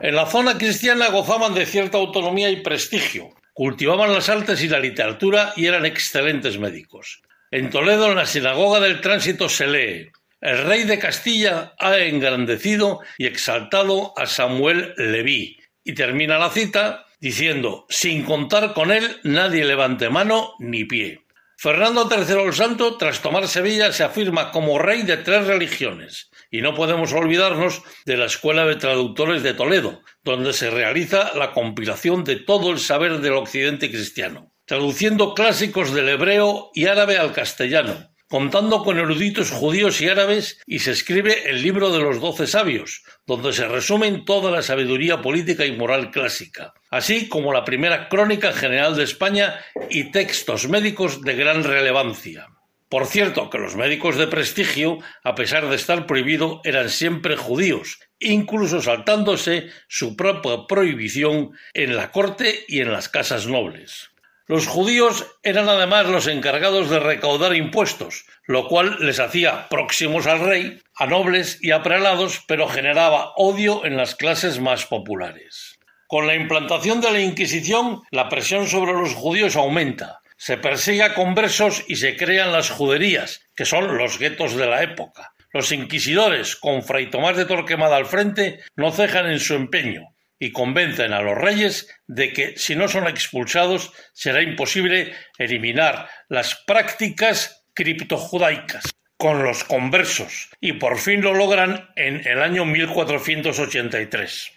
En 0.00 0.14
la 0.14 0.26
zona 0.26 0.56
cristiana 0.56 1.08
gozaban 1.08 1.54
de 1.54 1.66
cierta 1.66 1.98
autonomía 1.98 2.50
y 2.50 2.62
prestigio, 2.62 3.30
cultivaban 3.52 4.14
las 4.14 4.28
artes 4.28 4.62
y 4.62 4.68
la 4.68 4.78
literatura 4.78 5.54
y 5.56 5.66
eran 5.66 5.86
excelentes 5.86 6.56
médicos. 6.56 7.20
En 7.50 7.68
Toledo, 7.70 8.10
en 8.10 8.14
la 8.14 8.24
sinagoga 8.24 8.78
del 8.78 9.00
tránsito, 9.00 9.48
se 9.48 9.66
lee 9.66 10.12
El 10.40 10.66
rey 10.66 10.84
de 10.84 11.00
Castilla 11.00 11.74
ha 11.80 11.98
engrandecido 11.98 13.00
y 13.18 13.26
exaltado 13.26 14.14
a 14.16 14.26
Samuel 14.26 14.94
Leví. 14.96 15.58
Y 15.82 15.94
termina 15.94 16.38
la 16.38 16.50
cita 16.50 17.07
diciendo 17.20 17.86
Sin 17.88 18.24
contar 18.24 18.74
con 18.74 18.90
él, 18.90 19.18
nadie 19.24 19.64
levante 19.64 20.08
mano 20.10 20.54
ni 20.58 20.84
pie. 20.84 21.24
Fernando 21.60 22.08
III 22.08 22.44
el 22.44 22.52
Santo, 22.54 22.96
tras 22.98 23.20
tomar 23.20 23.48
Sevilla, 23.48 23.92
se 23.92 24.04
afirma 24.04 24.52
como 24.52 24.78
rey 24.78 25.02
de 25.02 25.16
tres 25.16 25.44
religiones, 25.44 26.30
y 26.52 26.60
no 26.60 26.72
podemos 26.72 27.12
olvidarnos 27.12 27.82
de 28.06 28.16
la 28.16 28.26
Escuela 28.26 28.64
de 28.64 28.76
Traductores 28.76 29.42
de 29.42 29.54
Toledo, 29.54 30.00
donde 30.22 30.52
se 30.52 30.70
realiza 30.70 31.32
la 31.34 31.50
compilación 31.50 32.22
de 32.22 32.36
todo 32.36 32.70
el 32.70 32.78
saber 32.78 33.18
del 33.18 33.32
occidente 33.32 33.90
cristiano, 33.90 34.52
traduciendo 34.66 35.34
clásicos 35.34 35.92
del 35.92 36.10
hebreo 36.10 36.70
y 36.74 36.86
árabe 36.86 37.18
al 37.18 37.32
castellano, 37.32 38.08
contando 38.28 38.82
con 38.84 38.98
eruditos 38.98 39.50
judíos 39.50 40.00
y 40.00 40.08
árabes, 40.08 40.60
y 40.66 40.80
se 40.80 40.90
escribe 40.90 41.48
el 41.48 41.62
libro 41.62 41.90
de 41.90 42.00
los 42.00 42.20
doce 42.20 42.46
sabios, 42.46 43.02
donde 43.26 43.52
se 43.52 43.66
resumen 43.66 44.24
toda 44.24 44.50
la 44.50 44.62
sabiduría 44.62 45.22
política 45.22 45.64
y 45.64 45.76
moral 45.76 46.10
clásica, 46.10 46.74
así 46.90 47.28
como 47.28 47.52
la 47.52 47.64
primera 47.64 48.08
crónica 48.08 48.52
general 48.52 48.96
de 48.96 49.04
España 49.04 49.58
y 49.90 50.10
textos 50.10 50.68
médicos 50.68 51.22
de 51.22 51.34
gran 51.34 51.64
relevancia. 51.64 52.48
Por 52.88 53.06
cierto, 53.06 53.50
que 53.50 53.58
los 53.58 53.76
médicos 53.76 54.16
de 54.16 54.26
prestigio, 54.26 54.98
a 55.22 55.34
pesar 55.34 55.68
de 55.68 55.76
estar 55.76 56.06
prohibido, 56.06 56.62
eran 56.64 56.88
siempre 56.88 57.36
judíos, 57.36 57.98
incluso 58.18 58.80
saltándose 58.80 59.68
su 59.88 60.16
propia 60.16 60.66
prohibición 60.66 61.50
en 61.74 61.96
la 61.96 62.10
corte 62.10 62.64
y 62.66 62.80
en 62.80 62.92
las 62.92 63.10
casas 63.10 63.46
nobles. 63.46 64.10
Los 64.48 64.66
judíos 64.66 65.26
eran 65.42 65.68
además 65.68 66.06
los 66.06 66.26
encargados 66.26 66.88
de 66.88 66.98
recaudar 66.98 67.54
impuestos, 67.54 68.24
lo 68.46 68.66
cual 68.66 68.96
les 69.00 69.20
hacía 69.20 69.68
próximos 69.68 70.26
al 70.26 70.40
rey, 70.40 70.80
a 70.96 71.04
nobles 71.04 71.58
y 71.60 71.72
a 71.72 71.82
prelados, 71.82 72.44
pero 72.48 72.66
generaba 72.66 73.34
odio 73.36 73.84
en 73.84 73.98
las 73.98 74.14
clases 74.14 74.58
más 74.58 74.86
populares. 74.86 75.78
Con 76.06 76.26
la 76.26 76.34
implantación 76.34 77.02
de 77.02 77.12
la 77.12 77.20
Inquisición, 77.20 78.00
la 78.10 78.30
presión 78.30 78.66
sobre 78.68 78.94
los 78.94 79.12
judíos 79.12 79.54
aumenta, 79.54 80.22
se 80.38 80.56
persigue 80.56 81.02
a 81.02 81.12
conversos 81.12 81.84
y 81.86 81.96
se 81.96 82.16
crean 82.16 82.50
las 82.50 82.70
juderías, 82.70 83.42
que 83.54 83.66
son 83.66 83.98
los 83.98 84.18
guetos 84.18 84.56
de 84.56 84.66
la 84.66 84.82
época. 84.82 85.34
Los 85.52 85.72
inquisidores, 85.72 86.56
con 86.56 86.82
Fray 86.82 87.10
Tomás 87.10 87.36
de 87.36 87.44
Torquemada 87.44 87.96
al 87.96 88.06
frente, 88.06 88.60
no 88.76 88.92
cejan 88.92 89.30
en 89.30 89.40
su 89.40 89.52
empeño 89.52 90.14
y 90.38 90.52
convencen 90.52 91.12
a 91.12 91.22
los 91.22 91.36
reyes 91.36 91.88
de 92.06 92.32
que 92.32 92.56
si 92.56 92.76
no 92.76 92.88
son 92.88 93.06
expulsados 93.06 93.92
será 94.12 94.42
imposible 94.42 95.14
eliminar 95.38 96.08
las 96.28 96.54
prácticas 96.66 97.64
criptojudaicas 97.74 98.84
con 99.16 99.42
los 99.42 99.64
conversos 99.64 100.50
y 100.60 100.74
por 100.74 100.98
fin 100.98 101.22
lo 101.22 101.34
logran 101.34 101.90
en 101.96 102.26
el 102.26 102.40
año 102.40 102.64
1483. 102.64 104.52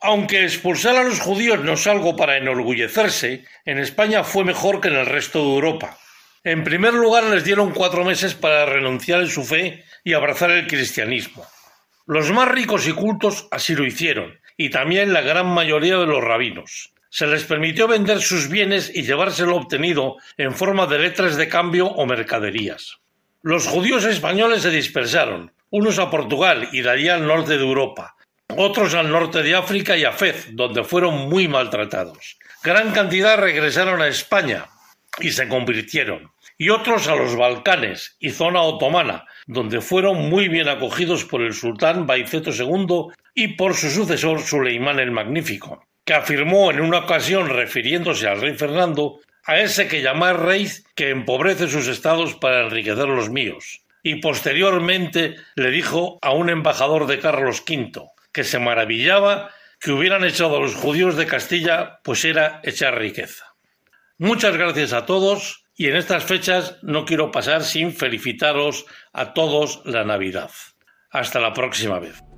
Aunque 0.00 0.42
expulsar 0.42 0.96
a 0.96 1.04
los 1.04 1.20
judíos 1.20 1.60
no 1.60 1.74
es 1.74 1.86
algo 1.86 2.16
para 2.16 2.36
enorgullecerse, 2.36 3.44
en 3.64 3.78
España 3.78 4.24
fue 4.24 4.44
mejor 4.44 4.80
que 4.80 4.88
en 4.88 4.96
el 4.96 5.06
resto 5.06 5.38
de 5.38 5.54
Europa. 5.54 5.96
En 6.42 6.62
primer 6.62 6.92
lugar 6.92 7.24
les 7.24 7.44
dieron 7.44 7.72
cuatro 7.72 8.04
meses 8.04 8.34
para 8.34 8.66
renunciar 8.66 9.22
en 9.22 9.30
su 9.30 9.44
fe 9.44 9.82
y 10.02 10.12
abrazar 10.12 10.50
el 10.50 10.66
cristianismo. 10.66 11.46
Los 12.06 12.30
más 12.32 12.48
ricos 12.48 12.86
y 12.86 12.92
cultos 12.92 13.48
así 13.50 13.74
lo 13.74 13.86
hicieron, 13.86 14.38
y 14.56 14.70
también 14.70 15.12
la 15.12 15.20
gran 15.20 15.46
mayoría 15.46 15.98
de 15.98 16.06
los 16.06 16.22
rabinos. 16.22 16.92
Se 17.10 17.26
les 17.26 17.44
permitió 17.44 17.86
vender 17.86 18.20
sus 18.20 18.48
bienes 18.48 18.90
y 18.94 19.02
llevárselo 19.02 19.56
obtenido 19.56 20.16
en 20.36 20.54
forma 20.54 20.86
de 20.86 20.98
letras 20.98 21.36
de 21.36 21.48
cambio 21.48 21.86
o 21.86 22.06
mercaderías. 22.06 22.98
Los 23.42 23.66
judíos 23.66 24.04
españoles 24.04 24.62
se 24.62 24.70
dispersaron, 24.70 25.52
unos 25.70 25.98
a 25.98 26.10
Portugal 26.10 26.68
y 26.72 26.82
de 26.82 26.90
allí 26.90 27.08
al 27.08 27.26
norte 27.26 27.56
de 27.56 27.64
Europa, 27.64 28.16
otros 28.56 28.94
al 28.94 29.10
norte 29.10 29.42
de 29.42 29.54
África 29.54 29.96
y 29.96 30.04
a 30.04 30.12
Fez, 30.12 30.48
donde 30.52 30.84
fueron 30.84 31.28
muy 31.28 31.46
maltratados. 31.46 32.38
Gran 32.62 32.92
cantidad 32.92 33.38
regresaron 33.38 34.00
a 34.00 34.08
España 34.08 34.66
y 35.20 35.30
se 35.30 35.48
convirtieron, 35.48 36.32
y 36.56 36.70
otros 36.70 37.08
a 37.08 37.16
los 37.16 37.36
Balcanes 37.36 38.16
y 38.18 38.30
zona 38.30 38.62
otomana, 38.62 39.26
donde 39.46 39.80
fueron 39.80 40.28
muy 40.28 40.48
bien 40.48 40.68
acogidos 40.68 41.24
por 41.24 41.42
el 41.42 41.52
sultán 41.52 42.06
Baiceto 42.06 42.50
II 42.50 43.14
y 43.34 43.48
por 43.56 43.74
su 43.74 43.90
sucesor 43.90 44.40
Suleimán 44.40 45.00
el 45.00 45.10
Magnífico, 45.10 45.86
que 46.04 46.14
afirmó 46.14 46.70
en 46.70 46.80
una 46.80 47.00
ocasión 47.00 47.48
refiriéndose 47.48 48.28
al 48.28 48.40
rey 48.40 48.54
Fernando 48.54 49.20
a 49.44 49.60
ese 49.60 49.88
que 49.88 50.02
llamar 50.02 50.42
rey 50.42 50.68
que 50.94 51.10
empobrece 51.10 51.68
sus 51.68 51.86
estados 51.86 52.34
para 52.34 52.64
enriquecer 52.64 53.08
los 53.08 53.30
míos. 53.30 53.82
Y 54.02 54.16
posteriormente 54.16 55.36
le 55.54 55.70
dijo 55.70 56.18
a 56.22 56.32
un 56.32 56.50
embajador 56.50 57.06
de 57.06 57.18
Carlos 57.18 57.62
V 57.68 58.10
que 58.32 58.44
se 58.44 58.58
maravillaba 58.58 59.50
que 59.80 59.92
hubieran 59.92 60.24
echado 60.24 60.56
a 60.56 60.60
los 60.60 60.74
judíos 60.74 61.16
de 61.16 61.26
Castilla, 61.26 62.00
pues 62.02 62.24
era 62.24 62.60
echar 62.62 62.98
riqueza. 62.98 63.54
Muchas 64.16 64.56
gracias 64.56 64.92
a 64.92 65.04
todos 65.04 65.63
y 65.76 65.88
en 65.88 65.96
estas 65.96 66.24
fechas 66.24 66.78
no 66.82 67.04
quiero 67.04 67.30
pasar 67.30 67.64
sin 67.64 67.92
felicitaros 67.92 68.86
a 69.12 69.34
todos 69.34 69.82
la 69.84 70.04
Navidad. 70.04 70.50
Hasta 71.10 71.40
la 71.40 71.52
próxima 71.52 71.98
vez. 71.98 72.33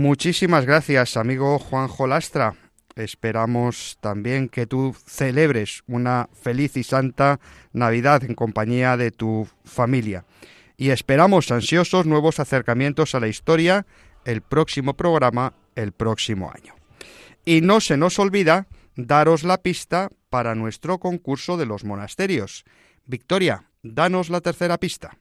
Muchísimas 0.00 0.64
gracias, 0.64 1.18
amigo 1.18 1.58
Juanjo 1.58 2.06
Lastra. 2.06 2.54
esperamos 2.96 3.98
también 4.00 4.48
que 4.48 4.66
tú 4.66 4.96
celebres 5.04 5.82
una 5.86 6.30
feliz 6.32 6.78
y 6.78 6.84
santa 6.84 7.38
Navidad 7.74 8.24
en 8.24 8.34
compañía 8.34 8.96
de 8.96 9.10
tu 9.10 9.46
familia. 9.62 10.24
Y 10.78 10.88
esperamos 10.88 11.50
ansiosos 11.50 12.06
nuevos 12.06 12.40
acercamientos 12.40 13.14
a 13.14 13.20
la 13.20 13.28
historia 13.28 13.84
el 14.24 14.40
próximo 14.40 14.94
programa, 14.94 15.52
el 15.74 15.92
próximo 15.92 16.50
año. 16.50 16.74
Y 17.44 17.60
no 17.60 17.82
se 17.82 17.98
nos 17.98 18.18
olvida 18.18 18.68
daros 18.96 19.42
la 19.44 19.58
pista 19.58 20.08
para 20.30 20.54
nuestro 20.54 20.98
concurso 20.98 21.58
de 21.58 21.66
los 21.66 21.84
monasterios. 21.84 22.64
Victoria, 23.04 23.64
danos 23.82 24.30
la 24.30 24.40
tercera 24.40 24.78
pista. 24.78 25.18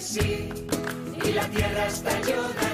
sí 0.00 0.48
y 1.24 1.32
la 1.32 1.46
tierra 1.48 2.71